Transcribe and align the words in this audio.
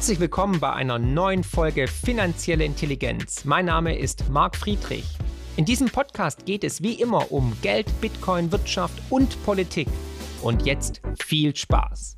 Herzlich 0.00 0.20
willkommen 0.20 0.60
bei 0.60 0.72
einer 0.72 0.98
neuen 0.98 1.44
Folge 1.44 1.86
Finanzielle 1.86 2.64
Intelligenz. 2.64 3.44
Mein 3.44 3.66
Name 3.66 3.98
ist 3.98 4.30
Marc 4.30 4.56
Friedrich. 4.56 5.04
In 5.58 5.66
diesem 5.66 5.90
Podcast 5.90 6.46
geht 6.46 6.64
es 6.64 6.82
wie 6.82 6.94
immer 6.94 7.30
um 7.30 7.52
Geld, 7.60 7.86
Bitcoin, 8.00 8.50
Wirtschaft 8.50 8.94
und 9.10 9.44
Politik. 9.44 9.88
Und 10.40 10.64
jetzt 10.64 11.02
viel 11.22 11.54
Spaß. 11.54 12.16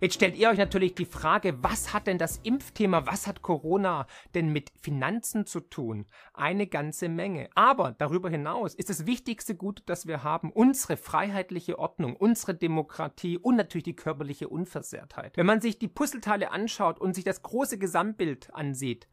Jetzt 0.00 0.14
stellt 0.14 0.38
ihr 0.38 0.48
euch 0.48 0.56
natürlich 0.56 0.94
die 0.94 1.04
Frage, 1.04 1.62
was 1.62 1.92
hat 1.92 2.06
denn 2.06 2.16
das 2.16 2.38
Impfthema, 2.42 3.04
was 3.04 3.26
hat 3.26 3.42
Corona 3.42 4.06
denn 4.34 4.50
mit 4.50 4.72
Finanzen 4.80 5.44
zu 5.44 5.60
tun? 5.60 6.06
Eine 6.32 6.66
ganze 6.66 7.10
Menge. 7.10 7.50
Aber 7.54 7.92
darüber 7.98 8.30
hinaus 8.30 8.74
ist 8.74 8.88
das 8.88 9.04
wichtigste 9.04 9.54
Gut, 9.54 9.82
das 9.84 10.06
wir 10.06 10.24
haben, 10.24 10.52
unsere 10.52 10.96
freiheitliche 10.96 11.78
Ordnung, 11.78 12.16
unsere 12.16 12.54
Demokratie 12.54 13.36
und 13.36 13.56
natürlich 13.56 13.84
die 13.84 13.96
körperliche 13.96 14.48
Unversehrtheit. 14.48 15.36
Wenn 15.36 15.44
man 15.44 15.60
sich 15.60 15.78
die 15.78 15.88
Puzzleteile 15.88 16.50
anschaut 16.50 16.98
und 16.98 17.12
sich 17.12 17.24
das 17.24 17.42
große 17.42 17.76
Gesamtbild 17.76 18.54
ansieht, 18.54 19.06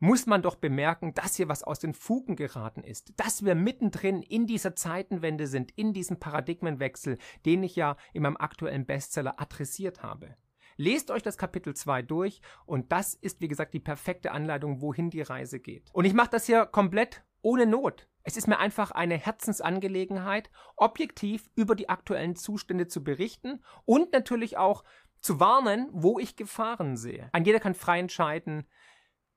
muss 0.00 0.26
man 0.26 0.42
doch 0.42 0.56
bemerken, 0.56 1.14
dass 1.14 1.36
hier 1.36 1.48
was 1.48 1.62
aus 1.62 1.78
den 1.78 1.94
Fugen 1.94 2.34
geraten 2.34 2.82
ist, 2.82 3.12
dass 3.16 3.44
wir 3.44 3.54
mittendrin 3.54 4.22
in 4.22 4.46
dieser 4.46 4.74
Zeitenwende 4.74 5.46
sind, 5.46 5.70
in 5.72 5.92
diesem 5.92 6.18
Paradigmenwechsel, 6.18 7.18
den 7.44 7.62
ich 7.62 7.76
ja 7.76 7.96
in 8.12 8.22
meinem 8.22 8.38
aktuellen 8.38 8.86
Bestseller 8.86 9.40
adressiert 9.40 10.02
habe. 10.02 10.34
Lest 10.76 11.10
euch 11.10 11.22
das 11.22 11.36
Kapitel 11.36 11.74
2 11.74 12.02
durch 12.02 12.40
und 12.64 12.90
das 12.90 13.14
ist, 13.14 13.42
wie 13.42 13.48
gesagt, 13.48 13.74
die 13.74 13.80
perfekte 13.80 14.32
Anleitung, 14.32 14.80
wohin 14.80 15.10
die 15.10 15.20
Reise 15.20 15.60
geht. 15.60 15.90
Und 15.92 16.06
ich 16.06 16.14
mache 16.14 16.30
das 16.30 16.46
hier 16.46 16.64
komplett 16.64 17.22
ohne 17.42 17.66
Not. 17.66 18.08
Es 18.22 18.36
ist 18.36 18.48
mir 18.48 18.58
einfach 18.58 18.90
eine 18.90 19.18
Herzensangelegenheit, 19.18 20.50
objektiv 20.76 21.50
über 21.54 21.74
die 21.74 21.88
aktuellen 21.90 22.36
Zustände 22.36 22.86
zu 22.86 23.04
berichten 23.04 23.62
und 23.84 24.12
natürlich 24.12 24.56
auch 24.56 24.84
zu 25.20 25.38
warnen, 25.38 25.88
wo 25.92 26.18
ich 26.18 26.36
Gefahren 26.36 26.96
sehe. 26.96 27.28
Ein 27.32 27.44
jeder 27.44 27.60
kann 27.60 27.74
frei 27.74 27.98
entscheiden, 27.98 28.66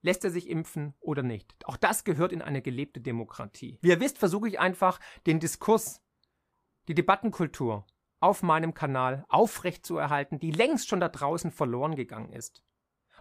Lässt 0.03 0.25
er 0.25 0.31
sich 0.31 0.49
impfen 0.49 0.93
oder 0.99 1.23
nicht? 1.23 1.55
Auch 1.63 1.77
das 1.77 2.03
gehört 2.03 2.33
in 2.33 2.41
eine 2.41 2.61
gelebte 2.61 2.99
Demokratie. 2.99 3.79
Wie 3.81 3.87
ihr 3.87 4.01
wisst, 4.01 4.17
versuche 4.17 4.49
ich 4.49 4.59
einfach, 4.59 4.99
den 5.25 5.39
Diskurs, 5.39 6.01
die 6.89 6.93
Debattenkultur 6.93 7.87
auf 8.19 8.43
meinem 8.43 8.73
Kanal 8.73 9.25
aufrecht 9.29 9.85
zu 9.85 9.97
erhalten, 9.97 10.39
die 10.39 10.51
längst 10.51 10.89
schon 10.89 10.99
da 10.99 11.07
draußen 11.07 11.51
verloren 11.51 11.95
gegangen 11.95 12.33
ist. 12.33 12.63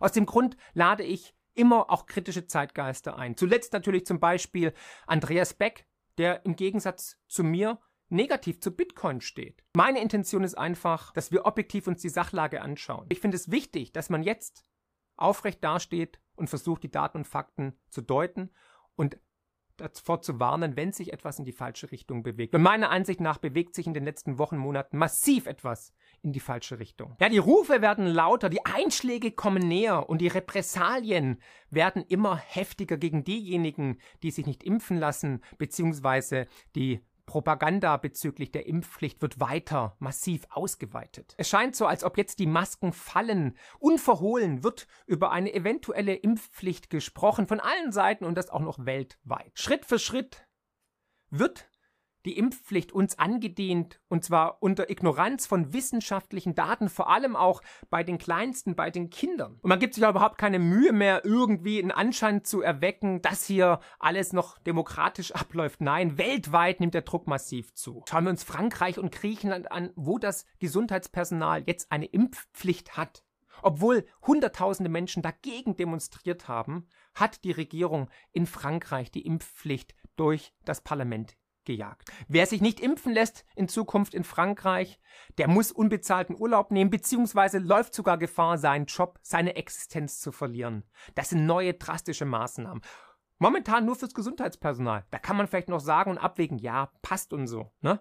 Aus 0.01 0.11
dem 0.11 0.27
Grund 0.27 0.57
lade 0.75 1.05
ich 1.05 1.35
immer 1.55 1.89
auch 1.89 2.07
kritische 2.07 2.47
Zeitgeister 2.47 3.17
ein. 3.17 3.37
Zuletzt 3.37 3.73
natürlich 3.73 4.05
zum 4.05 4.19
Beispiel 4.19 4.75
Andreas 5.07 5.55
Beck, 5.55 5.87
der 6.19 6.45
im 6.45 6.57
Gegensatz 6.57 7.17
zu 7.29 7.45
mir 7.45 7.79
negativ 8.09 8.61
zu 8.61 8.75
Bitcoin 8.75 9.21
steht. 9.21 9.63
Meine 9.77 10.01
Intention 10.01 10.43
ist 10.43 10.57
einfach, 10.57 11.13
dass 11.13 11.31
wir 11.31 11.47
objektiv 11.47 11.87
uns 11.87 12.03
die 12.03 12.09
Sachlage 12.09 12.61
anschauen. 12.61 13.07
Ich 13.09 13.21
finde 13.21 13.37
es 13.37 13.53
wichtig, 13.53 13.93
dass 13.93 14.11
man 14.11 14.25
jetzt 14.25 14.65
aufrecht 15.17 15.63
dasteht 15.63 16.21
und 16.37 16.49
versucht, 16.49 16.83
die 16.83 16.91
Daten 16.91 17.19
und 17.19 17.27
Fakten 17.27 17.75
zu 17.89 18.01
deuten 18.01 18.51
und 18.97 19.19
davor 19.77 20.23
zu 20.23 20.39
warnen, 20.39 20.77
wenn 20.77 20.93
sich 20.93 21.13
etwas 21.13 21.39
in 21.39 21.45
die 21.45 21.53
falsche 21.53 21.91
Richtung 21.91 22.23
bewegt. 22.23 22.55
Und 22.55 22.63
meiner 22.63 22.91
Ansicht 22.91 23.21
nach 23.21 23.39
bewegt 23.39 23.75
sich 23.75 23.87
in 23.87 23.95
den 23.95 24.05
letzten 24.05 24.39
Wochen, 24.39 24.57
Monaten 24.57 24.99
massiv 24.99 25.47
etwas 25.47 25.95
in 26.23 26.33
die 26.33 26.41
falsche 26.41 26.79
Richtung. 26.79 27.17
Ja, 27.21 27.29
die 27.29 27.39
Rufe 27.39 27.83
werden 27.83 28.07
lauter, 28.07 28.49
die 28.49 28.65
Einschläge 28.65 29.33
kommen 29.33 29.67
näher 29.67 30.09
und 30.09 30.21
die 30.21 30.29
Repressalien 30.29 31.41
werden 31.71 32.05
immer 32.07 32.37
heftiger 32.37 32.97
gegen 32.97 33.25
diejenigen, 33.25 33.99
die 34.23 34.31
sich 34.31 34.47
nicht 34.47 34.63
impfen 34.63 34.99
lassen, 34.99 35.43
beziehungsweise 35.59 36.47
die 36.77 37.01
Propaganda 37.33 37.97
bezüglich 37.97 38.53
der 38.53 38.67
Impfpflicht 38.67 39.23
wird 39.23 39.41
weiter 39.41 39.97
massiv 40.01 40.47
ausgeweitet. 40.51 41.35
Es 41.39 41.49
scheint 41.49 41.75
so, 41.75 41.87
als 41.87 42.05
ob 42.05 42.19
jetzt 42.19 42.41
die 42.41 42.47
Masken 42.47 42.93
fallen. 42.93 43.57
Unverhohlen 43.79 44.63
wird 44.63 44.87
über 45.07 45.33
eine 45.33 45.55
eventuelle 45.55 46.15
Impfpflicht 46.15 46.91
gesprochen 46.91 47.47
von 47.47 47.59
allen 47.59 47.91
Seiten 47.91 48.27
und 48.27 48.35
das 48.35 48.51
auch 48.51 48.61
noch 48.61 48.85
weltweit. 48.85 49.51
Schritt 49.55 49.87
für 49.87 49.99
Schritt 49.99 50.47
wird 51.31 51.71
die 52.25 52.37
Impfpflicht 52.37 52.93
uns 52.93 53.19
angedient, 53.19 54.01
und 54.09 54.25
zwar 54.25 54.63
unter 54.63 54.91
Ignoranz 54.91 55.47
von 55.47 55.73
wissenschaftlichen 55.73 56.55
Daten, 56.55 56.89
vor 56.89 57.11
allem 57.11 57.37
auch 57.37 57.63
bei 57.91 58.05
den 58.05 58.19
Kleinsten, 58.19 58.77
bei 58.77 58.91
den 58.91 59.11
Kindern. 59.11 59.59
Und 59.61 59.69
man 59.69 59.79
gibt 59.79 59.95
sich 59.95 60.03
ja 60.03 60.11
überhaupt 60.11 60.39
keine 60.39 60.59
Mühe 60.59 60.93
mehr, 60.93 61.25
irgendwie 61.25 61.81
einen 61.81 61.91
Anschein 61.91 62.45
zu 62.45 62.63
erwecken, 62.63 63.23
dass 63.23 63.45
hier 63.45 63.81
alles 63.99 64.33
noch 64.33 64.59
demokratisch 64.59 65.33
abläuft. 65.33 65.81
Nein, 65.81 66.19
weltweit 66.19 66.81
nimmt 66.81 66.95
der 66.95 67.03
Druck 67.03 67.27
massiv 67.27 67.75
zu. 67.75 68.03
Schauen 68.09 68.25
wir 68.25 68.31
uns 68.31 68.45
Frankreich 68.45 68.99
und 68.99 69.13
Griechenland 69.13 69.73
an, 69.73 69.91
wo 69.97 70.19
das 70.19 70.47
Gesundheitspersonal 70.59 71.65
jetzt 71.67 71.91
eine 71.91 72.07
Impfpflicht 72.07 72.97
hat. 72.97 73.25
Obwohl 73.63 74.05
Hunderttausende 74.27 74.91
Menschen 74.91 75.23
dagegen 75.23 75.77
demonstriert 75.77 76.49
haben, 76.49 76.89
hat 77.15 77.45
die 77.45 77.53
Regierung 77.53 78.09
in 78.33 78.47
Frankreich 78.47 79.11
die 79.11 79.27
Impfpflicht 79.27 79.95
durch 80.17 80.53
das 80.65 80.81
Parlament 80.81 81.37
gejagt. 81.65 82.11
Wer 82.29 82.47
sich 82.47 82.61
nicht 82.61 82.81
impfen 82.81 83.13
lässt 83.13 83.45
in 83.57 83.69
Zukunft 83.69 84.15
in 84.15 84.25
Frankreich, 84.25 85.01
der 85.39 85.49
muss 85.49 85.73
unbezahlten 85.73 86.37
Urlaub 86.39 86.71
nehmen, 86.71 86.91
beziehungsweise 86.91 87.59
läuft 87.59 87.95
sogar 87.95 88.19
Gefahr, 88.19 88.59
seinen 88.59 88.87
Job, 88.87 89.19
seine 89.23 89.57
Existenz 89.57 90.21
zu 90.21 90.33
verlieren. 90.33 90.85
Das 91.15 91.31
sind 91.31 91.47
neue 91.47 91.75
drastische 91.75 92.25
Maßnahmen. 92.25 92.83
Momentan 93.39 93.85
nur 93.85 93.97
fürs 93.97 94.15
Gesundheitspersonal. 94.15 95.05
Da 95.11 95.19
kann 95.19 95.37
man 95.37 95.49
vielleicht 95.49 95.69
noch 95.69 95.81
sagen 95.81 96.13
und 96.13 96.19
abwägen, 96.19 96.59
ja, 96.59 96.93
passt 97.03 97.33
und 97.33 97.49
so. 97.49 97.73
Ne? 97.81 98.01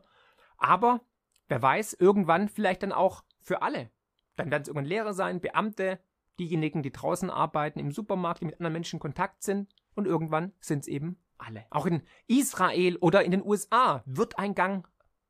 Aber 0.57 1.01
wer 1.47 1.61
weiß, 1.61 1.93
irgendwann 1.93 2.47
vielleicht 2.47 2.83
dann 2.83 2.91
auch 2.91 3.23
für 3.39 3.61
alle. 3.63 3.89
Dann 4.35 4.51
werden 4.51 4.61
es 4.61 4.67
irgendwann 4.67 4.85
Lehrer 4.85 5.13
sein, 5.13 5.41
Beamte, 5.41 5.99
diejenigen, 6.39 6.83
die 6.83 6.91
draußen 6.91 7.29
arbeiten, 7.29 7.79
im 7.79 7.91
Supermarkt, 7.91 8.41
die 8.41 8.45
mit 8.45 8.55
anderen 8.55 8.73
Menschen 8.73 8.97
in 8.97 9.01
Kontakt 9.01 9.43
sind. 9.43 9.73
Und 9.95 10.05
irgendwann 10.05 10.53
sind 10.59 10.81
es 10.81 10.88
eben 10.88 11.19
alle. 11.41 11.66
Auch 11.69 11.85
in 11.85 12.03
Israel 12.28 12.97
oder 12.97 13.24
in 13.24 13.31
den 13.31 13.44
USA 13.44 14.03
wird 14.06 14.38
ein 14.38 14.56
Gang 14.56 14.88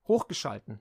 hochgeschalten, 0.07 0.79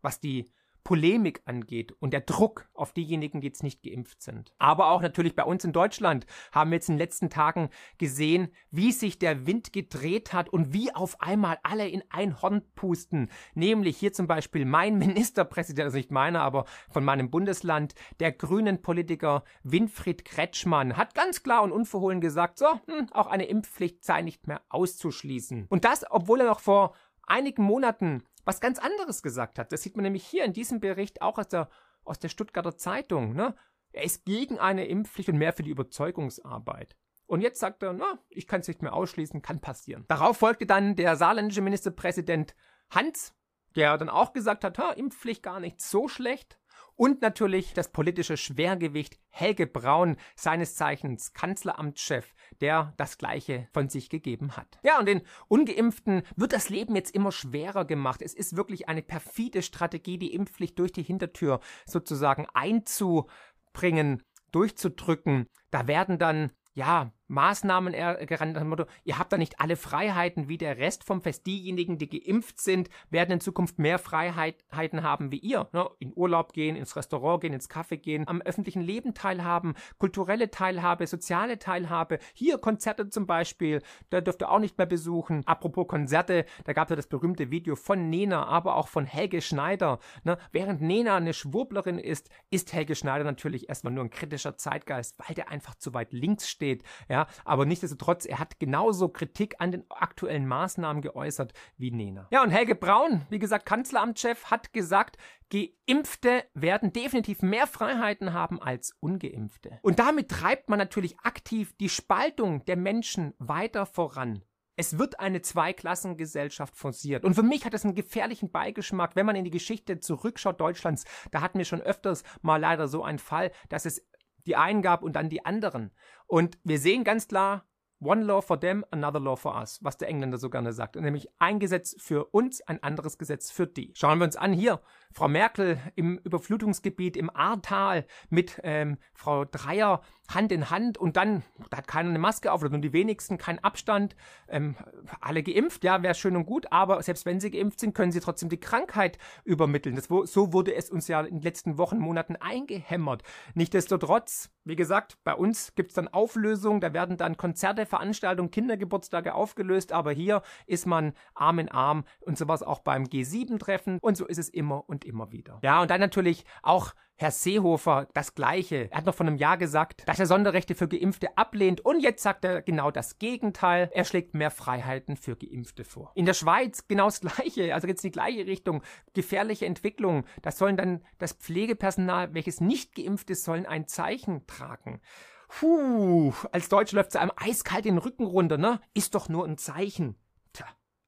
was 0.00 0.20
die 0.20 0.52
Polemik 0.84 1.42
angeht 1.44 1.92
und 2.00 2.12
der 2.12 2.22
Druck 2.22 2.68
auf 2.74 2.92
diejenigen, 2.92 3.40
die 3.40 3.46
jetzt 3.46 3.62
nicht 3.62 3.82
geimpft 3.82 4.22
sind. 4.22 4.52
Aber 4.58 4.90
auch 4.90 5.02
natürlich 5.02 5.36
bei 5.36 5.44
uns 5.44 5.64
in 5.64 5.72
Deutschland 5.72 6.26
haben 6.52 6.70
wir 6.70 6.76
jetzt 6.76 6.88
in 6.88 6.94
den 6.94 7.00
letzten 7.00 7.30
Tagen 7.30 7.70
gesehen, 7.98 8.52
wie 8.70 8.92
sich 8.92 9.18
der 9.18 9.46
Wind 9.46 9.72
gedreht 9.72 10.32
hat 10.32 10.48
und 10.48 10.72
wie 10.72 10.94
auf 10.94 11.20
einmal 11.20 11.58
alle 11.62 11.88
in 11.88 12.02
ein 12.10 12.42
Horn 12.42 12.62
pusten. 12.74 13.30
Nämlich 13.54 13.96
hier 13.96 14.12
zum 14.12 14.26
Beispiel 14.26 14.64
mein 14.64 14.98
Ministerpräsident, 14.98 15.84
also 15.84 15.96
nicht 15.96 16.10
meiner, 16.10 16.42
aber 16.42 16.64
von 16.90 17.04
meinem 17.04 17.30
Bundesland, 17.30 17.94
der 18.20 18.32
grünen 18.32 18.82
Politiker 18.82 19.44
Winfried 19.62 20.24
Kretschmann, 20.24 20.96
hat 20.96 21.14
ganz 21.14 21.42
klar 21.42 21.62
und 21.62 21.72
unverhohlen 21.72 22.20
gesagt, 22.20 22.58
so, 22.58 22.66
hm, 22.86 23.08
auch 23.12 23.26
eine 23.26 23.46
Impfpflicht 23.46 24.04
sei 24.04 24.22
nicht 24.22 24.46
mehr 24.46 24.62
auszuschließen. 24.68 25.66
Und 25.68 25.84
das, 25.84 26.04
obwohl 26.10 26.40
er 26.40 26.46
noch 26.46 26.60
vor 26.60 26.94
einigen 27.26 27.62
Monaten 27.62 28.24
was 28.44 28.60
ganz 28.60 28.78
anderes 28.78 29.22
gesagt 29.22 29.58
hat. 29.58 29.72
Das 29.72 29.82
sieht 29.82 29.96
man 29.96 30.04
nämlich 30.04 30.26
hier 30.26 30.44
in 30.44 30.52
diesem 30.52 30.80
Bericht 30.80 31.22
auch 31.22 31.38
aus 31.38 31.48
der, 31.48 31.68
aus 32.04 32.18
der 32.18 32.28
Stuttgarter 32.28 32.76
Zeitung. 32.76 33.34
Ne? 33.34 33.54
Er 33.92 34.04
ist 34.04 34.24
gegen 34.24 34.58
eine 34.58 34.86
Impfpflicht 34.86 35.28
und 35.28 35.38
mehr 35.38 35.52
für 35.52 35.62
die 35.62 35.70
Überzeugungsarbeit. 35.70 36.96
Und 37.26 37.40
jetzt 37.40 37.60
sagt 37.60 37.82
er, 37.82 37.92
na, 37.92 38.18
ich 38.28 38.46
kann 38.46 38.60
es 38.60 38.68
nicht 38.68 38.82
mehr 38.82 38.92
ausschließen, 38.92 39.42
kann 39.42 39.60
passieren. 39.60 40.04
Darauf 40.08 40.38
folgte 40.38 40.66
dann 40.66 40.96
der 40.96 41.16
saarländische 41.16 41.62
Ministerpräsident 41.62 42.54
Hans, 42.90 43.34
der 43.74 43.96
dann 43.96 44.10
auch 44.10 44.32
gesagt 44.32 44.64
hat, 44.64 44.78
ha, 44.78 44.90
Impfpflicht 44.90 45.42
gar 45.42 45.60
nicht 45.60 45.80
so 45.80 46.08
schlecht. 46.08 46.58
Und 46.96 47.22
natürlich 47.22 47.74
das 47.74 47.90
politische 47.90 48.36
Schwergewicht 48.36 49.18
Helge 49.30 49.66
Braun, 49.66 50.16
seines 50.36 50.74
Zeichens 50.74 51.32
Kanzleramtschef, 51.32 52.34
der 52.60 52.92
das 52.96 53.18
Gleiche 53.18 53.68
von 53.72 53.88
sich 53.88 54.10
gegeben 54.10 54.56
hat. 54.56 54.78
Ja, 54.82 54.98
und 54.98 55.06
den 55.06 55.22
Ungeimpften 55.48 56.22
wird 56.36 56.52
das 56.52 56.68
Leben 56.68 56.94
jetzt 56.94 57.14
immer 57.14 57.32
schwerer 57.32 57.84
gemacht. 57.84 58.22
Es 58.22 58.34
ist 58.34 58.56
wirklich 58.56 58.88
eine 58.88 59.02
perfide 59.02 59.62
Strategie, 59.62 60.18
die 60.18 60.34
Impfpflicht 60.34 60.78
durch 60.78 60.92
die 60.92 61.02
Hintertür 61.02 61.60
sozusagen 61.86 62.46
einzubringen, 62.52 64.22
durchzudrücken. 64.52 65.46
Da 65.70 65.86
werden 65.86 66.18
dann 66.18 66.52
ja, 66.74 67.12
Maßnahmen 67.32 67.94
gerannt 68.26 68.52
nach 68.52 68.60
dem 68.60 68.68
Motto, 68.68 68.84
ihr 69.04 69.18
habt 69.18 69.32
da 69.32 69.38
nicht 69.38 69.58
alle 69.58 69.76
Freiheiten 69.76 70.48
wie 70.48 70.58
der 70.58 70.76
Rest 70.76 71.02
vom 71.02 71.22
Fest. 71.22 71.46
Diejenigen, 71.46 71.96
die 71.96 72.08
geimpft 72.08 72.60
sind, 72.60 72.90
werden 73.10 73.32
in 73.32 73.40
Zukunft 73.40 73.78
mehr 73.78 73.98
Freiheiten 73.98 75.02
haben 75.02 75.32
wie 75.32 75.38
ihr. 75.38 75.68
Ne? 75.72 75.88
In 75.98 76.12
Urlaub 76.14 76.52
gehen, 76.52 76.76
ins 76.76 76.94
Restaurant 76.94 77.40
gehen, 77.40 77.54
ins 77.54 77.70
Café 77.70 77.96
gehen, 77.96 78.28
am 78.28 78.42
öffentlichen 78.42 78.82
Leben 78.82 79.14
teilhaben, 79.14 79.74
kulturelle 79.98 80.50
Teilhabe, 80.50 81.06
soziale 81.06 81.58
Teilhabe. 81.58 82.18
Hier 82.34 82.58
Konzerte 82.58 83.08
zum 83.08 83.26
Beispiel, 83.26 83.82
da 84.10 84.20
dürft 84.20 84.42
ihr 84.42 84.50
auch 84.50 84.58
nicht 84.58 84.76
mehr 84.76 84.86
besuchen. 84.86 85.42
Apropos 85.46 85.88
Konzerte, 85.88 86.44
da 86.64 86.74
gab 86.74 86.88
es 86.88 86.90
ja 86.90 86.96
das 86.96 87.06
berühmte 87.06 87.50
Video 87.50 87.76
von 87.76 88.10
Nena, 88.10 88.46
aber 88.46 88.76
auch 88.76 88.88
von 88.88 89.06
Helge 89.06 89.40
Schneider. 89.40 90.00
Ne? 90.22 90.36
Während 90.52 90.82
Nena 90.82 91.16
eine 91.16 91.32
Schwurblerin 91.32 91.98
ist, 91.98 92.28
ist 92.50 92.74
Helge 92.74 92.94
Schneider 92.94 93.24
natürlich 93.24 93.70
erstmal 93.70 93.94
nur 93.94 94.04
ein 94.04 94.10
kritischer 94.10 94.58
Zeitgeist, 94.58 95.18
weil 95.18 95.34
der 95.34 95.50
einfach 95.50 95.74
zu 95.76 95.94
weit 95.94 96.12
links 96.12 96.50
steht. 96.50 96.82
Ja, 97.08 97.21
Aber 97.44 97.66
nichtsdestotrotz, 97.66 98.26
er 98.26 98.38
hat 98.38 98.58
genauso 98.58 99.08
Kritik 99.08 99.56
an 99.58 99.72
den 99.72 99.84
aktuellen 99.88 100.46
Maßnahmen 100.46 101.02
geäußert 101.02 101.52
wie 101.76 101.90
Nena. 101.90 102.28
Ja, 102.30 102.42
und 102.42 102.50
Helge 102.50 102.74
Braun, 102.74 103.22
wie 103.30 103.38
gesagt, 103.38 103.66
Kanzleramtschef, 103.66 104.46
hat 104.50 104.72
gesagt, 104.72 105.16
Geimpfte 105.50 106.44
werden 106.54 106.92
definitiv 106.92 107.42
mehr 107.42 107.66
Freiheiten 107.66 108.32
haben 108.32 108.60
als 108.60 108.94
Ungeimpfte. 109.00 109.78
Und 109.82 109.98
damit 109.98 110.30
treibt 110.30 110.70
man 110.70 110.78
natürlich 110.78 111.18
aktiv 111.20 111.74
die 111.78 111.90
Spaltung 111.90 112.64
der 112.64 112.76
Menschen 112.76 113.34
weiter 113.38 113.84
voran. 113.84 114.42
Es 114.76 114.98
wird 114.98 115.20
eine 115.20 115.42
Zweiklassengesellschaft 115.42 116.76
forciert. 116.76 117.24
Und 117.24 117.34
für 117.34 117.42
mich 117.42 117.66
hat 117.66 117.74
es 117.74 117.84
einen 117.84 117.94
gefährlichen 117.94 118.50
Beigeschmack, 118.50 119.14
wenn 119.14 119.26
man 119.26 119.36
in 119.36 119.44
die 119.44 119.50
Geschichte 119.50 120.00
zurückschaut 120.00 120.60
Deutschlands. 120.60 121.04
Da 121.30 121.42
hatten 121.42 121.58
wir 121.58 121.66
schon 121.66 121.82
öfters 121.82 122.24
mal 122.40 122.56
leider 122.56 122.88
so 122.88 123.04
einen 123.04 123.18
Fall, 123.18 123.52
dass 123.68 123.84
es 123.84 124.02
die 124.46 124.56
einen 124.56 124.82
gab 124.82 125.02
und 125.02 125.14
dann 125.14 125.28
die 125.28 125.44
anderen. 125.44 125.90
Und 126.26 126.58
wir 126.64 126.78
sehen 126.78 127.04
ganz 127.04 127.28
klar, 127.28 127.64
One 128.04 128.24
law 128.24 128.40
for 128.40 128.58
them, 128.58 128.84
another 128.90 129.20
law 129.20 129.36
for 129.36 129.54
us, 129.54 129.78
was 129.80 129.96
der 129.96 130.08
Engländer 130.08 130.36
so 130.36 130.50
gerne 130.50 130.72
sagt. 130.72 130.96
Nämlich 130.96 131.28
ein 131.38 131.60
Gesetz 131.60 131.94
für 132.00 132.24
uns, 132.34 132.60
ein 132.62 132.82
anderes 132.82 133.16
Gesetz 133.16 133.52
für 133.52 133.68
die. 133.68 133.92
Schauen 133.94 134.18
wir 134.18 134.24
uns 134.24 134.34
an 134.34 134.52
hier. 134.52 134.80
Frau 135.12 135.28
Merkel 135.28 135.78
im 135.94 136.18
Überflutungsgebiet 136.18 137.16
im 137.16 137.30
Ahrtal 137.30 138.04
mit 138.28 138.60
ähm, 138.64 138.98
Frau 139.14 139.44
Dreier 139.44 140.02
Hand 140.34 140.52
in 140.52 140.70
Hand 140.70 140.98
und 140.98 141.16
dann, 141.16 141.42
da 141.70 141.78
hat 141.78 141.86
keiner 141.86 142.10
eine 142.10 142.18
Maske 142.18 142.52
auf, 142.52 142.62
oder 142.62 142.70
nur 142.70 142.80
die 142.80 142.92
wenigsten, 142.92 143.38
kein 143.38 143.62
Abstand, 143.62 144.16
ähm, 144.48 144.76
alle 145.20 145.42
geimpft, 145.42 145.84
ja, 145.84 146.02
wäre 146.02 146.14
schön 146.14 146.36
und 146.36 146.46
gut, 146.46 146.66
aber 146.70 147.02
selbst 147.02 147.26
wenn 147.26 147.40
sie 147.40 147.50
geimpft 147.50 147.80
sind, 147.80 147.94
können 147.94 148.12
sie 148.12 148.20
trotzdem 148.20 148.48
die 148.48 148.60
Krankheit 148.60 149.18
übermitteln. 149.44 149.96
Das, 149.96 150.06
so 150.06 150.52
wurde 150.52 150.74
es 150.74 150.90
uns 150.90 151.08
ja 151.08 151.20
in 151.20 151.36
den 151.36 151.42
letzten 151.42 151.78
Wochen, 151.78 151.98
Monaten 151.98 152.36
eingehämmert. 152.36 153.22
Nichtsdestotrotz, 153.54 154.50
wie 154.64 154.76
gesagt, 154.76 155.18
bei 155.24 155.34
uns 155.34 155.74
gibt 155.74 155.90
es 155.90 155.94
dann 155.94 156.08
Auflösungen, 156.08 156.80
da 156.80 156.92
werden 156.92 157.16
dann 157.16 157.36
Konzerte, 157.36 157.86
Veranstaltungen, 157.86 158.50
Kindergeburtstage 158.50 159.34
aufgelöst, 159.34 159.92
aber 159.92 160.12
hier 160.12 160.42
ist 160.66 160.86
man 160.86 161.12
Arm 161.34 161.58
in 161.58 161.68
Arm 161.68 162.04
und 162.20 162.38
sowas 162.38 162.62
auch 162.62 162.80
beim 162.80 163.04
G7-Treffen 163.04 163.98
und 164.00 164.16
so 164.16 164.26
ist 164.26 164.38
es 164.38 164.48
immer 164.48 164.88
und 164.88 165.04
immer 165.04 165.32
wieder. 165.32 165.58
Ja, 165.62 165.82
und 165.82 165.90
dann 165.90 166.00
natürlich 166.00 166.44
auch 166.62 166.94
Herr 167.22 167.30
Seehofer 167.30 168.08
das 168.14 168.34
Gleiche. 168.34 168.90
Er 168.90 168.98
hat 168.98 169.06
noch 169.06 169.14
vor 169.14 169.24
einem 169.24 169.36
Jahr 169.36 169.56
gesagt, 169.56 170.02
dass 170.08 170.18
er 170.18 170.26
Sonderrechte 170.26 170.74
für 170.74 170.88
Geimpfte 170.88 171.38
ablehnt 171.38 171.80
und 171.80 172.00
jetzt 172.00 172.24
sagt 172.24 172.44
er 172.44 172.62
genau 172.62 172.90
das 172.90 173.20
Gegenteil. 173.20 173.88
Er 173.94 174.04
schlägt 174.04 174.34
mehr 174.34 174.50
Freiheiten 174.50 175.16
für 175.16 175.36
Geimpfte 175.36 175.84
vor. 175.84 176.10
In 176.16 176.26
der 176.26 176.34
Schweiz 176.34 176.88
genau 176.88 177.04
das 177.04 177.20
Gleiche, 177.20 177.74
also 177.74 177.86
jetzt 177.86 178.02
die 178.02 178.10
gleiche 178.10 178.44
Richtung. 178.48 178.82
Gefährliche 179.14 179.66
Entwicklung. 179.66 180.26
Das 180.42 180.58
sollen 180.58 180.76
dann 180.76 181.04
das 181.18 181.34
Pflegepersonal, 181.34 182.34
welches 182.34 182.60
nicht 182.60 182.96
geimpft 182.96 183.30
ist, 183.30 183.44
sollen 183.44 183.66
ein 183.66 183.86
Zeichen 183.86 184.44
tragen. 184.48 185.00
Puh, 185.46 186.32
als 186.50 186.68
Deutsche 186.68 186.96
läuft 186.96 187.10
es 187.10 187.16
einem 187.16 187.30
eiskalt 187.36 187.84
den 187.84 187.98
Rücken 187.98 188.24
runter, 188.24 188.58
ne? 188.58 188.80
Ist 188.94 189.14
doch 189.14 189.28
nur 189.28 189.44
ein 189.44 189.58
Zeichen 189.58 190.16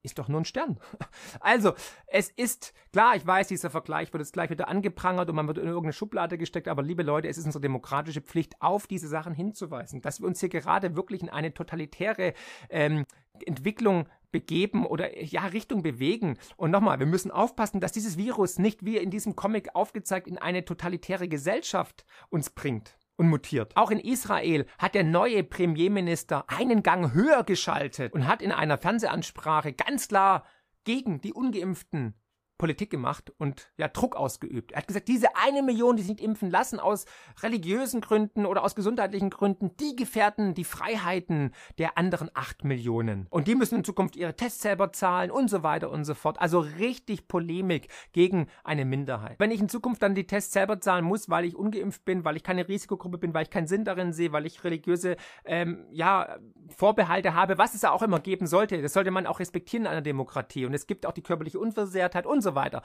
ist 0.05 0.19
doch 0.19 0.27
nur 0.27 0.41
ein 0.41 0.45
Stern. 0.45 0.79
Also, 1.39 1.73
es 2.07 2.29
ist 2.29 2.73
klar, 2.91 3.15
ich 3.15 3.25
weiß, 3.25 3.47
dieser 3.47 3.69
Vergleich 3.69 4.11
wird 4.13 4.21
jetzt 4.21 4.33
gleich 4.33 4.49
wieder 4.49 4.67
angeprangert 4.67 5.29
und 5.29 5.35
man 5.35 5.47
wird 5.47 5.57
in 5.57 5.65
irgendeine 5.65 5.93
Schublade 5.93 6.37
gesteckt, 6.37 6.67
aber 6.67 6.81
liebe 6.81 7.03
Leute, 7.03 7.27
es 7.27 7.37
ist 7.37 7.45
unsere 7.45 7.61
demokratische 7.61 8.21
Pflicht, 8.21 8.61
auf 8.61 8.87
diese 8.87 9.07
Sachen 9.07 9.33
hinzuweisen, 9.33 10.01
dass 10.01 10.21
wir 10.21 10.27
uns 10.27 10.39
hier 10.39 10.49
gerade 10.49 10.95
wirklich 10.95 11.21
in 11.21 11.29
eine 11.29 11.53
totalitäre 11.53 12.33
ähm, 12.69 13.05
Entwicklung 13.45 14.07
begeben 14.31 14.85
oder 14.85 15.21
ja 15.23 15.45
Richtung 15.45 15.81
bewegen. 15.81 16.37
Und 16.57 16.71
nochmal, 16.71 16.99
wir 16.99 17.05
müssen 17.05 17.31
aufpassen, 17.31 17.79
dass 17.79 17.91
dieses 17.91 18.17
Virus 18.17 18.59
nicht 18.59 18.85
wie 18.85 18.97
in 18.97 19.09
diesem 19.09 19.35
Comic 19.35 19.75
aufgezeigt 19.75 20.27
in 20.27 20.37
eine 20.37 20.65
totalitäre 20.65 21.27
Gesellschaft 21.27 22.05
uns 22.29 22.49
bringt 22.49 22.97
und 23.17 23.29
mutiert. 23.29 23.75
Auch 23.77 23.91
in 23.91 23.99
Israel 23.99 24.65
hat 24.77 24.95
der 24.95 25.03
neue 25.03 25.43
Premierminister 25.43 26.45
einen 26.47 26.83
Gang 26.83 27.13
höher 27.13 27.43
geschaltet 27.43 28.13
und 28.13 28.27
hat 28.27 28.41
in 28.41 28.51
einer 28.51 28.77
Fernsehansprache 28.77 29.73
ganz 29.73 30.07
klar 30.07 30.45
gegen 30.83 31.21
die 31.21 31.33
ungeimpften 31.33 32.15
Politik 32.57 32.89
gemacht 32.89 33.33
und 33.37 33.69
ja 33.77 33.87
Druck 33.87 34.15
ausgeübt. 34.15 34.71
Er 34.71 34.79
hat 34.79 34.87
gesagt, 34.87 35.07
diese 35.07 35.35
eine 35.35 35.61
Million, 35.61 35.97
die 35.97 36.03
sich 36.03 36.11
nicht 36.11 36.23
impfen 36.23 36.49
lassen 36.49 36.79
aus 36.79 37.05
religiösen 37.43 38.01
Gründen 38.01 38.45
oder 38.45 38.63
aus 38.63 38.75
gesundheitlichen 38.75 39.29
Gründen, 39.29 39.75
die 39.77 39.95
gefährden 39.95 40.53
die 40.53 40.63
Freiheiten 40.63 41.51
der 41.77 41.97
anderen 41.97 42.29
acht 42.33 42.63
Millionen. 42.63 43.27
Und 43.29 43.47
die 43.47 43.55
müssen 43.55 43.75
in 43.75 43.83
Zukunft 43.83 44.15
ihre 44.15 44.35
Tests 44.35 44.61
selber 44.61 44.93
zahlen 44.93 45.31
und 45.31 45.49
so 45.49 45.63
weiter 45.63 45.89
und 45.91 46.05
so 46.05 46.13
fort. 46.13 46.39
Also 46.39 46.59
richtig 46.59 47.27
Polemik 47.27 47.89
gegen 48.13 48.47
eine 48.63 48.85
Minderheit. 48.85 49.35
Wenn 49.39 49.51
ich 49.51 49.59
in 49.59 49.69
Zukunft 49.69 50.01
dann 50.01 50.15
die 50.15 50.27
Tests 50.27 50.53
selber 50.53 50.79
zahlen 50.79 51.03
muss, 51.03 51.29
weil 51.29 51.45
ich 51.45 51.55
ungeimpft 51.55 52.05
bin, 52.05 52.23
weil 52.23 52.37
ich 52.37 52.43
keine 52.43 52.67
Risikogruppe 52.67 53.17
bin, 53.17 53.33
weil 53.33 53.43
ich 53.43 53.49
keinen 53.49 53.67
Sinn 53.67 53.83
darin 53.83 54.13
sehe, 54.13 54.31
weil 54.31 54.45
ich 54.45 54.63
religiöse 54.63 55.17
ähm, 55.43 55.85
ja, 55.91 56.37
Vorbehalte 56.75 57.33
habe, 57.33 57.57
was 57.57 57.75
es 57.75 57.83
auch 57.83 58.01
immer 58.01 58.19
geben 58.19 58.47
sollte, 58.47 58.81
das 58.81 58.93
sollte 58.93 59.11
man 59.11 59.27
auch 59.27 59.39
respektieren 59.39 59.85
in 59.85 59.91
einer 59.91 60.01
Demokratie. 60.01 60.65
Und 60.65 60.73
es 60.73 60.87
gibt 60.87 61.05
auch 61.05 61.11
die 61.11 61.21
körperliche 61.21 61.59
Unversehrtheit 61.59 62.25
und 62.25 62.44
so 62.45 62.55
weiter. 62.55 62.81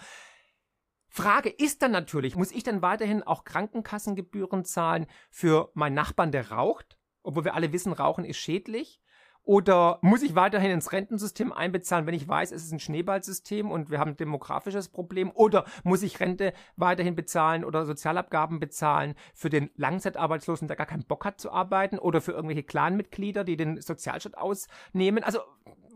Frage 1.08 1.48
ist 1.48 1.82
dann 1.82 1.90
natürlich, 1.90 2.36
muss 2.36 2.52
ich 2.52 2.62
dann 2.62 2.82
weiterhin 2.82 3.22
auch 3.22 3.44
Krankenkassengebühren 3.44 4.64
zahlen 4.64 5.06
für 5.30 5.70
meinen 5.74 5.94
Nachbarn, 5.94 6.32
der 6.32 6.50
raucht? 6.50 6.98
Obwohl 7.22 7.44
wir 7.44 7.54
alle 7.54 7.72
wissen, 7.72 7.92
Rauchen 7.92 8.24
ist 8.24 8.38
schädlich. 8.38 9.00
Oder 9.42 9.98
muss 10.02 10.22
ich 10.22 10.34
weiterhin 10.34 10.70
ins 10.70 10.92
Rentensystem 10.92 11.52
einbezahlen, 11.52 12.06
wenn 12.06 12.14
ich 12.14 12.28
weiß, 12.28 12.52
es 12.52 12.64
ist 12.64 12.72
ein 12.72 12.78
Schneeballsystem 12.78 13.70
und 13.70 13.90
wir 13.90 13.98
haben 13.98 14.12
ein 14.12 14.16
demografisches 14.16 14.88
Problem? 14.88 15.32
Oder 15.34 15.64
muss 15.82 16.02
ich 16.02 16.20
Rente 16.20 16.52
weiterhin 16.76 17.16
bezahlen 17.16 17.64
oder 17.64 17.86
Sozialabgaben 17.86 18.60
bezahlen 18.60 19.14
für 19.34 19.50
den 19.50 19.70
Langzeitarbeitslosen, 19.76 20.68
der 20.68 20.76
gar 20.76 20.86
keinen 20.86 21.06
Bock 21.06 21.24
hat 21.24 21.40
zu 21.40 21.50
arbeiten? 21.50 21.98
Oder 21.98 22.20
für 22.20 22.32
irgendwelche 22.32 22.62
Clanmitglieder, 22.62 23.42
die 23.42 23.56
den 23.56 23.80
Sozialstaat 23.80 24.36
ausnehmen? 24.36 25.24
Also 25.24 25.40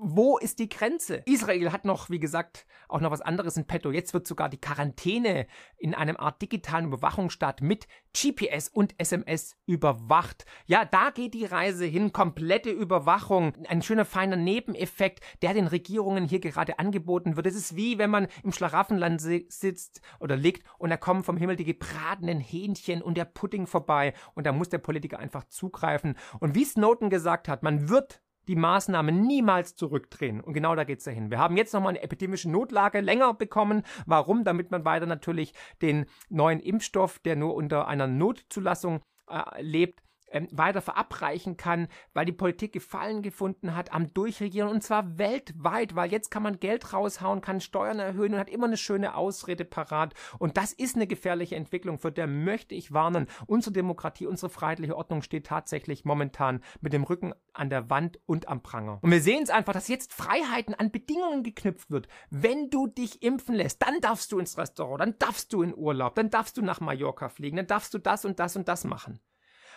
wo 0.01 0.39
ist 0.39 0.59
die 0.59 0.69
Grenze? 0.69 1.23
Israel 1.27 1.73
hat 1.73 1.85
noch, 1.85 2.11
wie 2.11 2.21
gesagt, 2.21 2.67
auch 2.89 3.01
noch 3.01 3.11
was 3.11 3.21
anderes 3.21 3.57
in 3.57 3.67
petto. 3.67 3.91
Jetzt 3.91 4.15
wird 4.15 4.27
sogar 4.27 4.49
die 4.49 4.61
Quarantäne 4.61 5.47
in 5.79 5.95
einem 5.95 6.17
Art 6.17 6.41
digitalen 6.43 6.87
Überwachungsstaat 6.87 7.63
mit 7.63 7.87
GPS 8.13 8.69
und 8.69 8.95
SMS 8.99 9.57
überwacht. 9.67 10.45
Ja, 10.67 10.85
da 10.85 11.11
geht 11.11 11.35
die 11.35 11.45
Reise 11.45 11.85
hin. 11.85 12.13
Komplette 12.13 12.71
Überwachung. 12.71 13.55
Ein 13.69 13.83
schöner 13.83 14.05
feiner 14.05 14.37
Nebeneffekt, 14.37 15.21
der 15.43 15.55
den 15.55 15.67
Regierungen 15.67 16.25
hier 16.27 16.41
gerade 16.41 16.79
angeboten 16.79 17.37
wird. 17.37 17.47
Es 17.47 17.57
ist 17.57 17.77
wie, 17.77 17.99
wenn 17.99 18.11
man 18.11 18.29
im 18.43 18.53
Schlaraffenland 18.53 19.21
sitzt 19.21 20.01
oder 20.21 20.37
liegt 20.37 20.65
und 20.79 20.91
da 20.91 20.97
kommen 20.97 21.25
vom 21.25 21.37
Himmel 21.37 21.57
die 21.57 21.65
gebratenen 21.65 22.41
Hähnchen 22.41 23.03
und 23.03 23.17
der 23.17 23.25
Pudding 23.25 23.67
vorbei 23.67 24.15
und 24.35 24.47
da 24.47 24.53
muss 24.53 24.69
der 24.69 24.79
Politiker 24.79 25.19
einfach 25.19 25.45
zugreifen. 25.45 26.17
Und 26.41 26.55
wie 26.55 26.65
Snowden 26.65 27.11
gesagt 27.11 27.49
hat, 27.49 27.63
man 27.63 27.89
wird 27.89 28.21
die 28.49 28.57
Maßnahmen 28.57 29.23
niemals 29.23 29.77
zurückdrehen. 29.77 30.41
Und 30.41 30.55
genau 30.55 30.75
da 30.75 30.85
geht's 30.85 31.05
dahin. 31.05 31.31
Wir 31.31 31.39
haben 31.39 31.57
jetzt 31.57 31.73
nochmal 31.73 31.91
eine 31.91 32.03
epidemische 32.03 32.51
Notlage 32.51 33.01
länger 33.01 33.35
bekommen. 33.35 33.83
Warum? 34.07 34.45
Damit 34.45 34.71
man 34.71 34.85
weiter 34.85 35.07
natürlich 35.07 35.55
den 35.83 36.07
neuen 36.29 36.61
Impfstoff, 36.61 37.19
der 37.19 37.37
nur 37.37 37.55
unter 37.55 37.89
einer 37.89 38.07
Notzulassung 38.07 39.01
äh, 39.29 39.63
lebt, 39.63 40.04
ähm, 40.35 40.49
weiter 40.51 40.83
verabreichen 40.83 41.57
kann, 41.57 41.89
weil 42.13 42.27
die 42.27 42.33
Politik 42.33 42.73
Gefallen 42.73 43.23
gefunden 43.23 43.77
hat 43.77 43.93
am 43.93 44.13
Durchregieren 44.13 44.69
und 44.69 44.83
zwar 44.83 45.17
weltweit, 45.17 45.95
weil 45.95 46.11
jetzt 46.11 46.31
kann 46.31 46.43
man 46.43 46.59
Geld 46.59 46.93
raushauen, 46.93 47.41
kann 47.41 47.61
Steuern 47.61 48.01
erhöhen 48.01 48.35
und 48.35 48.41
hat 48.41 48.51
immer 48.51 48.67
eine 48.67 48.77
schöne 48.77 49.15
Ausrede 49.15 49.65
parat. 49.65 50.13
Und 50.39 50.57
das 50.57 50.73
ist 50.73 50.97
eine 50.97 51.07
gefährliche 51.07 51.55
Entwicklung, 51.55 51.99
für 51.99 52.11
der 52.11 52.27
möchte 52.27 52.75
ich 52.75 52.93
warnen. 52.93 53.29
Unsere 53.47 53.73
Demokratie, 53.73 54.27
unsere 54.27 54.51
freiheitliche 54.51 54.97
Ordnung 54.97 55.23
steht 55.23 55.47
tatsächlich 55.47 56.05
momentan 56.05 56.61
mit 56.81 56.93
dem 56.93 57.05
Rücken 57.05 57.33
an 57.53 57.71
der 57.71 57.89
Wand 57.89 58.19
und 58.27 58.49
am 58.49 58.63
Pranger. 58.63 58.99
Und 59.03 59.13
wir 59.13 59.23
sehen 59.23 59.45
es 59.45 59.51
einfach, 59.51 59.73
dass 59.73 59.87
jetzt 59.87 60.13
Freiheiten 60.13 60.75
an 60.75 60.91
Bedingungen 60.91 61.45
geknüpft 61.45 61.93
wird. 61.93 62.09
Wenn 62.31 62.71
du 62.71 62.89
dich 62.89 63.23
impfen 63.23 63.55
lässt, 63.55 63.83
dann 63.83 64.01
darfst 64.01 64.33
du 64.33 64.41
ins 64.41 64.59
Restaurant, 64.59 65.01
dann 65.01 65.19
darfst 65.19 65.53
du 65.53 65.63
in 65.63 65.75
Urlaub, 65.75 66.17
dann 66.17 66.31
darfst 66.31 66.57
du 66.57 66.63
nach 66.63 66.81
Mallorca 66.81 67.29
fliegen, 67.29 67.57
dann 67.57 67.69
darfst 67.69 67.95
du 67.95 67.99
das 67.99 68.25
und 68.25 68.41
das 68.41 68.57
und 68.57 68.67
das 68.67 68.85
machen. 68.85 69.21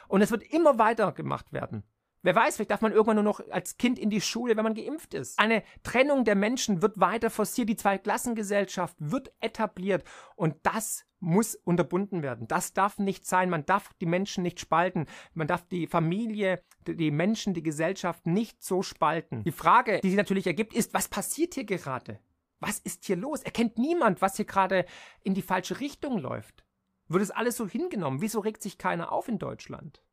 Und 0.07 0.21
es 0.21 0.31
wird 0.31 0.43
immer 0.43 0.77
weiter 0.77 1.11
gemacht 1.11 1.53
werden. 1.53 1.83
Wer 2.23 2.35
weiß, 2.35 2.55
vielleicht 2.55 2.71
darf 2.71 2.81
man 2.81 2.91
irgendwann 2.91 3.15
nur 3.15 3.23
noch 3.23 3.39
als 3.51 3.77
Kind 3.77 3.97
in 3.99 4.09
die 4.09 4.21
Schule, 4.21 4.57
wenn 4.57 4.63
man 4.63 4.73
geimpft 4.73 5.13
ist. 5.13 5.39
Eine 5.39 5.63
Trennung 5.83 6.25
der 6.25 6.35
Menschen 6.35 6.81
wird 6.81 6.99
weiter 6.99 7.29
forciert, 7.29 7.69
die 7.69 7.77
Zweiklassengesellschaft 7.77 8.95
wird 8.99 9.31
etabliert 9.39 10.03
und 10.35 10.55
das 10.63 11.05
muss 11.19 11.55
unterbunden 11.55 12.23
werden. 12.23 12.47
Das 12.47 12.73
darf 12.73 12.99
nicht 12.99 13.25
sein. 13.25 13.49
Man 13.49 13.65
darf 13.65 13.93
die 14.01 14.05
Menschen 14.05 14.43
nicht 14.43 14.59
spalten. 14.59 15.05
Man 15.33 15.47
darf 15.47 15.67
die 15.67 15.87
Familie, 15.87 16.61
die 16.85 17.11
Menschen, 17.11 17.53
die 17.53 17.63
Gesellschaft 17.63 18.27
nicht 18.27 18.61
so 18.63 18.81
spalten. 18.81 19.43
Die 19.43 19.51
Frage, 19.51 19.99
die 20.01 20.09
sich 20.09 20.17
natürlich 20.17 20.47
ergibt, 20.47 20.73
ist, 20.73 20.93
was 20.93 21.07
passiert 21.07 21.53
hier 21.53 21.65
gerade? 21.65 22.19
Was 22.59 22.79
ist 22.79 23.05
hier 23.05 23.15
los? 23.15 23.43
Erkennt 23.43 23.77
niemand, 23.77 24.21
was 24.21 24.35
hier 24.35 24.45
gerade 24.45 24.85
in 25.23 25.33
die 25.33 25.41
falsche 25.41 25.79
Richtung 25.79 26.17
läuft? 26.17 26.63
Wird 27.07 27.23
es 27.23 27.31
alles 27.31 27.57
so 27.57 27.67
hingenommen? 27.67 28.21
Wieso 28.21 28.39
regt 28.39 28.61
sich 28.61 28.77
keiner 28.77 29.11
auf 29.11 29.27
in 29.27 29.39
Deutschland? 29.39 30.03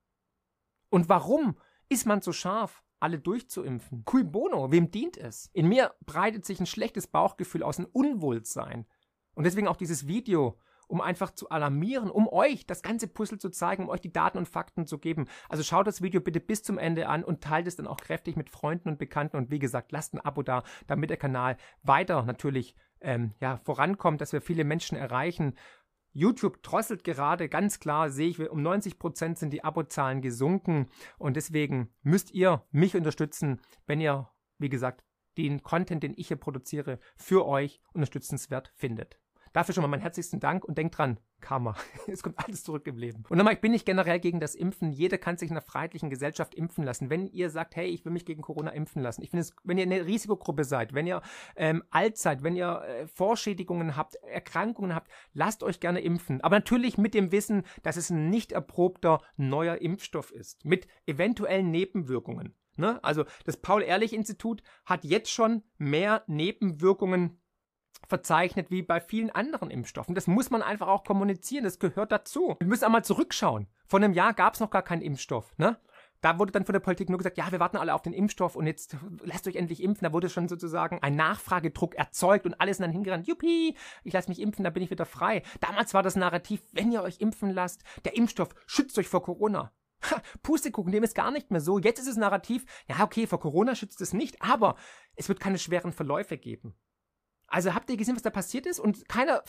Und 0.91 1.09
warum 1.09 1.57
ist 1.89 2.07
man 2.07 2.21
so 2.21 2.33
scharf, 2.33 2.83
alle 3.01 3.19
durchzuimpfen? 3.19 4.05
Cui 4.05 4.23
bono, 4.23 4.71
wem 4.71 4.91
dient 4.91 5.17
es? 5.17 5.51
In 5.53 5.69
mir 5.69 5.95
breitet 6.07 6.45
sich 6.45 6.61
ein 6.61 6.67
schlechtes 6.67 7.07
Bauchgefühl 7.07 7.63
aus, 7.63 7.79
ein 7.79 7.87
Unwohlsein. 7.87 8.87
Und 9.35 9.45
deswegen 9.45 9.67
auch 9.67 9.77
dieses 9.77 10.07
Video, 10.07 10.59
um 10.87 11.01
einfach 11.01 11.33
zu 11.33 11.49
alarmieren, 11.49 12.11
um 12.11 12.29
euch 12.29 12.67
das 12.67 12.83
ganze 12.83 13.09
Puzzle 13.09 13.39
zu 13.39 13.51
zeigen, 13.51 13.85
um 13.85 13.89
euch 13.89 14.01
die 14.01 14.13
Daten 14.13 14.39
und 14.39 14.49
Fakten 14.49 14.87
zu 14.87 14.99
geben. 14.99 15.27
Also 15.49 15.63
schaut 15.65 15.87
das 15.87 16.03
Video 16.03 16.21
bitte 16.21 16.41
bis 16.41 16.63
zum 16.63 16.79
Ende 16.79 17.09
an 17.09 17.25
und 17.25 17.41
teilt 17.43 17.67
es 17.67 17.77
dann 17.77 17.89
auch 17.89 17.97
kräftig 17.97 18.37
mit 18.37 18.51
Freunden 18.51 18.89
und 18.89 18.99
Bekannten. 18.99 19.37
Und 19.37 19.51
wie 19.51 19.59
gesagt, 19.59 19.93
lasst 19.93 20.15
ein 20.15 20.21
Abo 20.21 20.43
da, 20.43 20.63
damit 20.87 21.11
der 21.11 21.17
Kanal 21.17 21.57
weiter 21.83 22.23
natürlich 22.23 22.77
ähm, 23.01 23.35
ja, 23.41 23.59
vorankommt, 23.65 24.21
dass 24.21 24.33
wir 24.33 24.41
viele 24.41 24.65
Menschen 24.65 24.97
erreichen. 24.97 25.55
YouTube 26.15 26.63
drosselt 26.63 27.05
gerade, 27.05 27.49
ganz 27.49 27.81
klar 27.81 28.09
sehe 28.09 28.29
ich, 28.29 28.39
um 28.49 28.63
90 28.63 28.99
Prozent 28.99 29.39
sind 29.39 29.51
die 29.51 29.65
Abozahlen 29.65 30.23
gesunken 30.23 30.89
und 31.19 31.37
deswegen 31.37 31.93
müsst 32.03 32.31
ihr 32.31 32.65
mich 32.71 32.97
unterstützen, 32.97 33.61
wenn 33.87 34.01
ihr, 34.01 34.31
wie 34.59 34.69
gesagt, 34.69 35.05
den 35.37 35.63
Content, 35.63 36.05
den 36.05 36.15
ich 36.17 36.29
hier 36.29 36.37
produziere, 36.37 37.01
für 37.17 37.47
euch 37.47 37.81
unterstützenswert 37.93 38.73
findet. 38.77 39.19
Dafür 39.53 39.75
schon 39.75 39.83
mal 39.83 39.89
meinen 39.89 40.01
herzlichsten 40.01 40.41
Dank 40.41 40.65
und 40.65 40.79
denkt 40.79 40.99
dran, 40.99 41.19
Karma. 41.45 41.77
es 42.07 42.23
kommt 42.23 42.39
alles 42.39 42.65
zurück 42.65 42.87
im 42.87 42.97
Leben. 42.97 43.25
Und 43.29 43.37
nochmal, 43.37 43.53
ich 43.53 43.61
bin 43.61 43.73
nicht 43.73 43.85
generell 43.85 44.19
gegen 44.19 44.41
das 44.41 44.55
Impfen. 44.55 44.93
Jeder 44.93 45.19
kann 45.19 45.37
sich 45.37 45.51
in 45.51 45.57
einer 45.57 45.65
freiheitlichen 45.65 46.09
Gesellschaft 46.09 46.55
impfen 46.55 46.85
lassen. 46.85 47.11
Wenn 47.11 47.27
ihr 47.27 47.51
sagt, 47.51 47.77
hey, 47.77 47.87
ich 47.87 48.05
will 48.05 48.13
mich 48.13 48.25
gegen 48.25 48.41
Corona 48.41 48.71
impfen 48.71 49.03
lassen. 49.03 49.23
Ich 49.23 49.31
finde 49.31 49.43
es, 49.43 49.55
wenn 49.63 49.77
ihr 49.77 49.85
eine 49.85 50.07
Risikogruppe 50.07 50.65
seid, 50.65 50.95
wenn 50.95 51.07
ihr 51.07 51.21
ähm, 51.57 51.85
alt 51.91 52.17
seid, 52.17 52.43
wenn 52.43 52.57
ihr 52.57 52.81
äh, 52.81 53.07
Vorschädigungen 53.07 53.95
habt, 53.95 54.15
Erkrankungen 54.17 54.95
habt, 54.95 55.11
lasst 55.35 55.63
euch 55.63 55.81
gerne 55.81 56.01
impfen. 56.01 56.41
Aber 56.41 56.57
natürlich 56.57 56.97
mit 56.97 57.13
dem 57.13 57.31
Wissen, 57.31 57.65
dass 57.83 57.99
es 57.99 58.09
ein 58.09 58.31
nicht 58.31 58.53
erprobter 58.53 59.21
neuer 59.37 59.77
Impfstoff 59.77 60.33
ist. 60.33 60.65
Mit 60.65 60.89
eventuellen 61.07 61.71
Nebenwirkungen. 61.71 62.55
Ne? 62.77 63.03
Also 63.05 63.25
das 63.45 63.59
Paul-Ehrlich-Institut 63.59 64.63
hat 64.85 65.05
jetzt 65.05 65.31
schon 65.31 65.63
mehr 65.77 66.25
Nebenwirkungen 66.27 67.39
verzeichnet 68.07 68.71
wie 68.71 68.83
bei 68.83 69.01
vielen 69.01 69.31
anderen 69.31 69.71
Impfstoffen. 69.71 70.15
Das 70.15 70.27
muss 70.27 70.51
man 70.51 70.63
einfach 70.63 70.89
auch 70.89 71.05
kommunizieren, 71.05 71.65
das 71.65 71.79
gehört 71.79 72.13
dazu. 72.13 72.57
Wir 72.59 72.69
müssen 72.69 72.85
einmal 72.85 73.05
zurückschauen. 73.05 73.69
Vor 73.87 74.01
einem 74.01 74.13
Jahr 74.13 74.35
gab 74.35 74.55
es 74.55 74.61
noch 74.61 74.71
gar 74.71 74.83
keinen 74.83 75.03
Impfstoff. 75.03 75.57
Ne? 75.59 75.79
Da 76.25 76.39
wurde 76.39 76.53
dann 76.53 76.65
von 76.65 76.73
der 76.73 76.81
Politik 76.81 77.11
nur 77.11 77.19
gesagt, 77.19 77.37
ja, 77.37 77.53
wir 77.53 77.61
warten 77.61 77.77
alle 77.77 77.93
auf 77.93 78.01
den 78.01 78.15
Impfstoff 78.15 78.57
und 78.57 78.67
jetzt 78.67 78.97
lasst 79.25 79.47
euch 79.47 79.57
endlich 79.57 79.83
impfen. 79.83 80.07
Da 80.07 80.13
wurde 80.15 80.31
schon 80.31 80.49
sozusagen 80.49 81.03
ein 81.03 81.17
Nachfragedruck 81.17 81.97
erzeugt 81.97 82.47
und 82.47 82.59
alle 82.63 82.73
sind 82.73 82.83
dann 82.83 82.93
hingerannt, 82.93 83.27
juppie, 83.27 83.77
ich 84.05 84.13
lasse 84.15 84.31
mich 84.31 84.41
impfen, 84.41 84.65
dann 84.65 84.73
bin 84.73 84.83
ich 84.83 84.91
wieder 84.91 85.05
frei. 85.05 85.43
Damals 85.61 85.93
war 85.93 86.03
das 86.03 86.17
Narrativ, 86.17 86.63
wenn 86.73 86.91
ihr 86.91 87.03
euch 87.03 87.21
impfen 87.21 87.51
lasst, 87.51 87.83
der 88.07 88.17
Impfstoff 88.17 88.55
schützt 88.67 88.99
euch 88.99 89.07
vor 89.07 89.23
Corona. 89.23 89.71
Ha, 90.11 90.23
Pustekuchen, 90.43 90.93
dem 90.93 91.05
ist 91.05 91.15
gar 91.15 91.31
nicht 91.31 91.51
mehr 91.51 91.61
so. 91.61 91.79
Jetzt 91.79 91.99
ist 91.99 92.09
es 92.09 92.17
Narrativ, 92.17 92.65
ja, 92.89 93.05
okay, 93.05 93.27
vor 93.27 93.41
Corona 93.41 93.75
schützt 93.75 94.01
es 94.01 94.15
nicht, 94.15 94.41
aber 94.41 94.77
es 95.17 95.29
wird 95.29 95.41
keine 95.41 95.59
schweren 95.59 95.93
Verläufe 95.93 96.39
geben. 96.39 96.75
Also 97.47 97.75
habt 97.75 97.91
ihr 97.91 97.97
gesehen, 97.97 98.17
was 98.17 98.23
da 98.23 98.31
passiert 98.31 98.67
ist? 98.67 98.81
Und 98.81 99.09
keiner 99.09 99.43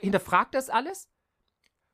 hinterfragt 0.00 0.54
das 0.54 0.70
alles? 0.70 1.08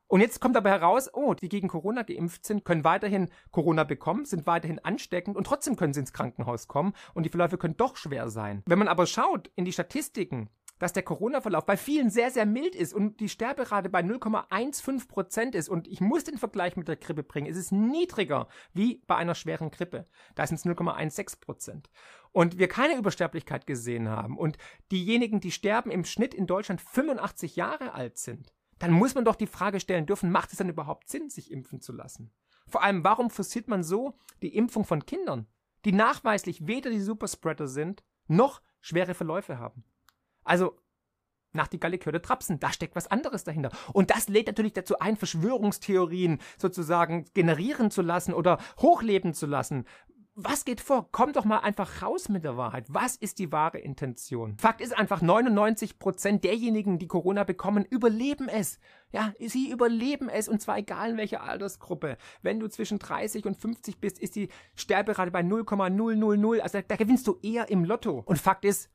Und 0.06 0.20
jetzt 0.20 0.40
kommt 0.40 0.54
dabei 0.54 0.70
heraus, 0.70 1.10
oh, 1.12 1.34
die 1.34 1.48
gegen 1.48 1.68
Corona 1.68 2.02
geimpft 2.02 2.44
sind, 2.44 2.64
können 2.64 2.84
weiterhin 2.84 3.30
Corona 3.50 3.84
bekommen, 3.84 4.26
sind 4.26 4.46
weiterhin 4.46 4.78
ansteckend 4.78 5.36
und 5.36 5.46
trotzdem 5.46 5.76
können 5.76 5.94
sie 5.94 6.00
ins 6.00 6.12
Krankenhaus 6.12 6.68
kommen 6.68 6.92
und 7.14 7.24
die 7.24 7.30
Verläufe 7.30 7.58
können 7.58 7.76
doch 7.76 7.96
schwer 7.96 8.28
sein. 8.28 8.62
Wenn 8.66 8.78
man 8.78 8.88
aber 8.88 9.06
schaut 9.06 9.50
in 9.56 9.64
die 9.64 9.72
Statistiken, 9.72 10.50
dass 10.78 10.92
der 10.92 11.02
Corona-Verlauf 11.02 11.66
bei 11.66 11.76
vielen 11.76 12.10
sehr, 12.10 12.30
sehr 12.30 12.46
mild 12.46 12.74
ist 12.74 12.94
und 12.94 13.20
die 13.20 13.28
Sterberate 13.28 13.88
bei 13.88 14.00
0,15 14.00 15.08
Prozent 15.08 15.54
ist. 15.54 15.68
Und 15.68 15.86
ich 15.86 16.00
muss 16.00 16.24
den 16.24 16.38
Vergleich 16.38 16.76
mit 16.76 16.88
der 16.88 16.96
Grippe 16.96 17.22
bringen. 17.22 17.50
Es 17.50 17.56
ist 17.56 17.72
niedriger 17.72 18.48
wie 18.72 19.02
bei 19.06 19.16
einer 19.16 19.34
schweren 19.34 19.70
Grippe. 19.70 20.06
Da 20.34 20.46
sind 20.46 20.56
es 20.56 20.66
0,16 20.66 21.40
Prozent. 21.40 21.90
Und 22.32 22.58
wir 22.58 22.68
keine 22.68 22.96
Übersterblichkeit 22.96 23.66
gesehen 23.66 24.08
haben 24.08 24.36
und 24.36 24.58
diejenigen, 24.90 25.40
die 25.40 25.52
sterben, 25.52 25.90
im 25.90 26.04
Schnitt 26.04 26.34
in 26.34 26.48
Deutschland 26.48 26.80
85 26.80 27.54
Jahre 27.54 27.94
alt 27.94 28.18
sind, 28.18 28.52
dann 28.80 28.90
muss 28.90 29.14
man 29.14 29.24
doch 29.24 29.36
die 29.36 29.46
Frage 29.46 29.78
stellen 29.78 30.06
dürfen, 30.06 30.32
macht 30.32 30.50
es 30.50 30.58
dann 30.58 30.68
überhaupt 30.68 31.08
Sinn, 31.08 31.30
sich 31.30 31.52
impfen 31.52 31.80
zu 31.80 31.92
lassen? 31.92 32.32
Vor 32.66 32.82
allem, 32.82 33.04
warum 33.04 33.30
forciert 33.30 33.68
man 33.68 33.84
so 33.84 34.18
die 34.42 34.56
Impfung 34.56 34.84
von 34.84 35.06
Kindern, 35.06 35.46
die 35.84 35.92
nachweislich 35.92 36.66
weder 36.66 36.90
die 36.90 37.00
Superspreader 37.00 37.68
sind, 37.68 38.02
noch 38.26 38.62
schwere 38.80 39.14
Verläufe 39.14 39.58
haben? 39.58 39.84
Also, 40.44 40.78
nach 41.54 41.68
die 41.68 41.78
Gallikörde 41.78 42.20
Trapsen, 42.20 42.58
da 42.60 42.72
steckt 42.72 42.96
was 42.96 43.06
anderes 43.06 43.44
dahinter. 43.44 43.70
Und 43.92 44.10
das 44.10 44.28
lädt 44.28 44.48
natürlich 44.48 44.72
dazu 44.72 44.98
ein, 44.98 45.16
Verschwörungstheorien 45.16 46.40
sozusagen 46.58 47.26
generieren 47.32 47.90
zu 47.90 48.02
lassen 48.02 48.34
oder 48.34 48.58
hochleben 48.78 49.34
zu 49.34 49.46
lassen. 49.46 49.84
Was 50.36 50.64
geht 50.64 50.80
vor? 50.80 51.08
Komm 51.12 51.32
doch 51.32 51.44
mal 51.44 51.60
einfach 51.60 52.02
raus 52.02 52.28
mit 52.28 52.42
der 52.42 52.56
Wahrheit. 52.56 52.86
Was 52.88 53.14
ist 53.14 53.38
die 53.38 53.52
wahre 53.52 53.78
Intention? 53.78 54.58
Fakt 54.58 54.80
ist 54.80 54.98
einfach, 54.98 55.22
99 55.22 56.00
Prozent 56.00 56.42
derjenigen, 56.42 56.98
die 56.98 57.06
Corona 57.06 57.44
bekommen, 57.44 57.84
überleben 57.84 58.48
es. 58.48 58.80
Ja, 59.12 59.32
sie 59.38 59.70
überleben 59.70 60.28
es 60.28 60.48
und 60.48 60.60
zwar 60.60 60.78
egal 60.78 61.10
in 61.10 61.18
welcher 61.18 61.44
Altersgruppe. 61.44 62.16
Wenn 62.42 62.58
du 62.58 62.68
zwischen 62.68 62.98
30 62.98 63.46
und 63.46 63.56
50 63.56 64.00
bist, 64.00 64.18
ist 64.18 64.34
die 64.34 64.48
Sterberate 64.74 65.30
bei 65.30 65.44
0,000. 65.44 66.60
Also 66.60 66.80
da 66.80 66.96
gewinnst 66.96 67.28
du 67.28 67.38
eher 67.40 67.70
im 67.70 67.84
Lotto. 67.84 68.20
Und 68.26 68.40
Fakt 68.40 68.64
ist, 68.64 68.90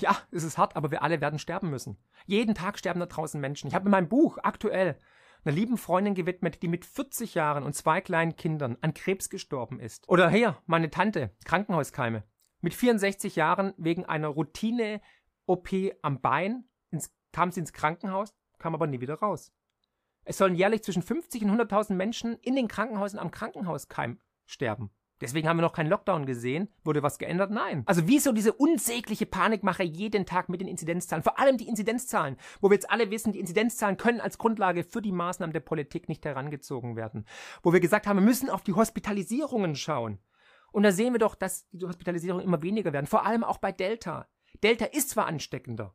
ja, 0.00 0.16
es 0.30 0.44
ist 0.44 0.58
hart, 0.58 0.76
aber 0.76 0.90
wir 0.90 1.02
alle 1.02 1.20
werden 1.20 1.38
sterben 1.38 1.70
müssen. 1.70 1.98
Jeden 2.26 2.54
Tag 2.54 2.78
sterben 2.78 3.00
da 3.00 3.06
draußen 3.06 3.40
Menschen. 3.40 3.68
Ich 3.68 3.74
habe 3.74 3.86
in 3.86 3.90
meinem 3.90 4.08
Buch 4.08 4.38
aktuell 4.42 4.98
einer 5.44 5.54
lieben 5.54 5.78
Freundin 5.78 6.14
gewidmet, 6.14 6.62
die 6.62 6.68
mit 6.68 6.84
40 6.84 7.34
Jahren 7.34 7.62
und 7.62 7.74
zwei 7.74 8.00
kleinen 8.00 8.36
Kindern 8.36 8.76
an 8.80 8.94
Krebs 8.94 9.30
gestorben 9.30 9.80
ist. 9.80 10.08
Oder 10.08 10.28
hier, 10.28 10.58
meine 10.66 10.90
Tante, 10.90 11.34
Krankenhauskeime. 11.44 12.24
Mit 12.60 12.74
64 12.74 13.36
Jahren 13.36 13.72
wegen 13.78 14.04
einer 14.04 14.28
Routine-OP 14.28 15.68
am 16.02 16.20
Bein 16.20 16.64
ins, 16.90 17.14
kam 17.32 17.50
sie 17.50 17.60
ins 17.60 17.72
Krankenhaus, 17.72 18.34
kam 18.58 18.74
aber 18.74 18.86
nie 18.86 19.00
wieder 19.00 19.14
raus. 19.14 19.52
Es 20.24 20.36
sollen 20.36 20.54
jährlich 20.54 20.82
zwischen 20.82 21.02
50 21.02 21.44
und 21.44 21.58
100.000 21.58 21.94
Menschen 21.94 22.36
in 22.36 22.54
den 22.54 22.68
Krankenhäusern 22.68 23.18
am 23.18 23.30
Krankenhauskeim 23.30 24.20
sterben. 24.44 24.90
Deswegen 25.20 25.48
haben 25.48 25.58
wir 25.58 25.62
noch 25.62 25.74
keinen 25.74 25.90
Lockdown 25.90 26.24
gesehen. 26.24 26.68
Wurde 26.82 27.02
was 27.02 27.18
geändert? 27.18 27.50
Nein. 27.50 27.82
Also 27.86 28.06
wieso 28.06 28.32
diese 28.32 28.54
unsägliche 28.54 29.26
Panikmache 29.26 29.82
jeden 29.82 30.24
Tag 30.24 30.48
mit 30.48 30.60
den 30.60 30.68
Inzidenzzahlen? 30.68 31.22
Vor 31.22 31.38
allem 31.38 31.58
die 31.58 31.68
Inzidenzzahlen, 31.68 32.36
wo 32.60 32.70
wir 32.70 32.74
jetzt 32.74 32.90
alle 32.90 33.10
wissen, 33.10 33.32
die 33.32 33.40
Inzidenzzahlen 33.40 33.98
können 33.98 34.20
als 34.20 34.38
Grundlage 34.38 34.82
für 34.82 35.02
die 35.02 35.12
Maßnahmen 35.12 35.52
der 35.52 35.60
Politik 35.60 36.08
nicht 36.08 36.24
herangezogen 36.24 36.96
werden. 36.96 37.26
Wo 37.62 37.72
wir 37.72 37.80
gesagt 37.80 38.06
haben, 38.06 38.16
wir 38.16 38.24
müssen 38.24 38.48
auf 38.48 38.62
die 38.62 38.72
Hospitalisierungen 38.72 39.76
schauen. 39.76 40.18
Und 40.72 40.84
da 40.84 40.92
sehen 40.92 41.12
wir 41.12 41.18
doch, 41.18 41.34
dass 41.34 41.68
die 41.70 41.86
Hospitalisierungen 41.86 42.44
immer 42.44 42.62
weniger 42.62 42.92
werden. 42.92 43.06
Vor 43.06 43.26
allem 43.26 43.44
auch 43.44 43.58
bei 43.58 43.72
Delta. 43.72 44.28
Delta 44.62 44.86
ist 44.86 45.10
zwar 45.10 45.26
ansteckender. 45.26 45.94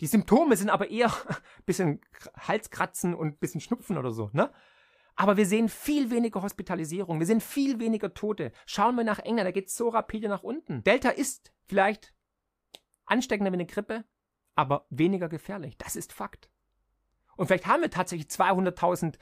Die 0.00 0.06
Symptome 0.06 0.56
sind 0.56 0.70
aber 0.70 0.90
eher 0.90 1.12
bisschen 1.66 2.00
Halskratzen 2.36 3.14
und 3.14 3.40
bisschen 3.40 3.60
Schnupfen 3.60 3.98
oder 3.98 4.12
so, 4.12 4.30
ne? 4.32 4.52
Aber 5.16 5.36
wir 5.38 5.46
sehen 5.46 5.70
viel 5.70 6.10
weniger 6.10 6.42
Hospitalisierung, 6.42 7.18
wir 7.18 7.26
sehen 7.26 7.40
viel 7.40 7.80
weniger 7.80 8.12
Tote. 8.12 8.52
Schauen 8.66 8.96
wir 8.96 9.04
nach 9.04 9.18
England, 9.18 9.46
da 9.46 9.50
geht 9.50 9.68
es 9.68 9.76
so 9.76 9.88
rapide 9.88 10.28
nach 10.28 10.42
unten. 10.42 10.84
Delta 10.84 11.08
ist 11.08 11.54
vielleicht 11.66 12.14
ansteckender 13.06 13.50
wie 13.50 13.56
eine 13.56 13.64
Grippe, 13.66 14.04
aber 14.54 14.86
weniger 14.90 15.30
gefährlich. 15.30 15.78
Das 15.78 15.96
ist 15.96 16.12
Fakt. 16.12 16.50
Und 17.36 17.46
vielleicht 17.46 17.66
haben 17.66 17.80
wir 17.82 17.90
tatsächlich 17.90 18.28
200.000 18.28 19.16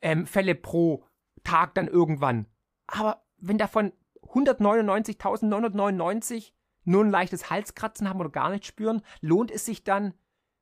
ähm, 0.00 0.26
Fälle 0.26 0.54
pro 0.54 1.04
Tag 1.42 1.74
dann 1.74 1.88
irgendwann. 1.88 2.46
Aber 2.86 3.26
wenn 3.36 3.58
davon 3.58 3.92
199.999 4.22 6.52
nur 6.84 7.04
ein 7.04 7.10
leichtes 7.10 7.50
Halskratzen 7.50 8.08
haben 8.08 8.20
oder 8.20 8.30
gar 8.30 8.48
nicht 8.50 8.64
spüren, 8.64 9.02
lohnt 9.20 9.50
es 9.50 9.66
sich 9.66 9.84
dann, 9.84 10.14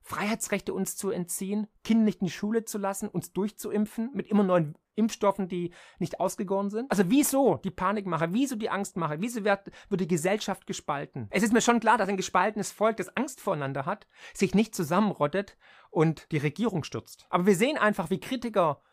Freiheitsrechte 0.05 0.71
uns 0.71 0.95
zu 0.95 1.09
entziehen, 1.09 1.67
Kinder 1.83 2.05
nicht 2.05 2.21
in 2.21 2.27
die 2.27 2.31
Schule 2.31 2.63
zu 2.63 2.77
lassen, 2.77 3.09
uns 3.09 3.33
durchzuimpfen 3.33 4.11
mit 4.13 4.27
immer 4.27 4.43
neuen 4.43 4.77
Impfstoffen, 4.93 5.47
die 5.47 5.73
nicht 5.97 6.19
ausgegoren 6.19 6.69
sind? 6.69 6.91
Also 6.91 7.09
wieso 7.09 7.57
die 7.57 7.71
Panikmache, 7.71 8.31
wieso 8.31 8.55
die 8.55 8.69
Angstmache, 8.69 9.19
wieso 9.19 9.43
wird, 9.43 9.71
wird 9.89 10.01
die 10.01 10.07
Gesellschaft 10.07 10.67
gespalten? 10.67 11.27
Es 11.31 11.41
ist 11.41 11.53
mir 11.53 11.61
schon 11.61 11.79
klar, 11.79 11.97
dass 11.97 12.07
ein 12.07 12.17
gespaltenes 12.17 12.71
Volk, 12.71 12.97
das 12.97 13.17
Angst 13.17 13.41
voreinander 13.41 13.87
hat, 13.87 14.05
sich 14.35 14.53
nicht 14.53 14.75
zusammenrottet 14.75 15.57
und 15.89 16.31
die 16.31 16.37
Regierung 16.37 16.83
stürzt. 16.83 17.25
Aber 17.31 17.47
wir 17.47 17.55
sehen 17.55 17.79
einfach, 17.79 18.11
wie 18.11 18.19
Kritiker 18.19 18.83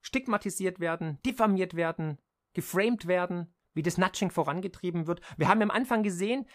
stigmatisiert 0.00 0.80
werden, 0.80 1.18
diffamiert 1.26 1.74
werden, 1.74 2.16
geframed 2.54 3.06
werden, 3.06 3.54
wie 3.74 3.82
das 3.82 3.98
Nudging 3.98 4.30
vorangetrieben 4.30 5.06
wird. 5.06 5.20
Wir 5.36 5.48
haben 5.48 5.60
am 5.60 5.70
Anfang 5.70 6.02
gesehen, 6.02 6.46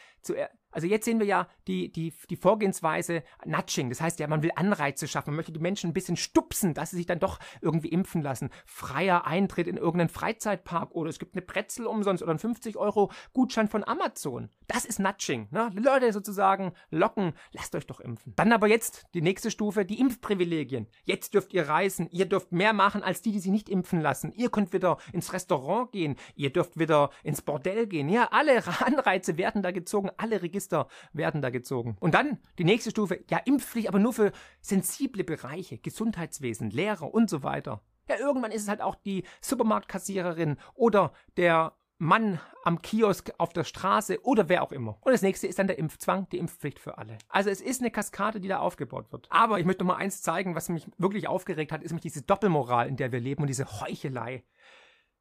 also 0.72 0.88
jetzt 0.88 1.06
sehen 1.06 1.20
wir 1.20 1.26
ja 1.26 1.48
die, 1.68 1.92
die, 1.92 2.14
die 2.30 2.36
Vorgehensweise 2.36 3.24
Nudging. 3.46 3.90
Das 3.90 4.02
heißt 4.02 4.20
ja, 4.20 4.28
man 4.28 4.44
will 4.44 4.52
Anreize 4.56 5.08
schaffen, 5.08 5.32
man 5.32 5.38
möchte 5.38 5.52
die 5.52 5.60
Menschen 5.60 5.90
ein 5.90 5.94
bisschen 5.94 6.18
stupsen, 6.18 6.74
dass 6.74 6.92
sie 6.92 6.98
sich 6.98 7.06
dann 7.06 7.20
doch 7.20 7.40
irgendwie 7.62 7.90
impfen 7.90 8.22
lassen. 8.22 8.50
Freier 8.66 9.26
Eintritt 9.26 9.68
in 9.68 9.78
irgendeinen 9.78 10.10
Freizeitpark 10.10 10.92
oder 10.92 11.10
es 11.10 11.20
gibt 11.20 11.36
eine 11.36 11.42
Pretzel 11.42 11.86
umsonst 11.86 12.24
oder 12.24 12.32
einen 12.32 12.40
50 12.40 12.78
Euro 12.78 13.12
Gutschein 13.34 13.68
von 13.68 13.84
Amazon. 13.84 14.50
Das 14.68 14.86
ist 14.86 15.00
Nudging. 15.00 15.48
Ne? 15.52 15.72
Leute 15.76 16.14
sozusagen 16.14 16.74
locken, 16.90 17.34
lasst 17.52 17.76
euch 17.76 17.88
doch 17.88 18.00
impfen. 18.00 18.34
Dann 18.36 18.52
aber 18.52 18.68
jetzt 18.68 19.06
die 19.14 19.22
nächste 19.22 19.52
Stufe, 19.52 19.86
die 19.86 20.00
Impfprivilegien. 20.00 20.88
Jetzt 21.06 21.34
dürft 21.34 21.54
ihr 21.54 21.68
reisen, 21.68 22.10
ihr 22.12 22.26
dürft 22.26 22.52
mehr 22.52 22.74
machen 22.74 23.04
als 23.04 23.22
die, 23.22 23.32
die 23.32 23.40
sich 23.40 23.52
nicht 23.52 23.70
impfen 23.70 24.02
lassen. 24.02 24.32
Ihr 24.34 24.50
könnt 24.50 24.74
wieder 24.74 24.98
ins 25.14 25.34
Restaurant 25.34 25.92
gehen, 25.92 26.16
ihr 26.36 26.52
dürft 26.52 26.78
wieder 26.78 27.10
ins 27.24 27.42
Bordell 27.42 27.88
gehen. 27.88 28.10
Ja, 28.10 28.30
alle 28.32 28.64
Anreize 28.86 29.38
werden 29.38 29.62
da 29.62 29.72
gezogen, 29.72 30.10
alle 30.18 30.42
Register 30.42 30.59
Register 30.60 30.88
werden 31.13 31.42
da 31.42 31.50
gezogen. 31.50 31.96
Und 32.00 32.13
dann 32.13 32.39
die 32.58 32.66
nächste 32.66 32.92
Stufe, 32.92 33.24
ja, 33.30 33.38
Impfpflicht, 33.38 33.88
aber 33.88 34.00
nur 34.00 34.13
für 34.13 34.32
sensible 34.62 35.24
Bereiche, 35.24 35.78
Gesundheitswesen, 35.78 36.70
Lehrer 36.70 37.13
und 37.13 37.30
so 37.30 37.44
weiter. 37.44 37.82
Ja, 38.10 38.18
irgendwann 38.18 38.51
ist 38.51 38.63
es 38.63 38.68
halt 38.68 38.82
auch 38.82 38.96
die 38.96 39.24
Supermarktkassiererin 39.42 40.58
oder 40.74 41.13
der 41.38 41.75
Mann 42.01 42.39
am 42.63 42.82
Kiosk 42.82 43.32
auf 43.38 43.54
der 43.54 43.63
Straße 43.63 44.24
oder 44.24 44.50
wer 44.50 44.63
auch 44.63 44.72
immer. 44.72 44.98
Und 45.01 45.12
das 45.12 45.22
nächste 45.22 45.48
ist 45.48 45.60
dann 45.60 45.68
der 45.68 45.78
Impfzwang, 45.78 46.28
die 46.30 46.38
Impfpflicht 46.38 46.80
für 46.80 46.98
alle. 46.98 47.18
Also 47.28 47.50
es 47.50 47.62
ist 47.62 47.82
eine 47.82 47.92
Kaskade, 47.92 48.39
die 48.39 48.48
da 48.48 48.60
aufgebaut 48.60 49.12
wird. 49.12 49.28
Aber 49.30 49.60
ich 49.60 49.66
möchte 49.66 49.84
noch 49.84 49.94
mal 49.94 50.00
eins 50.00 50.22
zeigen, 50.22 50.56
was 50.56 50.70
mich 50.70 50.88
wirklich 50.98 51.28
aufgeregt 51.28 51.72
hat, 51.72 51.84
ist 51.84 51.92
nämlich 51.92 52.04
diese 52.04 52.22
Doppelmoral, 52.22 52.88
in 52.88 52.96
der 52.96 53.12
wir 53.12 53.20
leben 53.20 53.42
und 53.42 53.48
diese 53.48 53.82
Heuchelei. 53.82 54.44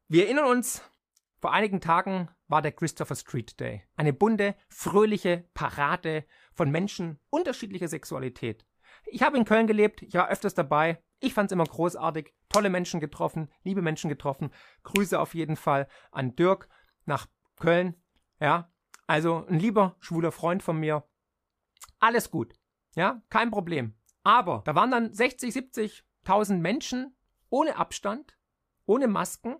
Wir 0.07 0.25
erinnern 0.25 0.45
uns, 0.45 0.81
vor 1.39 1.53
einigen 1.53 1.81
Tagen 1.81 2.29
war 2.49 2.61
der 2.61 2.73
Christopher 2.73 3.15
Street 3.15 3.57
Day. 3.59 3.83
Eine 3.95 4.11
bunte, 4.11 4.55
fröhliche 4.67 5.45
Parade 5.53 6.25
von 6.53 6.69
Menschen 6.69 7.19
unterschiedlicher 7.29 7.87
Sexualität. 7.87 8.65
Ich 9.05 9.23
habe 9.23 9.37
in 9.37 9.45
Köln 9.45 9.67
gelebt, 9.67 10.01
ich 10.01 10.15
war 10.15 10.29
öfters 10.29 10.55
dabei. 10.55 11.01
Ich 11.21 11.33
fand 11.33 11.51
es 11.51 11.53
immer 11.53 11.63
großartig. 11.63 12.33
Tolle 12.49 12.69
Menschen 12.69 12.99
getroffen, 12.99 13.49
liebe 13.63 13.81
Menschen 13.81 14.09
getroffen. 14.09 14.51
Grüße 14.83 15.19
auf 15.19 15.35
jeden 15.35 15.55
Fall 15.55 15.87
an 16.11 16.35
Dirk 16.35 16.67
nach 17.05 17.27
Köln. 17.59 17.95
Ja, 18.39 18.71
also 19.05 19.45
ein 19.47 19.59
lieber 19.59 19.95
schwuler 19.99 20.31
Freund 20.31 20.63
von 20.63 20.79
mir. 20.79 21.07
Alles 21.99 22.31
gut. 22.31 22.53
Ja, 22.95 23.21
kein 23.29 23.51
Problem. 23.51 23.95
Aber 24.23 24.63
da 24.65 24.75
waren 24.75 24.91
dann 24.91 25.13
60, 25.13 25.53
70.000 25.53 26.57
Menschen 26.57 27.15
ohne 27.49 27.75
Abstand, 27.75 28.37
ohne 28.85 29.07
Masken, 29.07 29.57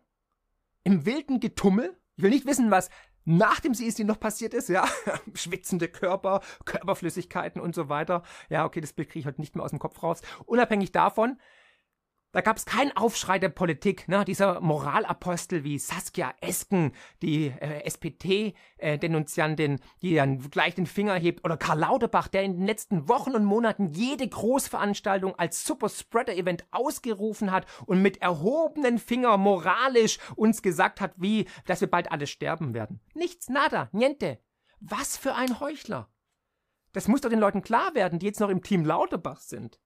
im 0.84 1.05
wilden 1.05 1.39
Getummel. 1.39 1.98
Ich 2.19 2.23
will 2.23 2.31
nicht 2.31 2.45
wissen, 2.45 2.69
was 2.69 2.89
nach 3.23 3.61
dem 3.61 3.73
CSD 3.73 4.03
noch 4.03 4.19
passiert 4.19 4.53
ist, 4.53 4.67
ja, 4.67 4.85
schwitzende 5.33 5.88
Körper, 5.88 6.41
Körperflüssigkeiten 6.65 7.61
und 7.61 7.73
so 7.73 7.88
weiter. 7.88 8.23
Ja, 8.49 8.65
okay, 8.65 8.81
das 8.81 8.91
Bild 8.91 9.07
kriege 9.07 9.21
ich 9.21 9.25
heute 9.25 9.39
nicht 9.39 9.55
mehr 9.55 9.63
aus 9.63 9.69
dem 9.69 9.79
Kopf 9.79 10.03
raus. 10.03 10.21
Unabhängig 10.45 10.91
davon, 10.91 11.39
da 12.31 12.41
gab 12.41 12.57
es 12.57 12.65
keinen 12.65 12.95
Aufschrei 12.95 13.39
der 13.39 13.50
Politik. 13.50 14.07
Ne? 14.07 14.24
Dieser 14.24 14.62
Moralapostel 14.62 15.63
wie 15.63 15.79
Saskia 15.79 16.33
Esken, 16.41 16.93
die 17.21 17.48
äh, 17.48 17.83
SPD-Denunziantin, 17.86 19.75
äh, 19.75 19.79
die 20.01 20.15
dann 20.15 20.39
gleich 20.51 20.75
den 20.75 20.86
Finger 20.86 21.15
hebt, 21.15 21.43
oder 21.43 21.57
Karl 21.57 21.79
Lauterbach, 21.79 22.27
der 22.27 22.43
in 22.43 22.57
den 22.57 22.65
letzten 22.67 23.09
Wochen 23.09 23.31
und 23.31 23.45
Monaten 23.45 23.88
jede 23.88 24.27
Großveranstaltung 24.27 25.36
als 25.39 25.65
Super-Spreader-Event 25.65 26.65
ausgerufen 26.71 27.51
hat 27.51 27.65
und 27.88 28.01
mit 28.01 28.21
erhobenen 28.21 29.00
Finger 29.00 29.38
moralisch 29.38 30.19
uns 30.36 30.62
gesagt 30.62 31.01
hat, 31.01 31.13
wie, 31.17 31.48
dass 31.65 31.81
wir 31.81 31.89
bald 31.89 32.12
alle 32.12 32.27
sterben 32.27 32.75
werden. 32.75 33.00
Nichts, 33.15 33.50
nada, 33.50 33.89
niente. 33.91 34.39
Was 34.79 35.17
für 35.17 35.33
ein 35.33 35.59
Heuchler. 35.59 36.09
Das 36.93 37.07
muss 37.07 37.21
doch 37.21 37.29
den 37.29 37.39
Leuten 37.39 37.62
klar 37.62 37.95
werden, 37.95 38.19
die 38.19 38.25
jetzt 38.27 38.39
noch 38.39 38.50
im 38.50 38.62
Team 38.62 38.86
Lauterbach 38.86 39.41
sind. 39.41 39.79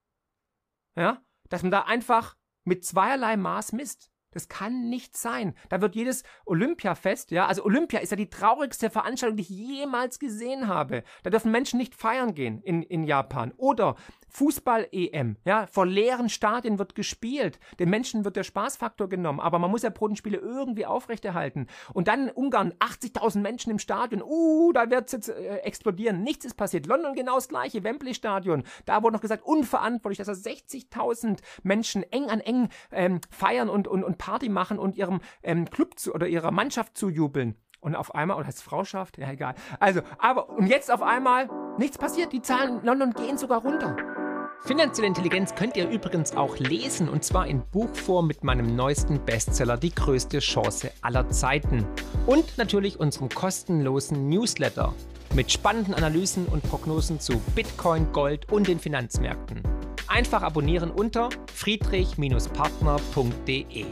Ja? 0.96 1.22
Dass 1.50 1.62
man 1.62 1.72
da 1.72 1.82
einfach 1.82 2.36
mit 2.64 2.86
zweierlei 2.86 3.38
Maß 3.38 3.74
misst. 3.74 4.10
Das 4.32 4.48
kann 4.48 4.90
nicht 4.90 5.16
sein. 5.16 5.54
Da 5.70 5.80
wird 5.82 5.96
jedes 5.96 6.24
Olympiafest, 6.46 7.30
ja, 7.30 7.46
also 7.46 7.64
Olympia 7.64 8.00
ist 8.00 8.10
ja 8.10 8.18
die 8.18 8.30
traurigste 8.30 8.90
Veranstaltung, 8.90 9.38
die 9.38 9.44
ich 9.44 9.50
jemals 9.50 10.18
gesehen 10.18 10.68
habe. 10.68 11.04
Da 11.22 11.30
dürfen 11.30 11.52
Menschen 11.52 11.78
nicht 11.78 11.94
feiern 11.94 12.34
gehen 12.34 12.60
in, 12.64 12.82
in 12.82 13.04
Japan. 13.04 13.54
Oder 13.58 13.96
Fußball-EM, 14.34 15.38
ja, 15.46 15.68
vor 15.68 15.86
leeren 15.86 16.28
Stadien 16.28 16.80
wird 16.80 16.96
gespielt. 16.96 17.60
Den 17.80 17.90
Menschen 17.90 18.26
wird 18.26 18.36
der 18.36 18.44
Spaßfaktor 18.44 19.08
genommen, 19.08 19.40
aber 19.40 19.60
man 19.60 19.70
muss 19.70 19.84
ja 19.84 19.92
Protenspiele 19.92 20.38
irgendwie 20.38 20.88
aufrechterhalten. 20.88 21.68
Und 21.94 22.08
dann 22.08 22.30
Ungarn, 22.30 22.74
80.000 22.80 23.40
Menschen 23.42 23.70
im 23.70 23.80
Stadion, 23.80 24.24
uh, 24.24 24.72
da 24.74 24.90
wird 24.90 25.06
es 25.06 25.12
jetzt 25.12 25.30
äh, 25.30 25.58
explodieren. 25.58 26.24
Nichts 26.24 26.46
ist 26.46 26.56
passiert. 26.56 26.88
London 26.88 27.14
genau 27.14 27.36
das 27.36 27.48
gleiche, 27.48 27.84
Wembley-Stadion. 27.84 28.64
Da 28.86 29.04
wurde 29.04 29.14
noch 29.14 29.22
gesagt, 29.22 29.46
unverantwortlich, 29.46 30.18
dass 30.18 30.28
da 30.28 30.50
60.000 30.50 31.40
Menschen 31.62 32.04
eng 32.12 32.30
an 32.30 32.40
eng 32.40 32.70
ähm, 32.92 33.22
feiern 33.30 33.70
und, 33.70 33.88
und, 33.88 34.04
und 34.04 34.18
Party 34.18 34.50
machen 34.50 34.80
und 34.80 34.96
ihrem 34.96 35.22
ähm, 35.44 35.70
Club 35.70 36.00
zu, 36.00 36.14
oder 36.14 36.28
ihrer 36.28 36.52
Mannschaft 36.52 36.98
zujubeln. 36.98 37.56
Und 37.82 37.96
auf 37.96 38.16
einmal, 38.16 38.38
oder 38.38 38.48
heißt 38.48 38.64
Frau 38.64 38.86
schafft? 38.86 39.18
Ja, 39.18 39.30
egal. 39.30 39.56
Also, 39.80 40.02
aber, 40.18 40.50
und 40.50 40.68
jetzt 40.68 40.90
auf 40.90 41.02
einmal, 41.02 41.50
nichts 41.78 41.98
passiert. 41.98 42.32
Die 42.32 42.42
Zahlen 42.42 42.80
in 42.80 42.86
London 42.86 43.14
gehen 43.14 43.38
sogar 43.38 43.62
runter. 43.62 44.23
Finanzielle 44.66 45.10
Intelligenz 45.10 45.54
könnt 45.56 45.76
ihr 45.76 45.90
übrigens 45.90 46.38
auch 46.38 46.58
lesen 46.58 47.10
und 47.10 47.26
zwar 47.26 47.48
in 47.48 47.64
Buchform 47.70 48.28
mit 48.28 48.46
meinem 48.46 48.78
neuesten 48.78 49.20
Bestseller 49.26 49.76
Die 49.76 49.94
größte 49.94 50.40
Chance 50.40 50.90
aller 51.02 51.30
Zeiten. 51.30 51.86
Und 52.28 52.58
natürlich 52.58 52.98
unserem 52.98 53.28
kostenlosen 53.28 54.30
Newsletter 54.30 54.94
mit 55.36 55.52
spannenden 55.52 55.94
Analysen 55.94 56.46
und 56.46 56.64
Prognosen 56.64 57.20
zu 57.20 57.42
Bitcoin, 57.56 58.14
Gold 58.14 58.50
und 58.54 58.70
den 58.70 58.80
Finanzmärkten. 58.80 59.64
Einfach 60.08 60.44
abonnieren 60.44 60.92
unter 60.92 61.28
friedrich-partner.de. 61.54 63.86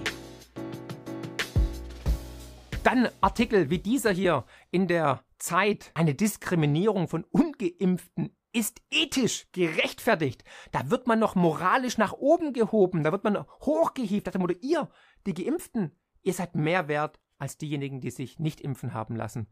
Dann 2.83 3.09
Artikel 3.19 3.69
wie 3.69 3.79
dieser 3.79 4.11
hier 4.11 4.45
in 4.71 4.87
der 4.87 5.25
Zeit. 5.37 5.91
Eine 5.95 6.13
Diskriminierung 6.13 7.09
von 7.09 7.25
ungeimpften 7.25 8.33
ist 8.53 8.81
ethisch 8.89 9.47
gerechtfertigt. 9.51 10.43
Da 10.71 10.89
wird 10.89 11.07
man 11.07 11.19
noch 11.19 11.35
moralisch 11.35 11.97
nach 11.97 12.13
oben 12.13 12.53
gehoben, 12.53 13.03
da 13.03 13.11
wird 13.11 13.23
man 13.23 13.45
hochgehievt, 13.61 14.25
nach 14.25 14.33
dem 14.33 14.41
Motto, 14.41 14.55
ihr, 14.61 14.89
die 15.25 15.33
Geimpften, 15.33 15.97
ihr 16.21 16.33
seid 16.33 16.55
mehr 16.55 16.87
wert 16.87 17.19
als 17.37 17.57
diejenigen, 17.57 18.01
die 18.01 18.11
sich 18.11 18.39
nicht 18.39 18.61
impfen 18.61 18.93
haben 18.93 19.15
lassen. 19.15 19.49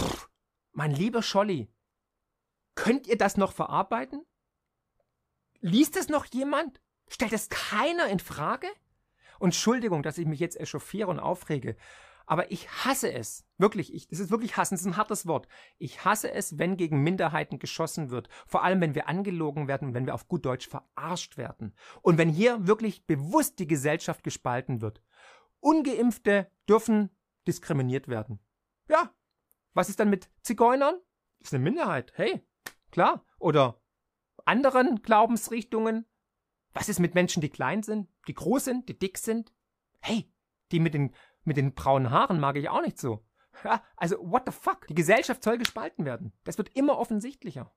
Pff, 0.00 0.28
mein 0.72 0.90
lieber 0.90 1.22
Scholli, 1.22 1.72
könnt 2.74 3.06
ihr 3.06 3.16
das 3.16 3.36
noch 3.36 3.52
verarbeiten? 3.52 4.24
Liest 5.60 5.96
es 5.96 6.08
noch 6.08 6.26
jemand? 6.26 6.80
Stellt 7.08 7.32
es 7.32 7.48
keiner 7.48 8.08
in 8.08 8.18
Frage? 8.18 8.68
Und 9.38 9.48
Entschuldigung, 9.48 10.02
dass 10.02 10.18
ich 10.18 10.26
mich 10.26 10.40
jetzt 10.40 10.58
echauffiere 10.58 11.08
und 11.08 11.20
aufrege, 11.20 11.76
aber 12.26 12.50
ich 12.50 12.68
hasse 12.68 13.12
es. 13.12 13.46
Wirklich, 13.56 13.94
ich, 13.94 14.08
das 14.08 14.18
ist 14.18 14.30
wirklich 14.30 14.56
hassen, 14.56 14.74
das 14.74 14.82
ist 14.82 14.86
ein 14.86 14.96
hartes 14.96 15.26
Wort. 15.26 15.46
Ich 15.78 16.04
hasse 16.04 16.30
es, 16.30 16.58
wenn 16.58 16.76
gegen 16.76 17.02
Minderheiten 17.02 17.58
geschossen 17.58 18.10
wird. 18.10 18.28
Vor 18.46 18.64
allem, 18.64 18.80
wenn 18.80 18.94
wir 18.96 19.08
angelogen 19.08 19.68
werden, 19.68 19.94
wenn 19.94 20.06
wir 20.06 20.14
auf 20.14 20.28
gut 20.28 20.44
Deutsch 20.44 20.68
verarscht 20.68 21.36
werden. 21.36 21.74
Und 22.02 22.18
wenn 22.18 22.28
hier 22.28 22.66
wirklich 22.66 23.06
bewusst 23.06 23.60
die 23.60 23.68
Gesellschaft 23.68 24.24
gespalten 24.24 24.80
wird. 24.80 25.02
Ungeimpfte 25.60 26.50
dürfen 26.68 27.10
diskriminiert 27.46 28.08
werden. 28.08 28.40
Ja. 28.88 29.14
Was 29.72 29.88
ist 29.88 30.00
dann 30.00 30.10
mit 30.10 30.28
Zigeunern? 30.42 30.96
Das 31.38 31.48
ist 31.48 31.54
eine 31.54 31.62
Minderheit. 31.62 32.12
Hey, 32.16 32.44
klar. 32.90 33.24
Oder 33.38 33.80
anderen 34.44 35.02
Glaubensrichtungen. 35.02 36.06
Was 36.72 36.88
ist 36.88 36.98
mit 36.98 37.14
Menschen, 37.14 37.40
die 37.40 37.50
klein 37.50 37.82
sind, 37.82 38.08
die 38.26 38.34
groß 38.34 38.64
sind, 38.64 38.88
die 38.88 38.98
dick 38.98 39.16
sind? 39.16 39.52
Hey, 40.00 40.30
die 40.72 40.80
mit 40.80 40.94
den 40.94 41.14
mit 41.46 41.56
den 41.56 41.74
braunen 41.74 42.10
Haaren 42.10 42.40
mag 42.40 42.56
ich 42.56 42.68
auch 42.68 42.82
nicht 42.82 42.98
so. 42.98 43.24
Ja, 43.64 43.82
also, 43.96 44.16
what 44.20 44.42
the 44.46 44.52
fuck? 44.52 44.86
Die 44.88 44.94
Gesellschaft 44.94 45.42
soll 45.42 45.58
gespalten 45.58 46.04
werden. 46.04 46.32
Das 46.44 46.58
wird 46.58 46.76
immer 46.76 46.98
offensichtlicher. 46.98 47.72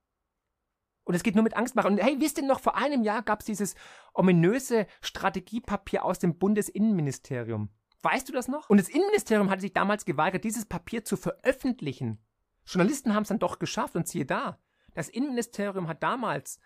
Und 1.03 1.15
es 1.15 1.23
geht 1.23 1.35
nur 1.35 1.43
mit 1.43 1.55
Angst 1.55 1.75
machen. 1.75 1.93
Und 1.93 1.97
hey, 1.99 2.17
wisst 2.19 2.37
ihr 2.37 2.45
noch, 2.45 2.59
vor 2.59 2.75
einem 2.75 3.03
Jahr 3.03 3.23
gab 3.23 3.39
es 3.39 3.45
dieses 3.45 3.75
ominöse 4.13 4.85
Strategiepapier 5.01 6.05
aus 6.05 6.19
dem 6.19 6.37
Bundesinnenministerium. 6.37 7.69
Weißt 8.01 8.29
du 8.29 8.33
das 8.33 8.47
noch? 8.47 8.69
Und 8.69 8.77
das 8.77 8.89
Innenministerium 8.89 9.49
hatte 9.49 9.61
sich 9.61 9.73
damals 9.73 10.05
geweigert, 10.05 10.43
dieses 10.43 10.65
Papier 10.65 11.03
zu 11.03 11.17
veröffentlichen. 11.17 12.19
Journalisten 12.65 13.13
haben 13.13 13.23
es 13.23 13.29
dann 13.29 13.39
doch 13.39 13.59
geschafft 13.59 13.95
und 13.95 14.07
siehe 14.07 14.25
da. 14.25 14.59
Das 14.93 15.09
Innenministerium 15.09 15.87
hat 15.87 16.03
damals, 16.03 16.59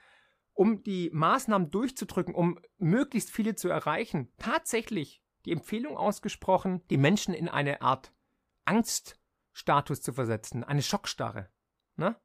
um 0.54 0.84
die 0.84 1.10
Maßnahmen 1.14 1.72
durchzudrücken, 1.72 2.36
um 2.36 2.60
möglichst 2.78 3.32
viele 3.32 3.56
zu 3.56 3.70
erreichen, 3.70 4.32
tatsächlich 4.38 5.23
die 5.46 5.52
Empfehlung 5.52 5.98
ausgesprochen, 5.98 6.82
die 6.90 6.98
Menschen 6.98 7.34
in 7.34 7.50
eine 7.50 7.82
Art 7.82 8.14
Angststatus 8.66 10.02
zu 10.02 10.14
versetzen, 10.14 10.64
eine 10.64 10.82
Schockstarre. 10.82 11.50
Ne? 11.96 12.16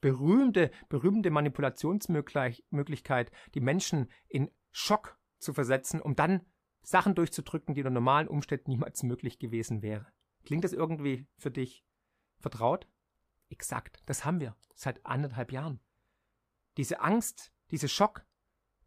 Berühmte, 0.00 0.70
berühmte 0.88 1.30
Manipulationsmöglichkeit, 1.30 3.32
die 3.54 3.60
Menschen 3.60 4.10
in 4.28 4.50
Schock 4.70 5.18
zu 5.38 5.52
versetzen, 5.52 6.00
um 6.00 6.14
dann 6.14 6.46
Sachen 6.82 7.14
durchzudrücken, 7.14 7.74
die 7.74 7.80
unter 7.80 7.90
normalen 7.90 8.28
Umständen 8.28 8.70
niemals 8.70 9.02
möglich 9.02 9.38
gewesen 9.38 9.82
wäre. 9.82 10.06
Klingt 10.44 10.64
das 10.64 10.72
irgendwie 10.72 11.26
für 11.36 11.50
dich 11.50 11.84
vertraut? 12.38 12.88
Exakt, 13.50 14.02
das 14.06 14.24
haben 14.24 14.40
wir 14.40 14.56
seit 14.74 15.04
anderthalb 15.04 15.52
Jahren. 15.52 15.80
Diese 16.76 17.00
Angst, 17.00 17.52
diese 17.70 17.88
Schock, 17.88 18.24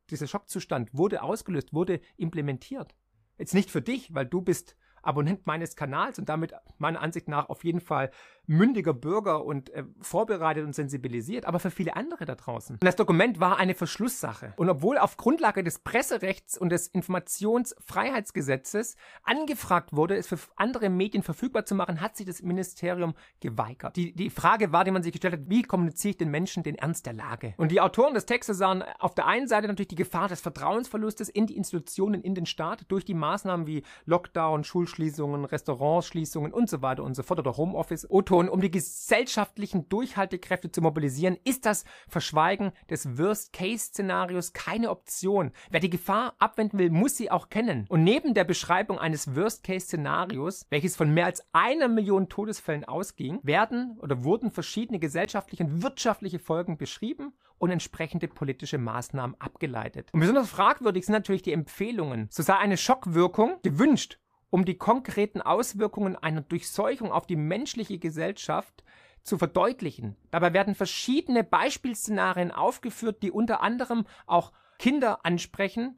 dieser 0.10 0.28
Schockzustand 0.28 0.94
wurde 0.94 1.22
ausgelöst, 1.22 1.74
wurde 1.74 2.02
implementiert. 2.16 2.96
Jetzt 3.42 3.56
nicht 3.56 3.72
für 3.72 3.82
dich, 3.82 4.14
weil 4.14 4.28
du 4.28 4.40
bist 4.40 4.76
Abonnent 5.02 5.48
meines 5.48 5.76
Kanals 5.76 6.20
und 6.20 6.30
damit 6.30 6.54
meiner 6.78 7.02
Ansicht 7.02 7.28
nach 7.28 7.50
auf 7.50 7.64
jeden 7.64 7.82
Fall 7.82 8.12
mündiger 8.48 8.94
Bürger 8.94 9.46
und 9.46 9.70
äh, 9.72 9.84
vorbereitet 10.02 10.66
und 10.66 10.74
sensibilisiert, 10.74 11.46
aber 11.46 11.60
für 11.60 11.72
viele 11.72 11.96
andere 11.96 12.26
da 12.26 12.36
draußen. 12.36 12.76
Und 12.76 12.84
das 12.84 12.96
Dokument 12.96 13.40
war 13.40 13.58
eine 13.58 13.76
Verschlusssache. 13.76 14.54
Und 14.58 14.70
obwohl 14.70 14.98
auf 14.98 15.18
Grundlage 15.18 15.64
des 15.64 15.80
Presserechts 15.80 16.58
und 16.58 16.70
des 16.70 16.88
Informationsfreiheitsgesetzes 16.88 18.96
angefragt 19.24 19.94
wurde, 19.94 20.18
es 20.18 20.28
für 20.28 20.40
andere 20.56 20.90
Medien 20.90 21.24
verfügbar 21.24 21.66
zu 21.66 21.76
machen, 21.76 22.02
hat 22.02 22.18
sich 22.18 22.26
das 22.26 22.42
Ministerium 22.42 23.14
geweigert. 23.40 23.96
Die, 23.96 24.14
die 24.14 24.30
Frage 24.30 24.72
war, 24.72 24.84
die 24.84 24.92
man 24.92 25.04
sich 25.04 25.14
gestellt 25.14 25.34
hat, 25.34 25.50
wie 25.50 25.64
kommuniziere 25.64 26.12
ich 26.12 26.18
den 26.18 26.30
Menschen 26.30 26.64
den 26.64 26.76
Ernst 26.76 27.06
der 27.06 27.14
Lage? 27.14 27.54
Und 27.58 27.72
die 27.72 27.80
Autoren 27.80 28.14
des 28.14 28.26
Textes 28.26 28.58
sahen 28.58 28.84
auf 29.00 29.16
der 29.16 29.28
einen 29.28 29.48
Seite 29.48 29.68
natürlich 29.68 29.90
die 29.90 29.96
Gefahr 29.96 30.28
des 30.28 30.42
Vertrauensverlustes 30.42 31.30
in 31.30 31.48
die 31.48 31.56
Institutionen, 31.56 32.22
in 32.22 32.36
den 32.36 32.46
Staat 32.46 32.86
durch 32.90 33.06
die 33.06 33.14
Maßnahmen 33.14 33.68
wie 33.68 33.84
Lockdown, 34.06 34.64
Schulschließungen, 34.92 35.46
Restaurantschließungen 35.46 36.54
und 36.54 36.70
so 36.70 36.82
weiter 36.82 37.04
und 37.04 37.16
so 37.16 37.24
fort 37.24 37.40
oder 37.40 37.58
Homeoffice. 37.58 38.10
O-Ton, 38.10 38.50
um 38.50 38.62
die 38.62 38.72
gesellschaftlichen 38.72 39.88
Durchhaltekräfte 39.90 40.72
zu 40.72 40.82
mobilisieren, 40.82 41.38
ist 41.44 41.66
das 41.66 41.86
Verschweigen 42.08 42.72
des 42.90 43.18
Worst-Case-Szenarios 43.18 44.54
keine 44.54 44.90
Option. 44.90 45.52
Wer 45.70 45.80
die 45.80 45.90
Gefahr 45.90 46.36
abwenden 46.40 46.78
will, 46.78 46.90
muss 46.90 47.18
sie 47.18 47.32
auch 47.32 47.50
kennen. 47.50 47.86
Und 47.90 48.04
neben 48.04 48.34
der 48.34 48.44
Beschreibung 48.44 49.00
eines 49.00 49.36
Worst-Case-Szenarios, 49.36 50.68
welches 50.70 50.96
von 50.96 51.14
mehr 51.14 51.26
als 51.26 51.44
einer 51.54 51.88
Million 51.88 52.30
Todesfällen 52.30 52.86
ausging, 52.86 53.40
werden 53.44 53.98
oder 54.02 54.24
wurden 54.24 54.52
verschiedene 54.52 55.00
gesellschaftliche 55.00 55.64
und 55.64 55.84
wirtschaftliche 55.84 56.40
Folgen 56.40 56.78
beschrieben 56.78 57.34
und 57.58 57.70
entsprechende 57.70 58.28
politische 58.28 58.80
Maßnahmen 58.80 59.40
abgeleitet. 59.40 60.10
Und 60.14 60.20
besonders 60.20 60.50
fragwürdig 60.50 61.06
sind 61.06 61.14
natürlich 61.14 61.44
die 61.44 61.54
Empfehlungen. 61.54 62.28
So 62.32 62.42
sei 62.42 62.56
eine 62.56 62.76
Schockwirkung 62.76 63.60
gewünscht, 63.62 64.18
um 64.52 64.66
die 64.66 64.78
konkreten 64.78 65.42
Auswirkungen 65.42 66.16
einer 66.16 66.42
Durchseuchung 66.42 67.12
auf 67.12 67.26
die 67.26 67.38
menschliche 67.38 67.98
Gesellschaft 67.98 68.84
zu 69.24 69.40
verdeutlichen. 69.40 70.18
Dabei 70.30 70.54
werden 70.54 70.76
verschiedene 70.76 71.44
Beispielszenarien 71.44 72.52
aufgeführt, 72.52 73.24
die 73.24 73.32
unter 73.32 73.62
anderem 73.62 74.06
auch 74.28 74.52
Kinder 74.78 75.26
ansprechen 75.26 75.98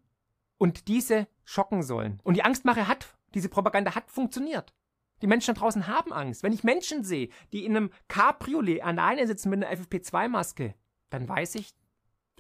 und 0.57 0.87
diese 0.87 1.27
schocken 1.43 1.83
sollen. 1.83 2.19
Und 2.23 2.35
die 2.35 2.43
Angstmache 2.43 2.87
hat, 2.87 3.17
diese 3.33 3.49
Propaganda 3.49 3.95
hat 3.95 4.09
funktioniert. 4.09 4.73
Die 5.21 5.27
Menschen 5.27 5.55
da 5.55 5.59
draußen 5.61 5.87
haben 5.87 6.11
Angst. 6.11 6.43
Wenn 6.43 6.53
ich 6.53 6.63
Menschen 6.63 7.03
sehe, 7.03 7.29
die 7.53 7.65
in 7.65 7.75
einem 7.75 7.91
Cabriolet 8.07 8.83
alleine 8.83 9.25
sitzen 9.25 9.49
mit 9.49 9.63
einer 9.63 9.75
FFP2-Maske, 9.75 10.75
dann 11.09 11.27
weiß 11.27 11.55
ich, 11.55 11.73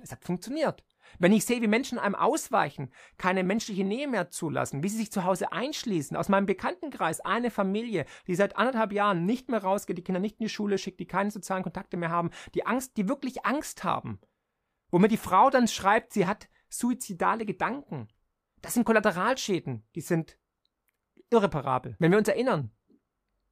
es 0.01 0.11
hat 0.11 0.23
funktioniert. 0.23 0.83
Wenn 1.19 1.31
ich 1.31 1.45
sehe, 1.45 1.61
wie 1.61 1.67
Menschen 1.67 1.99
einem 1.99 2.15
ausweichen, 2.15 2.91
keine 3.17 3.43
menschliche 3.43 3.83
Nähe 3.83 4.07
mehr 4.07 4.29
zulassen, 4.29 4.83
wie 4.83 4.89
sie 4.89 4.97
sich 4.97 5.11
zu 5.11 5.23
Hause 5.23 5.51
einschließen, 5.51 6.17
aus 6.17 6.29
meinem 6.29 6.45
Bekanntenkreis 6.45 7.19
eine 7.19 7.51
Familie, 7.51 8.05
die 8.27 8.35
seit 8.35 8.57
anderthalb 8.57 8.91
Jahren 8.91 9.25
nicht 9.25 9.49
mehr 9.49 9.63
rausgeht, 9.63 9.97
die 9.97 10.03
Kinder 10.03 10.19
nicht 10.19 10.39
in 10.39 10.45
die 10.45 10.49
Schule 10.49 10.77
schickt, 10.77 10.99
die 10.99 11.07
keine 11.07 11.31
sozialen 11.31 11.63
Kontakte 11.63 11.97
mehr 11.97 12.09
haben, 12.09 12.31
die 12.55 12.65
Angst, 12.65 12.97
die 12.97 13.07
wirklich 13.07 13.45
Angst 13.45 13.83
haben, 13.83 14.19
wo 14.89 14.99
mir 14.99 15.07
die 15.07 15.17
Frau 15.17 15.49
dann 15.49 15.67
schreibt, 15.67 16.13
sie 16.13 16.27
hat 16.27 16.47
suizidale 16.69 17.45
Gedanken. 17.45 18.07
Das 18.61 18.73
sind 18.73 18.85
Kollateralschäden, 18.85 19.85
die 19.95 20.01
sind 20.01 20.37
irreparabel. 21.29 21.95
Wenn 21.99 22.11
wir 22.11 22.17
uns 22.17 22.27
erinnern, 22.27 22.71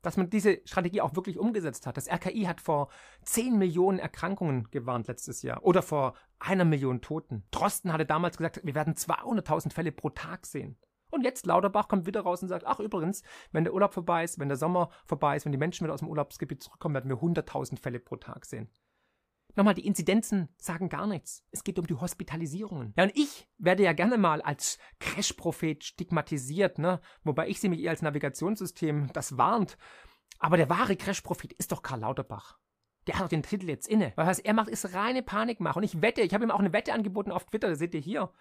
dass 0.01 0.17
man 0.17 0.29
diese 0.29 0.61
Strategie 0.65 1.01
auch 1.01 1.15
wirklich 1.15 1.37
umgesetzt 1.37 1.87
hat. 1.87 1.97
Das 1.97 2.09
RKI 2.09 2.43
hat 2.43 2.61
vor 2.61 2.89
10 3.23 3.57
Millionen 3.57 3.99
Erkrankungen 3.99 4.69
gewarnt 4.71 5.07
letztes 5.07 5.41
Jahr 5.41 5.63
oder 5.63 5.81
vor 5.81 6.15
einer 6.39 6.65
Million 6.65 7.01
Toten. 7.01 7.43
Drosten 7.51 7.93
hatte 7.93 8.05
damals 8.05 8.37
gesagt, 8.37 8.61
wir 8.63 8.75
werden 8.75 8.95
200.000 8.95 9.73
Fälle 9.73 9.91
pro 9.91 10.09
Tag 10.09 10.45
sehen. 10.45 10.77
Und 11.11 11.23
jetzt 11.23 11.45
Lauterbach 11.45 11.89
kommt 11.89 12.05
wieder 12.05 12.21
raus 12.21 12.41
und 12.41 12.47
sagt, 12.47 12.65
ach 12.65 12.79
übrigens, 12.79 13.21
wenn 13.51 13.65
der 13.65 13.73
Urlaub 13.73 13.93
vorbei 13.93 14.23
ist, 14.23 14.39
wenn 14.39 14.47
der 14.47 14.57
Sommer 14.57 14.89
vorbei 15.05 15.35
ist, 15.35 15.45
wenn 15.45 15.51
die 15.51 15.57
Menschen 15.57 15.83
wieder 15.83 15.93
aus 15.93 15.99
dem 15.99 16.07
Urlaubsgebiet 16.07 16.63
zurückkommen, 16.63 16.95
werden 16.95 17.09
wir 17.09 17.17
100.000 17.17 17.79
Fälle 17.79 17.99
pro 17.99 18.15
Tag 18.15 18.45
sehen. 18.45 18.69
Nochmal, 19.55 19.73
die 19.73 19.85
Inzidenzen 19.85 20.49
sagen 20.57 20.89
gar 20.89 21.07
nichts. 21.07 21.43
Es 21.51 21.63
geht 21.63 21.77
um 21.79 21.87
die 21.87 21.95
Hospitalisierungen. 21.95 22.93
Ja, 22.97 23.03
und 23.03 23.15
ich 23.15 23.47
werde 23.57 23.83
ja 23.83 23.93
gerne 23.93 24.17
mal 24.17 24.41
als 24.41 24.77
Crash-Prophet 24.99 25.83
stigmatisiert, 25.83 26.79
ne? 26.79 27.01
Wobei 27.23 27.49
ich 27.49 27.59
sehe 27.59 27.69
mich 27.69 27.81
eher 27.81 27.91
als 27.91 28.01
Navigationssystem, 28.01 29.11
das 29.13 29.37
warnt. 29.37 29.77
Aber 30.39 30.57
der 30.57 30.69
wahre 30.69 30.95
Crash-Prophet 30.95 31.53
ist 31.53 31.71
doch 31.71 31.81
Karl 31.81 31.99
Lauterbach. 31.99 32.57
Der 33.07 33.15
hat 33.15 33.23
doch 33.23 33.29
den 33.29 33.43
Titel 33.43 33.67
jetzt 33.67 33.87
inne. 33.87 34.13
Was 34.15 34.39
er 34.39 34.53
macht, 34.53 34.69
ist 34.69 34.93
reine 34.93 35.23
Panikmache. 35.23 35.79
Und 35.79 35.83
ich 35.83 36.01
wette, 36.01 36.21
ich 36.21 36.33
habe 36.33 36.43
ihm 36.43 36.51
auch 36.51 36.59
eine 36.59 36.73
Wette 36.73 36.93
angeboten 36.93 37.31
auf 37.31 37.45
Twitter, 37.45 37.69
das 37.69 37.79
seht 37.79 37.95
ihr 37.95 38.01
hier, 38.01 38.31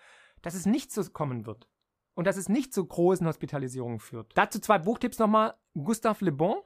dass 0.43 0.55
es 0.55 0.67
nicht 0.67 0.93
so 0.93 1.03
kommen 1.11 1.47
wird. 1.47 1.69
Und 2.15 2.27
dass 2.27 2.37
es 2.37 2.49
nicht 2.49 2.75
zu 2.75 2.85
großen 2.85 3.27
Hospitalisierungen 3.27 4.01
führt. 4.01 4.33
Dazu 4.37 4.59
zwei 4.59 4.79
Buchtipps 4.79 5.19
nochmal. 5.19 5.55
Gustave 5.75 6.25
Le 6.25 6.33
Bon, 6.33 6.57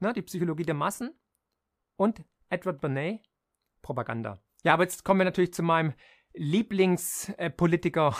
ne, 0.00 0.12
die 0.12 0.22
Psychologie 0.22 0.64
der 0.64 0.74
Massen. 0.74 1.18
Und 1.96 2.24
Edward 2.50 2.80
Bernays, 2.80 3.20
Propaganda. 3.84 4.40
Ja, 4.64 4.74
aber 4.74 4.82
jetzt 4.82 5.04
kommen 5.04 5.20
wir 5.20 5.24
natürlich 5.24 5.54
zu 5.54 5.62
meinem 5.62 5.92
Lieblingspolitiker, 6.32 8.16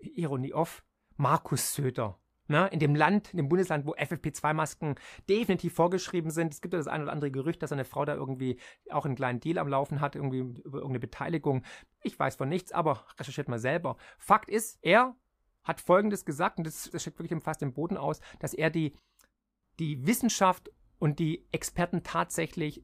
Ironie 0.00 0.54
off, 0.54 0.84
Markus 1.16 1.74
Söder. 1.74 2.16
Ne, 2.46 2.66
in 2.72 2.80
dem 2.80 2.96
Land, 2.96 3.30
in 3.30 3.36
dem 3.36 3.48
Bundesland, 3.48 3.86
wo 3.86 3.94
FFP2-Masken 3.94 4.96
definitiv 5.28 5.72
vorgeschrieben 5.72 6.32
sind. 6.32 6.52
Es 6.52 6.60
gibt 6.60 6.74
ja 6.74 6.78
das 6.78 6.88
ein 6.88 7.00
oder 7.00 7.12
andere 7.12 7.30
Gerücht, 7.30 7.62
dass 7.62 7.70
eine 7.70 7.84
Frau 7.84 8.04
da 8.04 8.14
irgendwie 8.14 8.58
auch 8.90 9.04
einen 9.04 9.14
kleinen 9.14 9.38
Deal 9.38 9.56
am 9.58 9.68
Laufen 9.68 10.00
hat, 10.00 10.16
irgendwie 10.16 10.40
über 10.40 10.78
irgendeine 10.78 10.98
Beteiligung. 10.98 11.62
Ich 12.02 12.18
weiß 12.18 12.34
von 12.34 12.48
nichts, 12.48 12.72
aber 12.72 13.04
recherchiert 13.20 13.46
mal 13.46 13.60
selber. 13.60 13.96
Fakt 14.18 14.50
ist, 14.50 14.80
er 14.82 15.14
hat 15.62 15.80
Folgendes 15.80 16.24
gesagt, 16.24 16.58
und 16.58 16.66
das, 16.66 16.90
das 16.90 17.02
steckt 17.02 17.20
wirklich 17.20 17.40
fast 17.40 17.62
im 17.62 17.72
Boden 17.72 17.96
aus, 17.96 18.20
dass 18.40 18.52
er 18.52 18.70
die, 18.70 18.96
die 19.78 20.04
Wissenschaft 20.04 20.72
und 20.98 21.20
die 21.20 21.46
Experten 21.52 22.02
tatsächlich 22.02 22.82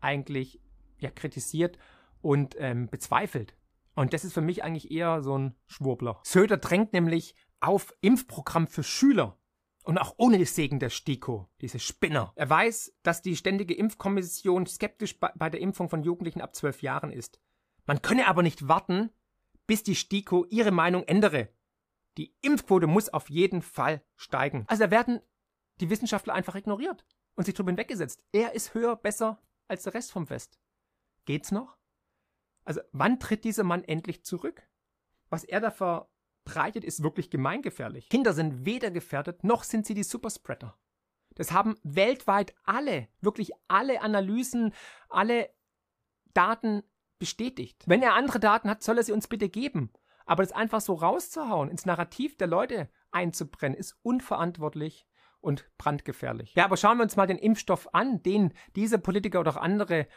eigentlich 0.00 0.60
ja, 1.00 1.10
kritisiert 1.10 1.78
und 2.20 2.56
ähm, 2.58 2.88
bezweifelt. 2.88 3.56
Und 3.94 4.12
das 4.12 4.24
ist 4.24 4.32
für 4.32 4.40
mich 4.40 4.62
eigentlich 4.62 4.90
eher 4.90 5.22
so 5.22 5.36
ein 5.36 5.56
Schwurbler. 5.66 6.20
Söder 6.22 6.56
drängt 6.56 6.92
nämlich 6.92 7.34
auf 7.60 7.94
Impfprogramm 8.00 8.68
für 8.68 8.82
Schüler. 8.82 9.38
Und 9.82 9.96
auch 9.96 10.14
ohne 10.18 10.44
Segen 10.44 10.80
der 10.80 10.90
STIKO, 10.90 11.48
diese 11.62 11.78
Spinner. 11.78 12.32
Er 12.36 12.50
weiß, 12.50 12.94
dass 13.02 13.22
die 13.22 13.36
Ständige 13.36 13.74
Impfkommission 13.74 14.66
skeptisch 14.66 15.18
bei 15.18 15.48
der 15.48 15.60
Impfung 15.60 15.88
von 15.88 16.02
Jugendlichen 16.02 16.42
ab 16.42 16.54
zwölf 16.54 16.82
Jahren 16.82 17.10
ist. 17.10 17.40
Man 17.86 18.02
könne 18.02 18.28
aber 18.28 18.42
nicht 18.42 18.68
warten, 18.68 19.10
bis 19.66 19.82
die 19.82 19.94
STIKO 19.94 20.44
ihre 20.50 20.72
Meinung 20.72 21.04
ändere. 21.04 21.48
Die 22.18 22.34
Impfquote 22.42 22.86
muss 22.86 23.08
auf 23.08 23.30
jeden 23.30 23.62
Fall 23.62 24.02
steigen. 24.14 24.64
Also 24.68 24.84
da 24.84 24.90
werden 24.90 25.20
die 25.80 25.88
Wissenschaftler 25.88 26.34
einfach 26.34 26.54
ignoriert 26.54 27.06
und 27.34 27.44
sich 27.44 27.54
drüber 27.54 27.70
hinweggesetzt. 27.70 28.22
Er 28.32 28.52
ist 28.54 28.74
höher, 28.74 28.94
besser 28.96 29.40
als 29.68 29.84
der 29.84 29.94
Rest 29.94 30.12
vom 30.12 30.26
Fest. 30.26 30.58
Geht's 31.28 31.52
noch? 31.52 31.76
Also, 32.64 32.80
wann 32.92 33.20
tritt 33.20 33.44
dieser 33.44 33.62
Mann 33.62 33.84
endlich 33.84 34.24
zurück? 34.24 34.62
Was 35.28 35.44
er 35.44 35.60
da 35.60 35.70
verbreitet, 35.70 36.84
ist 36.84 37.02
wirklich 37.02 37.28
gemeingefährlich. 37.28 38.08
Kinder 38.08 38.32
sind 38.32 38.64
weder 38.64 38.90
gefährdet, 38.90 39.44
noch 39.44 39.62
sind 39.62 39.84
sie 39.84 39.92
die 39.92 40.04
Superspreader. 40.04 40.78
Das 41.34 41.52
haben 41.52 41.76
weltweit 41.82 42.54
alle, 42.64 43.08
wirklich 43.20 43.52
alle 43.68 44.00
Analysen, 44.00 44.72
alle 45.10 45.50
Daten 46.32 46.82
bestätigt. 47.18 47.84
Wenn 47.86 48.02
er 48.02 48.14
andere 48.14 48.40
Daten 48.40 48.70
hat, 48.70 48.82
soll 48.82 48.96
er 48.96 49.04
sie 49.04 49.12
uns 49.12 49.28
bitte 49.28 49.50
geben. 49.50 49.92
Aber 50.24 50.42
das 50.42 50.52
einfach 50.52 50.80
so 50.80 50.94
rauszuhauen, 50.94 51.68
ins 51.68 51.84
Narrativ 51.84 52.38
der 52.38 52.46
Leute 52.46 52.88
einzubrennen, 53.10 53.76
ist 53.76 53.98
unverantwortlich 54.00 55.06
und 55.40 55.70
brandgefährlich. 55.76 56.54
Ja, 56.54 56.64
aber 56.64 56.78
schauen 56.78 56.96
wir 56.96 57.04
uns 57.04 57.16
mal 57.16 57.26
den 57.26 57.38
Impfstoff 57.38 57.94
an, 57.94 58.22
den 58.22 58.54
diese 58.76 58.98
Politiker 58.98 59.40
oder 59.40 59.52
auch 59.52 59.60
andere 59.60 60.08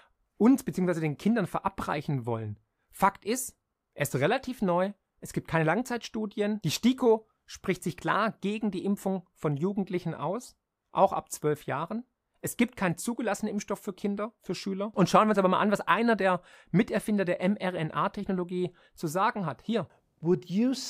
uns 0.41 0.63
bzw. 0.63 0.99
den 0.99 1.17
Kindern 1.17 1.45
verabreichen 1.45 2.25
wollen. 2.25 2.57
Fakt 2.89 3.25
ist, 3.25 3.55
er 3.93 4.03
ist 4.03 4.15
relativ 4.15 4.63
neu, 4.63 4.91
es 5.19 5.33
gibt 5.33 5.47
keine 5.47 5.65
Langzeitstudien. 5.65 6.59
Die 6.63 6.71
STIKO 6.71 7.27
spricht 7.45 7.83
sich 7.83 7.95
klar 7.95 8.35
gegen 8.41 8.71
die 8.71 8.83
Impfung 8.83 9.27
von 9.35 9.55
Jugendlichen 9.55 10.15
aus, 10.15 10.57
auch 10.91 11.13
ab 11.13 11.31
zwölf 11.31 11.67
Jahren. 11.67 12.05
Es 12.41 12.57
gibt 12.57 12.75
keinen 12.75 12.97
zugelassenen 12.97 13.53
Impfstoff 13.53 13.81
für 13.81 13.93
Kinder, 13.93 14.33
für 14.41 14.55
Schüler. 14.55 14.91
Und 14.95 15.09
schauen 15.09 15.27
wir 15.27 15.31
uns 15.31 15.37
aber 15.37 15.47
mal 15.47 15.59
an, 15.59 15.71
was 15.71 15.81
einer 15.81 16.15
der 16.15 16.41
Miterfinder 16.71 17.23
der 17.23 17.47
mRNA-Technologie 17.47 18.73
zu 18.95 19.05
sagen 19.05 19.45
hat. 19.45 19.61
Hier. 19.61 19.87
Würden 20.21 20.81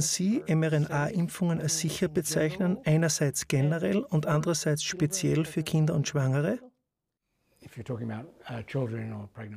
Sie 0.00 0.44
mRNA-Impfungen 0.46 1.60
als 1.60 1.78
sicher 1.78 2.06
bezeichnen, 2.06 2.78
einerseits 2.84 3.48
generell 3.48 4.04
und 4.04 4.26
andererseits 4.26 4.84
speziell 4.84 5.44
für 5.44 5.64
Kinder 5.64 5.94
und 5.94 6.06
Schwangere? 6.06 6.60
Uh, 7.62 8.62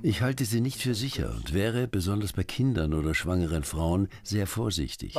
ich 0.02 0.22
halte 0.22 0.46
sie 0.46 0.62
nicht 0.62 0.82
für 0.82 0.94
sicher 0.94 1.34
und 1.36 1.54
wäre, 1.54 1.88
besonders 1.88 2.34
bei 2.34 2.44
Kindern 2.44 2.94
oder 2.94 3.14
schwangeren 3.14 3.64
Frauen, 3.64 4.10
sehr 4.24 4.46
vorsichtig. 4.46 5.16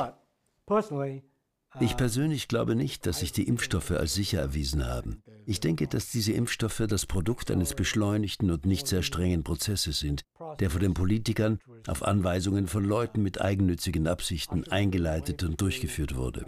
Ich 1.80 1.92
uh, 1.92 1.96
persönlich 1.96 2.46
glaube 2.48 2.76
nicht, 2.76 3.06
dass 3.06 3.20
sich 3.20 3.32
die 3.32 3.48
Impfstoffe 3.48 3.90
als 3.90 4.14
sicher 4.14 4.40
erwiesen 4.40 4.86
haben. 4.86 5.22
Ich 5.46 5.60
denke, 5.60 5.88
dass 5.88 6.10
diese 6.10 6.32
Impfstoffe 6.32 6.82
das 6.88 7.06
Produkt 7.06 7.50
eines 7.50 7.74
beschleunigten 7.74 8.50
und 8.50 8.66
nicht 8.66 8.86
sehr 8.86 9.02
strengen 9.02 9.44
Prozesses 9.44 9.98
sind, 9.98 10.22
der 10.60 10.70
von 10.70 10.80
den 10.80 10.94
Politikern 10.94 11.58
auf 11.86 12.02
Anweisungen 12.02 12.66
von 12.66 12.84
Leuten 12.84 13.22
mit 13.22 13.40
eigennützigen 13.40 14.06
Absichten 14.06 14.64
eingeleitet 14.68 15.42
und 15.42 15.60
durchgeführt 15.60 16.16
wurde. 16.16 16.46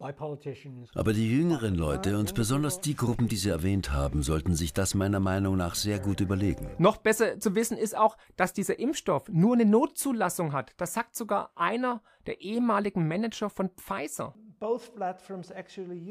Aber 0.00 1.12
die 1.12 1.28
jüngeren 1.28 1.74
Leute 1.74 2.18
und 2.18 2.34
besonders 2.34 2.80
die 2.80 2.94
Gruppen, 2.94 3.26
die 3.26 3.36
Sie 3.36 3.48
erwähnt 3.48 3.92
haben, 3.92 4.22
sollten 4.22 4.54
sich 4.54 4.72
das 4.72 4.94
meiner 4.94 5.18
Meinung 5.18 5.56
nach 5.56 5.74
sehr 5.74 5.98
gut 5.98 6.20
überlegen. 6.20 6.70
Noch 6.78 6.98
besser 6.98 7.40
zu 7.40 7.56
wissen 7.56 7.76
ist 7.76 7.96
auch, 7.96 8.16
dass 8.36 8.52
dieser 8.52 8.78
Impfstoff 8.78 9.28
nur 9.28 9.54
eine 9.54 9.64
Notzulassung 9.64 10.52
hat. 10.52 10.72
Das 10.76 10.94
sagt 10.94 11.16
sogar 11.16 11.50
einer 11.56 12.00
der 12.26 12.40
ehemaligen 12.40 13.08
Manager 13.08 13.50
von 13.50 13.70
Pfizer. 13.70 14.34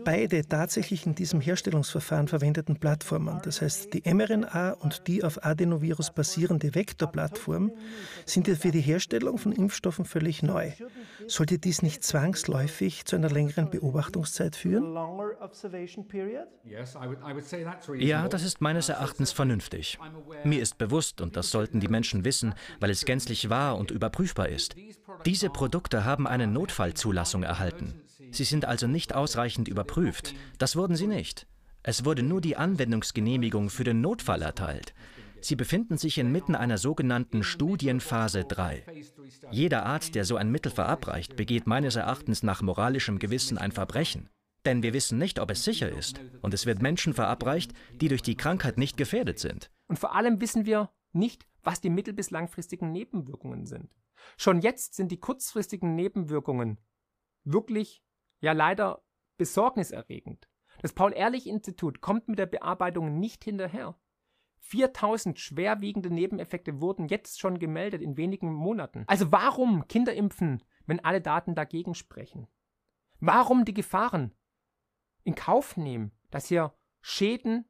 Beide 0.06 0.48
tatsächlich 0.48 1.06
in 1.06 1.16
diesem 1.16 1.42
Herstellungsverfahren 1.42 2.28
verwendeten 2.28 2.80
Plattformen, 2.80 3.42
das 3.44 3.62
heißt 3.62 3.94
die 3.94 4.02
mRNA 4.14 4.72
und 4.72 5.08
die 5.08 5.24
auf 5.24 5.44
Adenovirus 5.44 6.12
basierende 6.12 6.74
Vektorplattform, 6.74 7.72
sind 8.26 8.48
ja 8.48 8.56
für 8.56 8.72
die 8.72 8.82
Herstellung 8.82 9.38
von 9.38 9.52
Impfstoffen 9.52 10.06
völlig 10.06 10.44
neu. 10.44 10.72
Sollte 11.28 11.60
dies 11.60 11.82
nicht 11.82 12.04
zwangsläufig 12.04 13.06
zu 13.06 13.18
einer 13.18 13.30
längeren 13.30 13.70
Beobachtungszeit 13.70 14.56
führen? 14.56 14.96
Ja, 17.98 18.28
das 18.30 18.44
ist 18.44 18.62
meines 18.62 18.90
Erachtens 18.90 19.32
vernünftig. 19.32 20.00
Mir 20.46 20.62
ist 20.62 20.78
bewusst, 20.78 21.20
und 21.20 21.36
das 21.36 21.52
sollten 21.52 21.80
die 21.80 21.90
Menschen 21.90 22.24
wissen, 22.24 22.54
weil 22.80 22.92
es 22.92 23.04
gänzlich 23.04 23.50
wahr 23.50 23.78
und 23.78 23.92
überprüfbar 23.92 24.48
ist. 24.48 24.76
Diese 25.26 25.50
Produkte 25.50 26.06
haben 26.06 26.28
eine 26.28 26.48
Notfallzulassung 26.48 27.44
erhalten. 27.44 28.02
Sie 28.32 28.44
sind 28.44 28.66
also 28.66 28.88
nicht 28.88 29.14
ausreichend 29.16 29.68
überprüft. 29.68 30.34
Das 30.58 30.76
wurden 30.76 30.96
sie 30.96 31.08
nicht. 31.08 31.48
Es 31.84 32.06
wurde 32.06 32.24
nur 32.24 32.42
die 32.42 32.58
Anwendungsgenehmigung 32.58 33.70
für 33.70 33.84
den 33.84 34.02
Notfall 34.02 34.42
erteilt. 34.42 34.94
Sie 35.40 35.56
befinden 35.56 35.98
sich 35.98 36.18
inmitten 36.18 36.56
einer 36.56 36.78
sogenannten 36.78 37.44
Studienphase 37.44 38.44
3. 38.44 38.84
Jeder 39.52 39.86
Arzt, 39.86 40.16
der 40.16 40.26
so 40.26 40.36
ein 40.36 40.52
Mittel 40.52 40.72
verabreicht, 40.72 41.36
begeht 41.36 41.68
meines 41.68 41.96
Erachtens 41.96 42.44
nach 42.44 42.62
moralischem 42.62 43.20
Gewissen 43.20 43.58
ein 43.58 43.72
Verbrechen. 43.72 44.30
Denn 44.66 44.84
wir 44.84 44.94
wissen 44.94 45.18
nicht, 45.18 45.40
ob 45.40 45.52
es 45.52 45.64
sicher 45.64 45.90
ist. 45.90 46.20
Und 46.42 46.54
es 46.54 46.66
wird 46.66 46.82
Menschen 46.82 47.14
verabreicht, 47.14 47.72
die 48.02 48.10
durch 48.10 48.22
die 48.22 48.36
Krankheit 48.36 48.78
nicht 48.78 48.98
gefährdet 48.98 49.40
sind. 49.40 49.72
Und 49.88 50.00
vor 50.00 50.16
allem 50.16 50.42
wissen 50.42 50.66
wir 50.66 50.90
nicht, 51.14 51.46
was 51.64 51.80
die 51.80 51.90
mittel- 51.90 52.14
bis 52.14 52.32
langfristigen 52.32 52.92
Nebenwirkungen 52.92 53.66
sind. 53.66 53.96
Schon 54.36 54.62
jetzt 54.62 54.96
sind 54.96 55.12
die 55.12 55.20
kurzfristigen 55.20 55.96
Nebenwirkungen 55.96 56.80
wirklich 57.44 58.04
ja 58.40 58.52
leider 58.52 59.04
besorgniserregend. 59.38 60.48
Das 60.82 60.94
Paul-Ehrlich-Institut 60.94 62.02
kommt 62.02 62.28
mit 62.28 62.40
der 62.40 62.46
Bearbeitung 62.46 63.20
nicht 63.20 63.44
hinterher. 63.44 64.00
4000 64.60 65.40
schwerwiegende 65.40 66.10
Nebeneffekte 66.12 66.82
wurden 66.82 67.08
jetzt 67.08 67.40
schon 67.40 67.58
gemeldet 67.58 68.02
in 68.02 68.18
wenigen 68.18 68.54
Monaten. 68.54 69.04
Also 69.08 69.32
warum 69.32 69.88
Kinder 69.88 70.14
impfen, 70.14 70.64
wenn 70.86 71.04
alle 71.04 71.22
Daten 71.22 71.56
dagegen 71.56 71.96
sprechen? 71.96 72.48
Warum 73.20 73.66
die 73.66 73.74
Gefahren 73.74 74.34
in 75.24 75.36
Kauf 75.36 75.78
nehmen, 75.78 76.12
dass 76.32 76.48
hier 76.48 76.74
Schäden, 77.02 77.66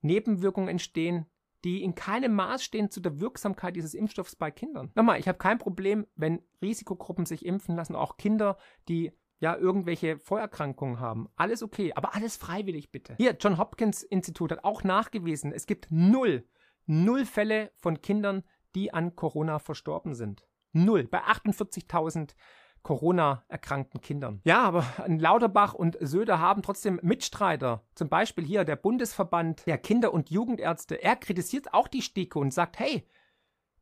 Nebenwirkungen 0.00 0.68
entstehen, 0.68 1.26
die 1.64 1.82
in 1.82 1.94
keinem 1.94 2.34
Maß 2.34 2.64
stehen 2.64 2.90
zu 2.90 3.00
der 3.00 3.20
Wirksamkeit 3.20 3.76
dieses 3.76 3.94
Impfstoffs 3.94 4.34
bei 4.34 4.50
Kindern. 4.50 4.90
Nochmal, 4.94 5.20
ich 5.20 5.28
habe 5.28 5.38
kein 5.38 5.58
Problem, 5.58 6.06
wenn 6.14 6.42
Risikogruppen 6.62 7.26
sich 7.26 7.44
impfen 7.44 7.76
lassen, 7.76 7.94
auch 7.94 8.16
Kinder, 8.16 8.56
die 8.88 9.12
ja 9.40 9.56
irgendwelche 9.56 10.18
Vorerkrankungen 10.18 11.00
haben. 11.00 11.28
Alles 11.36 11.62
okay, 11.62 11.92
aber 11.94 12.14
alles 12.14 12.36
freiwillig 12.36 12.92
bitte. 12.92 13.14
Hier, 13.16 13.36
John 13.40 13.58
Hopkins 13.58 14.02
Institut 14.02 14.52
hat 14.52 14.64
auch 14.64 14.84
nachgewiesen, 14.84 15.52
es 15.52 15.66
gibt 15.66 15.88
null, 15.90 16.46
null 16.86 17.24
Fälle 17.24 17.72
von 17.74 18.00
Kindern, 18.00 18.44
die 18.74 18.92
an 18.92 19.16
Corona 19.16 19.58
verstorben 19.58 20.14
sind. 20.14 20.46
Null. 20.72 21.04
Bei 21.04 21.22
48.000 21.24 22.34
Corona-erkrankten 22.82 24.00
Kindern. 24.00 24.40
Ja, 24.44 24.62
aber 24.62 24.84
Lauterbach 25.06 25.74
und 25.74 25.98
Söder 26.00 26.38
haben 26.38 26.62
trotzdem 26.62 26.98
Mitstreiter. 27.02 27.84
Zum 27.94 28.08
Beispiel 28.08 28.44
hier 28.44 28.64
der 28.64 28.76
Bundesverband 28.76 29.66
der 29.66 29.78
Kinder- 29.78 30.14
und 30.14 30.30
Jugendärzte. 30.30 31.02
Er 31.02 31.16
kritisiert 31.16 31.74
auch 31.74 31.88
die 31.88 32.02
STIKO 32.02 32.40
und 32.40 32.54
sagt, 32.54 32.78
hey, 32.78 33.06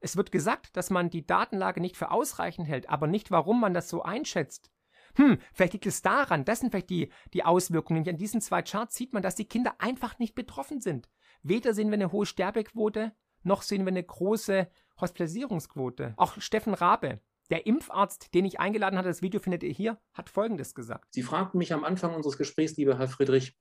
es 0.00 0.16
wird 0.16 0.32
gesagt, 0.32 0.76
dass 0.76 0.90
man 0.90 1.10
die 1.10 1.26
Datenlage 1.26 1.80
nicht 1.80 1.96
für 1.96 2.10
ausreichend 2.10 2.66
hält, 2.66 2.88
aber 2.88 3.06
nicht, 3.06 3.30
warum 3.30 3.60
man 3.60 3.74
das 3.74 3.88
so 3.88 4.02
einschätzt. 4.02 4.70
Hm, 5.18 5.38
vielleicht 5.52 5.72
liegt 5.72 5.86
es 5.86 6.00
daran, 6.00 6.44
das 6.44 6.60
sind 6.60 6.70
vielleicht 6.70 6.90
die, 6.90 7.10
die 7.34 7.44
Auswirkungen. 7.44 7.98
Nämlich 7.98 8.14
an 8.14 8.18
diesen 8.18 8.40
zwei 8.40 8.62
Charts 8.62 8.94
sieht 8.94 9.12
man, 9.12 9.22
dass 9.22 9.34
die 9.34 9.46
Kinder 9.46 9.74
einfach 9.78 10.18
nicht 10.20 10.36
betroffen 10.36 10.80
sind. 10.80 11.08
Weder 11.42 11.74
sehen 11.74 11.88
wir 11.88 11.94
eine 11.94 12.12
hohe 12.12 12.24
Sterbequote, 12.24 13.12
noch 13.42 13.62
sehen 13.62 13.84
wir 13.84 13.88
eine 13.88 14.02
große 14.02 14.68
Hospitalisierungsquote. 15.00 16.14
Auch 16.16 16.40
Steffen 16.40 16.72
Rabe, 16.72 17.20
der 17.50 17.66
Impfarzt, 17.66 18.32
den 18.32 18.44
ich 18.44 18.60
eingeladen 18.60 18.96
hatte, 18.96 19.08
das 19.08 19.22
Video 19.22 19.40
findet 19.40 19.64
ihr 19.64 19.72
hier, 19.72 20.00
hat 20.12 20.30
Folgendes 20.30 20.74
gesagt. 20.74 21.06
Sie 21.10 21.22
fragten 21.22 21.58
mich 21.58 21.72
am 21.72 21.82
Anfang 21.82 22.14
unseres 22.14 22.38
Gesprächs, 22.38 22.76
lieber 22.76 22.96
Herr 22.96 23.08
Friedrich, 23.08 23.56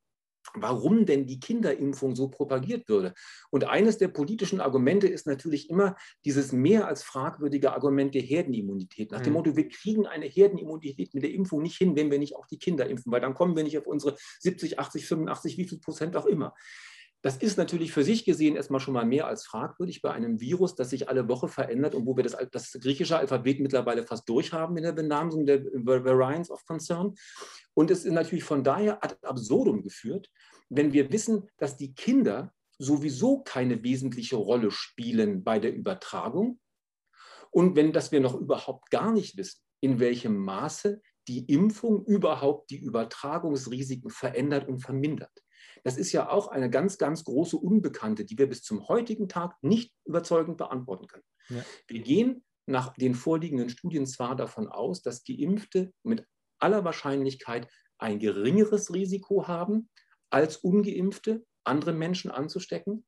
warum 0.56 1.06
denn 1.06 1.26
die 1.26 1.40
Kinderimpfung 1.40 2.16
so 2.16 2.30
propagiert 2.30 2.88
würde. 2.90 3.14
Und 3.50 3.66
eines 3.66 3.98
der 3.98 4.08
politischen 4.08 4.62
Argumente 4.62 5.08
ist 5.08 5.28
natürlich 5.28 5.70
immer 5.70 5.96
dieses 6.26 6.52
mehr 6.52 6.88
als 6.88 7.04
fragwürdige 7.04 7.74
Argument 7.74 8.14
der 8.16 8.22
Herdenimmunität. 8.22 9.12
Nach 9.12 9.22
dem 9.22 9.34
mhm. 9.34 9.38
Motto, 9.38 9.56
wir 9.56 9.70
kriegen 9.70 10.08
eine 10.08 10.26
Herdenimmunität 10.26 11.14
mit 11.14 11.24
der 11.24 11.32
Impfung 11.32 11.62
nicht 11.62 11.78
hin, 11.78 11.96
wenn 11.96 12.12
wir 12.12 12.20
nicht 12.20 12.36
auch 12.36 12.48
die 12.48 12.60
Kinder 12.60 12.90
impfen, 12.90 13.12
weil 13.12 13.22
dann 13.22 13.34
kommen 13.34 13.56
wir 13.56 13.64
nicht 13.64 13.78
auf 13.78 13.88
unsere 13.88 14.18
70, 14.40 14.80
80, 14.80 15.06
85, 15.06 15.58
wie 15.58 15.68
viel 15.68 15.80
Prozent 15.80 16.16
auch 16.16 16.26
immer. 16.26 16.54
Das 17.24 17.38
ist 17.38 17.58
natürlich 17.58 17.92
für 17.92 18.04
sich 18.04 18.26
gesehen 18.26 18.56
erstmal 18.56 18.80
schon 18.80 18.94
mal 18.94 19.06
mehr 19.06 19.28
als 19.28 19.46
fragwürdig 19.46 20.02
bei 20.02 20.12
einem 20.12 20.40
Virus, 20.40 20.76
das 20.76 20.92
sich 20.92 21.10
alle 21.10 21.28
Woche 21.28 21.48
verändert 21.48 21.96
und 21.96 22.06
wo 22.06 22.16
wir 22.16 22.24
das, 22.24 22.38
das 22.52 22.72
griechische 22.74 23.18
Alphabet 23.18 23.60
mittlerweile 23.60 24.04
fast 24.04 24.30
durchhaben 24.30 24.78
in 24.78 24.84
der 24.84 24.92
Benamsung 24.92 25.46
der 25.46 25.66
Variants 25.66 26.52
of 26.52 26.66
Concern. 26.66 27.16
Und 27.74 27.90
es 27.90 28.06
ist 28.06 28.14
natürlich 28.14 28.44
von 28.44 28.64
daher 28.64 29.04
ad 29.04 29.16
absurdum 29.24 29.82
geführt, 29.82 30.30
wenn 30.70 30.94
wir 30.94 31.12
wissen, 31.12 31.50
dass 31.58 31.78
die 31.78 31.96
Kinder 31.96 32.54
sowieso 32.78 33.42
keine 33.42 33.84
wesentliche 33.84 34.36
Rolle 34.36 34.70
spielen 34.70 35.44
bei 35.44 35.60
der 35.60 35.74
Übertragung 35.74 36.60
und 37.52 37.76
wenn 37.76 37.94
das 37.94 38.12
wir 38.12 38.20
noch 38.20 38.36
überhaupt 38.36 38.92
gar 38.92 39.12
nicht 39.12 39.38
wissen, 39.38 39.62
in 39.80 40.00
welchem 40.00 40.38
Maße 40.38 41.02
die 41.28 41.46
Impfung 41.52 42.06
überhaupt 42.06 42.70
die 42.70 42.78
Übertragungsrisiken 42.78 44.10
verändert 44.10 44.68
und 44.68 44.80
vermindert. 44.80 45.44
Das 45.88 45.96
ist 45.96 46.12
ja 46.12 46.30
auch 46.30 46.50
eine 46.50 46.70
ganz, 46.70 46.98
ganz 46.98 47.24
große 47.24 47.56
Unbekannte, 47.56 48.26
die 48.26 48.38
wir 48.38 48.50
bis 48.50 48.62
zum 48.62 48.90
heutigen 48.90 49.30
Tag 49.30 49.56
nicht 49.62 49.94
überzeugend 50.04 50.58
beantworten 50.58 51.08
können. 51.08 51.24
Ja. 51.48 51.64
Wir 51.88 52.02
gehen 52.02 52.44
nach 52.66 52.94
den 52.98 53.16
vorliegenden 53.16 53.70
Studien 53.70 54.06
zwar 54.06 54.36
davon 54.36 54.68
aus, 54.68 55.02
dass 55.02 55.24
Geimpfte 55.24 55.94
mit 56.04 56.28
aller 56.60 56.84
Wahrscheinlichkeit 56.84 57.70
ein 58.00 58.20
geringeres 58.20 58.94
Risiko 58.94 59.48
haben, 59.48 59.90
als 60.30 60.58
ungeimpfte 60.58 61.46
andere 61.64 61.94
Menschen 61.94 62.32
anzustecken. 62.32 63.06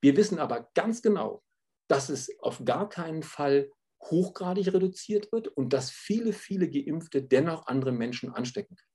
Wir 0.00 0.16
wissen 0.16 0.40
aber 0.40 0.70
ganz 0.74 1.02
genau, 1.02 1.44
dass 1.86 2.08
es 2.08 2.36
auf 2.40 2.64
gar 2.64 2.88
keinen 2.88 3.22
Fall 3.22 3.70
hochgradig 4.02 4.72
reduziert 4.72 5.30
wird 5.30 5.46
und 5.46 5.72
dass 5.72 5.92
viele, 5.92 6.32
viele 6.32 6.68
Geimpfte 6.68 7.22
dennoch 7.22 7.68
andere 7.68 7.92
Menschen 7.92 8.34
anstecken 8.34 8.74
können. 8.74 8.87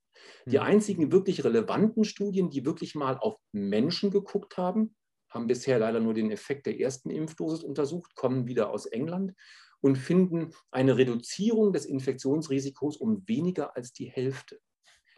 Die 0.46 0.60
hm. 0.60 0.66
einzigen 0.66 1.12
wirklich 1.12 1.44
relevanten 1.44 2.04
Studien, 2.04 2.50
die 2.50 2.66
wirklich 2.66 2.96
mal 2.96 3.18
auf 3.18 3.36
Menschen 3.52 4.12
geguckt 4.12 4.58
haben, 4.58 4.96
haben 5.30 5.48
bisher 5.48 5.80
leider 5.80 6.00
nur 6.00 6.14
den 6.14 6.32
Effekt 6.32 6.66
der 6.66 6.80
ersten 6.80 7.10
Impfdosis 7.10 7.64
untersucht, 7.64 8.16
kommen 8.16 8.48
wieder 8.48 8.70
aus 8.70 8.86
England 8.86 9.34
und 9.82 9.98
finden 9.98 10.54
eine 10.72 10.98
Reduzierung 10.98 11.74
des 11.74 11.86
Infektionsrisikos 11.86 12.98
um 12.98 13.28
weniger 13.28 13.76
als 13.76 13.92
die 13.94 14.06
Hälfte. 14.06 14.60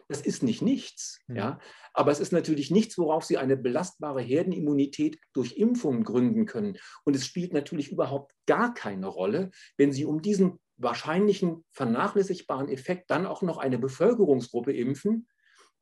Das 0.08 0.20
ist 0.20 0.42
nicht 0.42 0.62
nichts, 0.62 1.20
mhm. 1.26 1.36
ja, 1.36 1.58
aber 1.92 2.12
es 2.12 2.20
ist 2.20 2.32
natürlich 2.32 2.70
nichts, 2.70 2.96
worauf 2.96 3.24
Sie 3.24 3.38
eine 3.38 3.56
belastbare 3.56 4.22
Herdenimmunität 4.22 5.18
durch 5.32 5.56
Impfungen 5.56 6.04
gründen 6.04 6.46
können. 6.46 6.78
Und 7.04 7.16
es 7.16 7.26
spielt 7.26 7.52
natürlich 7.52 7.90
überhaupt 7.90 8.32
gar 8.46 8.72
keine 8.72 9.08
Rolle, 9.08 9.50
wenn 9.76 9.92
Sie 9.92 10.04
um 10.04 10.22
diesen 10.22 10.60
wahrscheinlichen 10.76 11.64
vernachlässigbaren 11.72 12.68
Effekt 12.68 13.10
dann 13.10 13.26
auch 13.26 13.42
noch 13.42 13.58
eine 13.58 13.78
Bevölkerungsgruppe 13.78 14.72
impfen, 14.72 15.26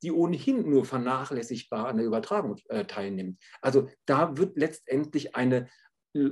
die 0.02 0.12
ohnehin 0.12 0.68
nur 0.68 0.84
vernachlässigbar 0.84 1.88
an 1.88 1.96
der 1.96 2.06
Übertragung 2.06 2.56
äh, 2.68 2.84
teilnimmt. 2.84 3.38
Also 3.60 3.88
da 4.06 4.36
wird 4.36 4.56
letztendlich 4.56 5.34
eine, 5.34 5.68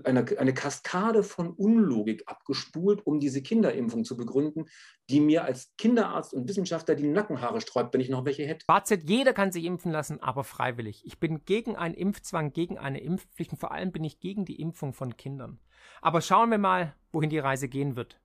eine, 0.05 0.27
eine 0.38 0.55
Kaskade 0.55 1.22
von 1.22 1.51
Unlogik 1.53 2.22
abgespult, 2.27 3.05
um 3.07 3.18
diese 3.18 3.42
Kinderimpfung 3.42 4.05
zu 4.05 4.16
begründen, 4.16 4.66
die 5.09 5.20
mir 5.20 5.44
als 5.44 5.75
Kinderarzt 5.79 6.35
und 6.35 6.48
Wissenschaftler 6.48 6.94
die 6.94 7.09
Nackenhaare 7.09 7.61
sträubt, 7.61 7.94
wenn 7.94 8.01
ich 8.01 8.11
noch 8.11 8.25
welche 8.25 8.46
hätte. 8.46 8.64
Fazit, 8.66 9.09
jeder 9.09 9.33
kann 9.33 9.53
sich 9.53 9.64
impfen 9.64 9.90
lassen, 9.90 10.22
aber 10.22 10.44
freiwillig. 10.44 11.05
Ich 11.07 11.18
bin 11.18 11.44
gegen 11.44 11.75
einen 11.75 11.94
Impfzwang, 11.94 12.53
gegen 12.53 12.79
eine 12.79 13.01
Impfpflicht 13.01 13.53
und 13.53 13.59
vor 13.59 13.72
allem 13.72 13.90
bin 13.90 14.05
ich 14.05 14.20
gegen 14.20 14.44
die 14.44 14.61
Impfung 14.61 14.92
von 14.92 15.16
Kindern. 15.16 15.59
Aber 16.01 16.20
schauen 16.20 16.51
wir 16.51 16.59
mal, 16.59 16.94
wohin 17.11 17.31
die 17.31 17.38
Reise 17.38 17.68
gehen 17.68 17.96
wird. 17.96 18.21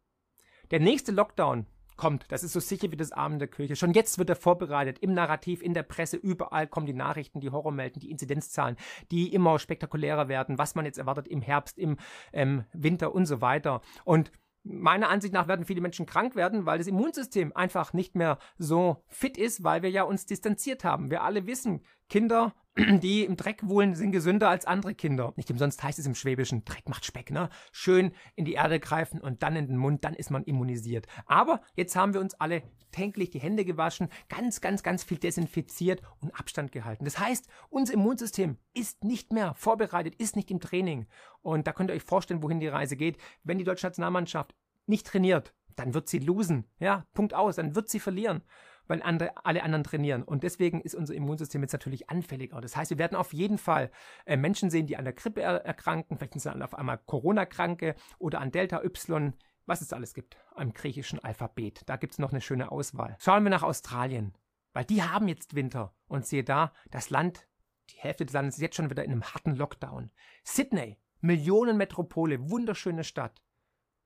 Der 0.71 0.80
nächste 0.80 1.12
Lockdown 1.12 1.65
kommt, 1.97 2.25
das 2.32 2.43
ist 2.43 2.53
so 2.53 2.60
sicher 2.60 2.91
wie 2.91 2.97
das 2.97 3.12
Abend 3.12 3.41
der 3.41 3.47
Kirche. 3.47 3.75
Schon 3.75 3.93
jetzt 3.93 4.19
wird 4.19 4.30
er 4.30 4.36
vorbereitet, 4.36 4.99
im 4.99 5.13
Narrativ, 5.13 5.62
in 5.62 5.73
der 5.73 5.84
Presse, 5.84 6.15
überall 6.15 6.67
kommen 6.67 6.86
die 6.86 6.93
Nachrichten, 6.93 7.41
die 7.41 7.49
Horror 7.49 7.71
melden, 7.71 7.99
die 7.99 8.12
Inzidenzzahlen, 8.12 8.77
die 9.12 9.34
immer 9.34 9.60
spektakulärer 9.60 10.27
werden, 10.27 10.58
was 10.58 10.75
man 10.75 10.86
jetzt 10.86 10.99
erwartet 10.99 11.27
im 11.27 11.41
Herbst, 11.41 11.77
im 11.77 11.97
ähm, 12.34 12.65
Winter 12.71 13.13
und 13.13 13.25
so 13.25 13.41
weiter. 13.41 13.82
Und 14.06 14.32
Meiner 14.69 15.08
Ansicht 15.08 15.34
nach 15.34 15.47
werden 15.47 15.65
viele 15.65 15.80
Menschen 15.80 16.06
krank 16.06 16.36
werden, 16.36 16.65
weil 16.65 16.77
das 16.77 16.88
Immunsystem 16.88 17.56
einfach 17.56 17.93
nicht 17.93 18.15
mehr 18.15 18.38
so 18.58 19.01
fit 19.08 19.38
ist, 19.38 19.63
weil 19.63 19.82
wir 19.82 19.89
ja 19.89 20.03
uns 20.03 20.25
distanziert 20.25 20.84
haben. 20.84 21.10
Wir 21.10 21.23
alle 21.23 21.47
wissen, 21.47 21.86
Kinder, 22.10 22.53
die 22.77 23.25
im 23.25 23.35
Dreck 23.37 23.61
wohnen, 23.63 23.95
sind 23.95 24.11
gesünder 24.11 24.49
als 24.49 24.65
andere 24.65 24.93
Kinder. 24.93 25.33
Nicht 25.35 25.49
umsonst 25.49 25.81
heißt 25.81 25.99
es 25.99 26.05
im 26.05 26.15
Schwäbischen, 26.15 26.63
Dreck 26.65 26.87
macht 26.87 27.05
Speck, 27.05 27.31
ne? 27.31 27.49
Schön 27.71 28.11
in 28.35 28.45
die 28.45 28.53
Erde 28.53 28.79
greifen 28.79 29.19
und 29.19 29.43
dann 29.43 29.55
in 29.55 29.67
den 29.67 29.77
Mund, 29.77 30.03
dann 30.03 30.13
ist 30.13 30.29
man 30.29 30.43
immunisiert. 30.43 31.07
Aber 31.25 31.61
jetzt 31.75 31.95
haben 31.95 32.13
wir 32.13 32.21
uns 32.21 32.35
alle 32.35 32.63
täglich 32.91 33.29
die 33.29 33.39
Hände 33.39 33.65
gewaschen, 33.65 34.09
ganz, 34.29 34.61
ganz, 34.61 34.83
ganz 34.83 35.03
viel 35.03 35.17
desinfiziert 35.17 36.01
und 36.19 36.37
Abstand 36.39 36.71
gehalten. 36.71 37.05
Das 37.05 37.19
heißt, 37.19 37.47
unser 37.69 37.93
Immunsystem 37.93 38.57
ist 38.73 39.03
nicht 39.03 39.33
mehr 39.33 39.53
vorbereitet, 39.55 40.15
ist 40.15 40.35
nicht 40.35 40.51
im 40.51 40.59
Training. 40.59 41.07
Und 41.41 41.67
da 41.67 41.73
könnt 41.73 41.89
ihr 41.89 41.95
euch 41.95 42.03
vorstellen, 42.03 42.43
wohin 42.43 42.59
die 42.59 42.67
Reise 42.67 42.95
geht. 42.95 43.17
Wenn 43.43 43.57
die 43.57 43.63
deutsche 43.63 43.87
Nationalmannschaft 43.87 44.55
nicht 44.85 45.07
trainiert, 45.07 45.53
dann 45.75 45.93
wird 45.93 46.07
sie 46.07 46.19
losen. 46.19 46.65
Ja, 46.79 47.05
Punkt 47.13 47.33
aus, 47.33 47.57
dann 47.57 47.75
wird 47.75 47.89
sie 47.89 47.99
verlieren 47.99 48.41
weil 48.88 49.02
andere, 49.02 49.34
alle 49.45 49.63
anderen 49.63 49.84
trainieren. 49.84 50.23
Und 50.23 50.43
deswegen 50.43 50.82
ist 50.82 50.95
unser 50.95 51.13
Immunsystem 51.13 51.62
jetzt 51.62 51.73
natürlich 51.73 52.10
anfälliger. 52.10 52.62
Das 52.62 52.76
heißt, 52.76 52.91
wir 52.91 52.97
werden 52.97 53.15
auf 53.15 53.34
jeden 53.34 53.58
Fall 53.58 53.91
äh, 54.26 54.38
Menschen 54.38 54.69
sehen, 54.69 54.88
die 54.88 54.97
an 54.97 55.06
der 55.06 55.13
Grippe 55.13 55.41
er 55.41 55.65
erkranken, 55.65 56.17
vielleicht 56.17 56.34
sind 56.34 56.41
sie 56.41 56.50
dann 56.50 56.62
auf 56.62 56.76
einmal 56.76 56.97
Corona-Kranke 56.97 57.95
oder 58.19 58.41
an 58.41 58.52
Delta 58.52 58.84
Y, 58.84 59.34
was 59.65 59.82
es 59.82 59.93
alles 59.93 60.13
gibt 60.13 60.38
am 60.56 60.73
griechischen 60.73 61.19
Alphabet. 61.23 61.84
Da 61.86 61.97
gibt 61.97 62.13
es 62.13 62.19
noch 62.19 62.32
eine 62.32 62.41
schöne 62.41 62.71
Auswahl. 62.71 63.15
Schauen 63.19 63.43
wir 63.43 63.50
nach 63.50 63.63
Australien, 63.63 64.34
weil 64.73 64.86
die 64.86 65.04
haben 65.04 65.28
jetzt 65.28 65.56
Winter. 65.56 65.93
Und 66.08 66.26
sehe 66.26 66.43
da, 66.43 66.73
das 66.89 67.10
Land, 67.10 67.47
die 67.89 67.97
Hälfte 67.97 68.26
des 68.26 68.34
Landes 68.34 68.56
ist 68.56 68.62
jetzt 68.62 68.76
schon 68.76 68.89
wieder 68.89 69.04
in 69.04 69.12
einem 69.12 69.23
harten 69.23 69.56
Lockdown. 69.56 70.12
Sydney, 70.43 70.97
Millionenmetropole, 71.19 72.50
wunderschöne 72.50 73.04
Stadt, 73.04 73.41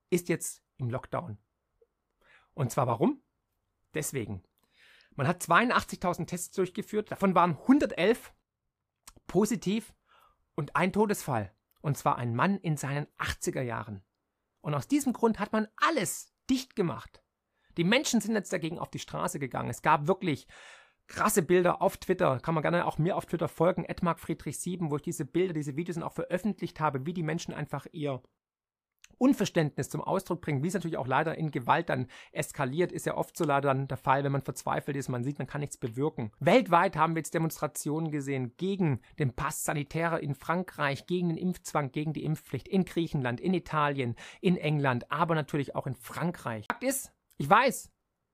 ist 0.10 0.30
jetzt 0.30 0.64
im 0.78 0.90
Lockdown. 0.90 1.38
Und 2.54 2.72
zwar 2.72 2.88
warum? 2.88 3.22
Deswegen. 3.94 4.44
Man 5.16 5.28
hat 5.28 5.44
82.000 5.44 6.26
Tests 6.26 6.56
durchgeführt, 6.56 7.12
davon 7.12 7.36
waren 7.36 7.52
111 7.52 8.34
positiv 9.28 9.94
und 10.56 10.76
ein 10.76 10.94
Todesfall. 10.94 11.54
Und 11.82 11.98
zwar 11.98 12.18
ein 12.18 12.36
Mann 12.36 12.58
in 12.60 12.78
seinen 12.78 13.08
80er 13.18 13.62
Jahren. 13.62 14.04
Und 14.62 14.76
aus 14.76 14.88
diesem 14.88 15.14
Grund 15.14 15.40
hat 15.40 15.52
man 15.52 15.68
alles 15.78 16.34
dicht 16.50 16.76
gemacht. 16.76 17.24
Die 17.78 17.84
Menschen 17.84 18.22
sind 18.22 18.36
jetzt 18.36 18.54
dagegen 18.54 18.78
auf 18.78 18.92
die 18.92 19.00
Straße 19.00 19.40
gegangen. 19.40 19.70
Es 19.70 19.82
gab 19.82 20.08
wirklich 20.08 20.48
krasse 21.08 21.42
Bilder 21.42 21.82
auf 21.82 21.98
Twitter. 21.98 22.40
Kann 22.40 22.54
man 22.54 22.62
gerne 22.62 22.86
auch 22.86 22.98
mir 22.98 23.18
auf 23.18 23.26
Twitter 23.26 23.48
folgen, 23.48 23.86
Friedrich7, 23.86 24.92
wo 24.92 24.98
ich 24.98 25.02
diese 25.02 25.26
Bilder, 25.26 25.54
diese 25.54 25.76
Videos 25.76 25.98
auch 25.98 26.14
veröffentlicht 26.14 26.80
habe, 26.80 27.06
wie 27.06 27.14
die 27.14 27.24
Menschen 27.24 27.54
einfach 27.54 27.88
ihr 27.92 28.22
Unverständnis 29.22 29.90
zum 29.90 30.02
Ausdruck 30.02 30.42
bringen, 30.42 30.64
wie 30.64 30.68
es 30.68 30.74
natürlich 30.74 30.98
auch 30.98 31.06
leider 31.06 31.38
in 31.38 31.52
Gewalt 31.52 31.90
dann 31.90 32.08
eskaliert, 32.32 32.92
ist 32.92 33.06
ja 33.06 33.16
oft 33.16 33.38
so 33.38 33.46
leider 33.46 33.68
dann 33.68 33.88
der 33.88 33.98
Fall, 33.98 34.24
wenn 34.24 34.32
man 34.32 34.42
verzweifelt 34.42 34.98
ist, 34.98 35.10
man 35.10 35.24
sieht, 35.24 35.38
man 35.38 35.48
kann 35.48 35.62
nichts 35.62 35.78
bewirken. 35.78 36.32
Weltweit 36.40 36.98
haben 36.98 37.14
wir 37.14 37.20
jetzt 37.20 37.36
Demonstrationen 37.36 38.10
gesehen 38.10 38.54
gegen 38.58 39.00
den 39.20 39.36
Pass 39.36 39.64
sanitärer 39.64 40.22
in 40.22 40.34
Frankreich, 40.34 41.06
gegen 41.06 41.30
den 41.30 41.38
Impfzwang, 41.38 41.92
gegen 41.92 42.14
die 42.14 42.24
Impfpflicht 42.24 42.68
in 42.68 42.84
Griechenland, 42.84 43.40
in 43.40 43.54
Italien, 43.54 44.16
in 44.42 44.58
England, 44.58 45.12
aber 45.12 45.36
natürlich 45.36 45.76
auch 45.76 45.86
in 45.86 45.96
Frankreich. 45.96 46.66
Fakt 46.68 46.84
ist, 46.84 47.14
ich 47.38 47.48
weiß, 47.48 47.92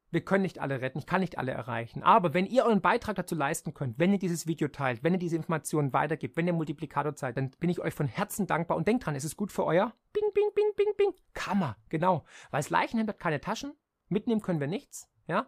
wir 0.09 0.21
können 0.21 0.43
nicht 0.43 0.59
alle 0.59 0.81
retten, 0.81 0.99
ich 0.99 1.05
kann 1.05 1.21
nicht 1.21 1.37
alle 1.37 1.51
erreichen. 1.51 2.03
Aber 2.03 2.33
wenn 2.33 2.45
ihr 2.45 2.65
euren 2.65 2.81
Beitrag 2.81 3.15
dazu 3.15 3.35
leisten 3.35 3.73
könnt, 3.73 3.99
wenn 3.99 4.13
ihr 4.13 4.19
dieses 4.19 4.47
Video 4.47 4.67
teilt, 4.69 5.03
wenn 5.03 5.13
ihr 5.13 5.19
diese 5.19 5.35
Informationen 5.35 5.91
weitergibt, 5.93 6.37
wenn 6.37 6.47
ihr 6.47 6.53
Multiplikator 6.53 7.13
seid, 7.15 7.37
dann 7.37 7.51
bin 7.59 7.69
ich 7.69 7.79
euch 7.79 7.93
von 7.93 8.07
Herzen 8.07 8.47
dankbar 8.47 8.77
und 8.77 8.87
denkt 8.87 9.05
dran, 9.05 9.15
es 9.15 9.25
ist 9.25 9.35
gut 9.35 9.51
für 9.51 9.65
euer 9.65 9.93
Bing, 10.13 10.31
Bing, 10.33 10.49
Bing, 10.55 10.71
Bing, 10.75 10.93
Bing. 10.97 11.13
Kammer, 11.33 11.77
genau. 11.89 12.25
Weil 12.51 12.59
das 12.59 12.69
Leichenhemd 12.69 13.09
hat 13.09 13.19
keine 13.19 13.41
Taschen, 13.41 13.73
mitnehmen 14.07 14.41
können 14.41 14.59
wir 14.59 14.67
nichts, 14.67 15.09
ja. 15.27 15.47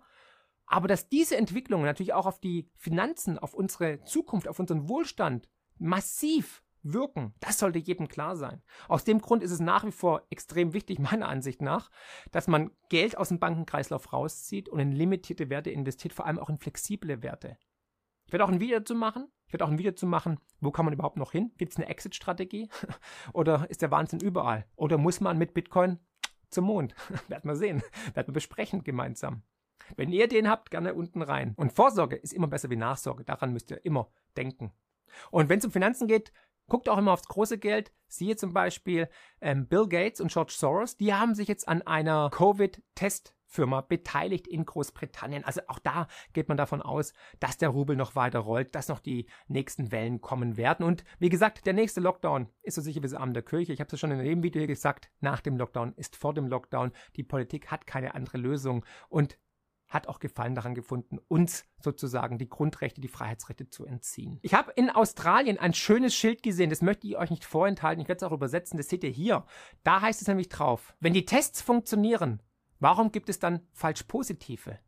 Aber 0.66 0.88
dass 0.88 1.10
diese 1.10 1.36
Entwicklungen 1.36 1.86
natürlich 1.86 2.14
auch 2.14 2.28
auf 2.28 2.40
die 2.40 2.70
Finanzen, 2.76 3.40
auf 3.40 3.56
unsere 3.56 4.04
Zukunft, 4.04 4.48
auf 4.48 4.60
unseren 4.60 4.88
Wohlstand 4.88 5.50
massiv 5.80 6.62
wirken. 6.84 7.34
Das 7.40 7.60
sollte 7.60 7.80
jedem 7.80 8.08
klar 8.08 8.36
sein. 8.36 8.62
Aus 8.88 9.04
dem 9.04 9.20
Grund 9.20 9.44
ist 9.44 9.52
es 9.52 9.60
nach 9.60 9.86
wie 9.86 9.92
vor 9.92 10.24
extrem 10.30 10.74
wichtig, 10.74 11.00
meiner 11.12 11.28
Ansicht 11.28 11.62
nach, 11.62 11.90
dass 12.32 12.48
man 12.48 12.72
Geld 12.90 13.18
aus 13.18 13.30
dem 13.30 13.40
Bankenkreislauf 13.40 14.14
rauszieht 14.14 14.70
und 14.70 14.80
in 14.80 14.92
limitierte 14.92 15.50
Werte 15.50 15.72
investiert, 15.72 16.14
vor 16.14 16.26
allem 16.26 16.40
auch 16.40 16.50
in 16.50 16.60
flexible 16.60 17.22
Werte. 17.22 17.58
Ich 18.26 18.34
werde 18.34 18.46
auch 18.46 18.50
ein 18.50 18.60
Video 18.60 18.78
dazu 18.78 18.96
machen. 18.96 19.28
Ich 19.48 19.54
werde 19.54 19.66
auch 19.66 19.72
ein 19.72 19.80
Video 19.80 19.92
dazu 19.92 20.06
machen, 20.06 20.40
wo 20.60 20.70
kann 20.70 20.86
man 20.86 20.94
überhaupt 20.94 21.18
noch 21.18 21.32
hin? 21.32 21.52
Gibt 21.58 21.72
es 21.72 21.78
eine 21.78 21.88
Exit-Strategie? 21.88 22.70
Oder 23.34 23.68
ist 23.72 23.82
der 23.82 23.90
Wahnsinn 23.90 24.20
überall? 24.20 24.68
Oder 24.76 25.00
muss 25.00 25.22
man 25.22 25.40
mit 25.40 25.56
Bitcoin 25.56 25.98
zum 26.52 26.66
Mond? 26.66 26.94
werden 27.28 27.50
wir 27.50 27.56
sehen. 27.56 27.82
Werden 28.14 28.28
wir 28.28 28.34
besprechen 28.34 28.84
gemeinsam. 28.84 29.42
Wenn 29.96 30.12
ihr 30.12 30.28
den 30.28 30.48
habt, 30.48 30.70
gerne 30.70 30.94
unten 30.94 31.24
rein. 31.24 31.54
Und 31.56 31.74
Vorsorge 31.74 32.16
ist 32.16 32.34
immer 32.34 32.48
besser 32.48 32.70
wie 32.70 32.76
Nachsorge. 32.76 33.24
Daran 33.24 33.54
müsst 33.54 33.72
ihr 33.72 33.84
immer 33.84 34.12
denken. 34.38 34.72
Und 35.32 35.50
wenn 35.50 35.60
es 35.60 35.66
um 35.66 35.72
Finanzen 35.72 36.08
geht, 36.08 36.32
Guckt 36.70 36.88
auch 36.88 36.98
immer 36.98 37.14
aufs 37.14 37.28
große 37.28 37.58
Geld. 37.58 37.92
Siehe 38.08 38.36
zum 38.36 38.54
Beispiel 38.54 39.10
ähm, 39.42 39.68
Bill 39.68 39.88
Gates 39.88 40.22
und 40.22 40.32
George 40.32 40.54
Soros. 40.56 40.98
Die 40.98 41.14
haben 41.14 41.36
sich 41.36 41.48
jetzt 41.48 41.68
an 41.68 41.82
einer 41.82 42.30
Covid-Testfirma 42.32 43.82
beteiligt 43.82 44.48
in 44.48 44.66
Großbritannien. 44.66 45.44
Also 45.44 45.62
auch 45.68 45.80
da 45.80 46.08
geht 46.34 46.48
man 46.48 46.58
davon 46.58 46.82
aus, 46.82 47.14
dass 47.40 47.58
der 47.58 47.70
Rubel 47.70 47.96
noch 47.96 48.16
weiter 48.16 48.40
rollt, 48.40 48.74
dass 48.74 48.88
noch 48.88 49.00
die 49.00 49.28
nächsten 49.48 49.92
Wellen 49.92 50.22
kommen 50.22 50.58
werden. 50.58 50.86
Und 50.86 51.04
wie 51.20 51.30
gesagt, 51.30 51.66
der 51.66 51.74
nächste 51.74 52.02
Lockdown 52.02 52.48
ist 52.62 52.76
so 52.76 52.82
sicher 52.82 52.98
wie 53.02 53.08
das 53.08 53.14
Abend 53.14 53.36
der 53.36 53.44
Kirche. 53.44 53.74
Ich 53.74 53.80
habe 53.80 53.94
es 53.94 54.00
schon 54.00 54.12
in 54.12 54.24
dem 54.24 54.44
Video 54.44 54.66
gesagt. 54.66 55.12
Nach 55.20 55.42
dem 55.42 55.58
Lockdown 55.58 55.94
ist 55.96 56.16
vor 56.16 56.34
dem 56.34 56.48
Lockdown. 56.48 56.92
Die 57.16 57.24
Politik 57.24 57.70
hat 57.70 57.86
keine 57.86 58.16
andere 58.16 58.38
Lösung. 58.38 58.86
Und 59.10 59.38
hat 59.90 60.08
auch 60.08 60.20
Gefallen 60.20 60.56
daran 60.56 60.76
gefunden, 60.76 61.18
uns 61.28 61.66
sozusagen 61.80 62.38
die 62.38 62.48
Grundrechte, 62.48 63.02
die 63.02 63.08
Freiheitsrechte 63.08 63.70
zu 63.70 63.86
entziehen. 63.86 64.40
Ich 64.44 64.54
habe 64.54 64.72
in 64.72 64.90
Australien 64.90 65.58
ein 65.58 65.74
schönes 65.74 66.16
Schild 66.16 66.44
gesehen, 66.44 66.70
das 66.70 66.82
möchte 66.82 67.08
ich 67.08 67.18
euch 67.18 67.32
nicht 67.32 67.44
vorenthalten, 67.44 68.02
ich 68.02 68.08
werde 68.08 68.24
es 68.24 68.32
auch 68.32 68.36
übersetzen, 68.36 68.78
das 68.78 68.88
seht 68.88 69.04
ihr 69.04 69.10
hier. 69.10 69.46
Da 69.84 70.02
heißt 70.02 70.22
es 70.22 70.28
nämlich 70.28 70.50
drauf, 70.50 70.96
wenn 71.00 71.14
die 71.14 71.26
Tests 71.26 71.62
funktionieren, 71.62 72.42
warum 72.80 73.12
gibt 73.12 73.30
es 73.30 73.40
dann 73.40 73.68
falsch 73.74 74.04
positive? 74.04 74.80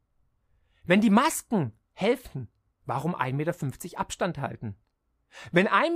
Wenn 0.84 1.02
die 1.02 1.10
Masken 1.10 1.74
helfen, 1.94 2.48
warum 2.86 3.16
1,50 3.16 3.34
Meter 3.34 4.00
Abstand 4.00 4.38
halten? 4.38 4.76
Wenn 5.52 5.68
1,50 5.68 5.92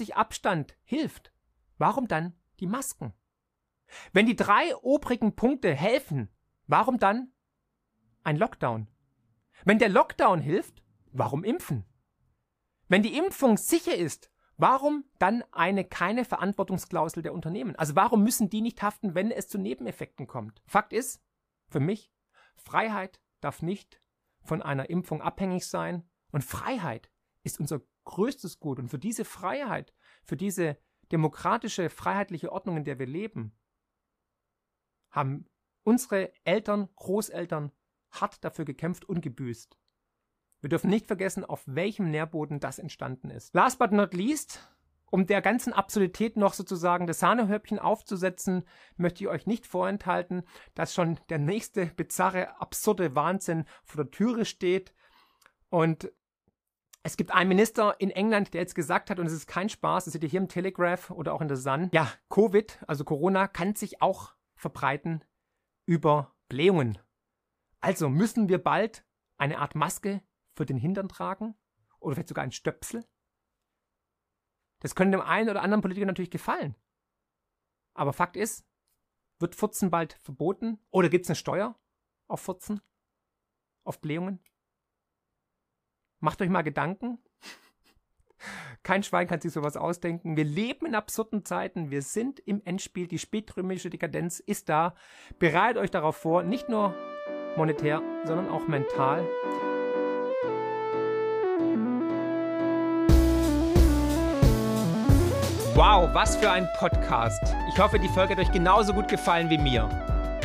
Meter 0.00 0.16
Abstand 0.16 0.76
hilft, 0.84 1.32
warum 1.78 2.08
dann 2.08 2.34
die 2.58 2.66
Masken? 2.66 3.12
Wenn 4.12 4.26
die 4.26 4.36
drei 4.36 4.74
obrigen 4.76 5.34
Punkte 5.34 5.74
helfen, 5.74 6.28
warum 6.66 6.98
dann 6.98 7.32
ein 8.24 8.36
Lockdown. 8.36 8.88
Wenn 9.64 9.78
der 9.78 9.88
Lockdown 9.88 10.40
hilft, 10.40 10.82
warum 11.12 11.44
impfen? 11.44 11.84
Wenn 12.88 13.02
die 13.02 13.16
Impfung 13.16 13.56
sicher 13.56 13.94
ist, 13.94 14.30
warum 14.56 15.04
dann 15.18 15.44
eine 15.52 15.84
keine 15.84 16.24
Verantwortungsklausel 16.24 17.22
der 17.22 17.34
Unternehmen? 17.34 17.76
Also 17.76 17.96
warum 17.96 18.22
müssen 18.22 18.50
die 18.50 18.60
nicht 18.60 18.82
haften, 18.82 19.14
wenn 19.14 19.30
es 19.30 19.48
zu 19.48 19.58
Nebeneffekten 19.58 20.26
kommt? 20.26 20.62
Fakt 20.66 20.92
ist, 20.92 21.22
für 21.68 21.80
mich, 21.80 22.12
Freiheit 22.56 23.20
darf 23.40 23.62
nicht 23.62 24.00
von 24.42 24.62
einer 24.62 24.90
Impfung 24.90 25.22
abhängig 25.22 25.66
sein 25.66 26.08
und 26.32 26.44
Freiheit 26.44 27.10
ist 27.42 27.60
unser 27.60 27.80
größtes 28.04 28.58
Gut 28.58 28.78
und 28.78 28.88
für 28.88 28.98
diese 28.98 29.24
Freiheit, 29.24 29.92
für 30.24 30.36
diese 30.36 30.78
demokratische, 31.12 31.90
freiheitliche 31.90 32.52
Ordnung, 32.52 32.78
in 32.78 32.84
der 32.84 32.98
wir 32.98 33.06
leben, 33.06 33.56
haben 35.10 35.46
unsere 35.84 36.32
Eltern, 36.44 36.88
Großeltern 36.96 37.72
hart 38.10 38.42
dafür 38.44 38.64
gekämpft 38.64 39.04
und 39.04 39.20
gebüßt. 39.20 39.78
Wir 40.60 40.70
dürfen 40.70 40.90
nicht 40.90 41.06
vergessen, 41.06 41.44
auf 41.44 41.62
welchem 41.66 42.10
Nährboden 42.10 42.60
das 42.60 42.78
entstanden 42.78 43.30
ist. 43.30 43.54
Last 43.54 43.78
but 43.78 43.92
not 43.92 44.12
least, 44.12 44.60
um 45.10 45.26
der 45.26 45.40
ganzen 45.40 45.72
Absurdität 45.72 46.36
noch 46.36 46.52
sozusagen 46.52 47.06
das 47.06 47.20
Sahnehäubchen 47.20 47.78
aufzusetzen, 47.78 48.64
möchte 48.96 49.22
ich 49.22 49.28
euch 49.28 49.46
nicht 49.46 49.66
vorenthalten, 49.66 50.42
dass 50.74 50.94
schon 50.94 51.20
der 51.28 51.38
nächste 51.38 51.86
bizarre, 51.86 52.60
absurde 52.60 53.14
Wahnsinn 53.14 53.64
vor 53.84 54.04
der 54.04 54.10
Türe 54.10 54.44
steht. 54.44 54.92
Und 55.70 56.12
es 57.02 57.16
gibt 57.16 57.32
einen 57.32 57.48
Minister 57.48 57.94
in 58.00 58.10
England, 58.10 58.52
der 58.52 58.62
jetzt 58.62 58.74
gesagt 58.74 59.10
hat, 59.10 59.18
und 59.18 59.26
es 59.26 59.32
ist 59.32 59.46
kein 59.46 59.68
Spaß, 59.68 60.04
das 60.04 60.12
seht 60.12 60.24
ihr 60.24 60.28
hier 60.28 60.40
im 60.40 60.48
Telegraph 60.48 61.10
oder 61.10 61.32
auch 61.32 61.40
in 61.40 61.48
der 61.48 61.56
Sun, 61.56 61.88
ja, 61.92 62.10
Covid, 62.28 62.80
also 62.86 63.04
Corona, 63.04 63.46
kann 63.46 63.76
sich 63.76 64.02
auch 64.02 64.32
verbreiten 64.56 65.24
über 65.86 66.34
Blähungen. 66.48 66.98
Also 67.80 68.08
müssen 68.08 68.48
wir 68.48 68.58
bald 68.58 69.04
eine 69.36 69.58
Art 69.58 69.74
Maske 69.74 70.22
für 70.54 70.66
den 70.66 70.76
Hintern 70.76 71.08
tragen 71.08 71.54
oder 72.00 72.14
vielleicht 72.14 72.28
sogar 72.28 72.44
ein 72.44 72.52
Stöpsel. 72.52 73.06
Das 74.80 74.94
könnte 74.94 75.18
dem 75.18 75.26
einen 75.26 75.48
oder 75.48 75.62
anderen 75.62 75.82
Politiker 75.82 76.06
natürlich 76.06 76.30
gefallen. 76.30 76.76
Aber 77.94 78.12
Fakt 78.12 78.36
ist, 78.36 78.64
wird 79.40 79.54
Furzen 79.54 79.90
bald 79.90 80.14
verboten 80.14 80.78
oder 80.90 81.08
gibt 81.08 81.24
es 81.24 81.30
eine 81.30 81.36
Steuer 81.36 81.78
auf 82.26 82.40
Furzen, 82.40 82.80
auf 83.84 84.00
Blähungen? 84.00 84.40
Macht 86.20 86.42
euch 86.42 86.48
mal 86.48 86.62
Gedanken. 86.62 87.18
Kein 88.82 89.02
Schwein 89.02 89.28
kann 89.28 89.40
sich 89.40 89.52
sowas 89.52 89.76
ausdenken. 89.76 90.36
Wir 90.36 90.44
leben 90.44 90.86
in 90.86 90.94
absurden 90.94 91.44
Zeiten. 91.44 91.90
Wir 91.90 92.02
sind 92.02 92.40
im 92.40 92.62
Endspiel. 92.64 93.06
Die 93.06 93.18
spätrömische 93.18 93.90
Dekadenz 93.90 94.40
ist 94.40 94.68
da. 94.68 94.96
Bereitet 95.38 95.78
euch 95.78 95.90
darauf 95.90 96.16
vor, 96.16 96.42
nicht 96.42 96.68
nur 96.68 96.94
monetär, 97.58 98.00
sondern 98.24 98.48
auch 98.48 98.66
mental. 98.66 99.22
Wow, 105.74 106.08
was 106.12 106.36
für 106.36 106.50
ein 106.50 106.66
Podcast. 106.78 107.40
Ich 107.72 107.78
hoffe, 107.78 107.98
die 107.98 108.08
Folge 108.08 108.34
hat 108.34 108.40
euch 108.40 108.50
genauso 108.50 108.92
gut 108.92 109.08
gefallen 109.08 109.48
wie 109.50 109.58
mir. 109.58 109.88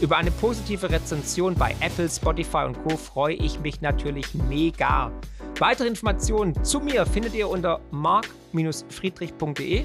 Über 0.03 0.17
eine 0.17 0.33
positive 0.33 0.91
Rezension 0.91 1.55
bei 1.55 1.77
Apple, 1.79 2.09
Spotify 2.09 2.65
und 2.67 2.77
Co. 2.83 2.97
freue 2.97 3.37
ich 3.37 3.61
mich 3.61 3.81
natürlich 3.83 4.35
mega. 4.35 5.13
Weitere 5.61 5.87
Informationen 5.87 6.65
zu 6.65 6.81
mir 6.81 7.07
findet 7.07 7.35
ihr 7.35 7.49
unter 7.49 7.79
mark-friedrich.de 7.93 9.85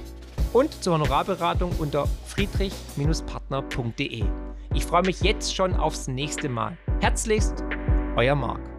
und 0.54 0.84
zur 0.84 0.96
Honorarberatung 0.96 1.72
unter 1.78 2.08
friedrich-partner.de. 2.26 4.24
Ich 4.74 4.86
freue 4.86 5.04
mich 5.04 5.22
jetzt 5.22 5.56
schon 5.56 5.76
aufs 5.76 6.08
nächste 6.08 6.50
Mal. 6.50 6.76
Herzlichst, 7.00 7.64
euer 8.16 8.34
Marc. 8.34 8.77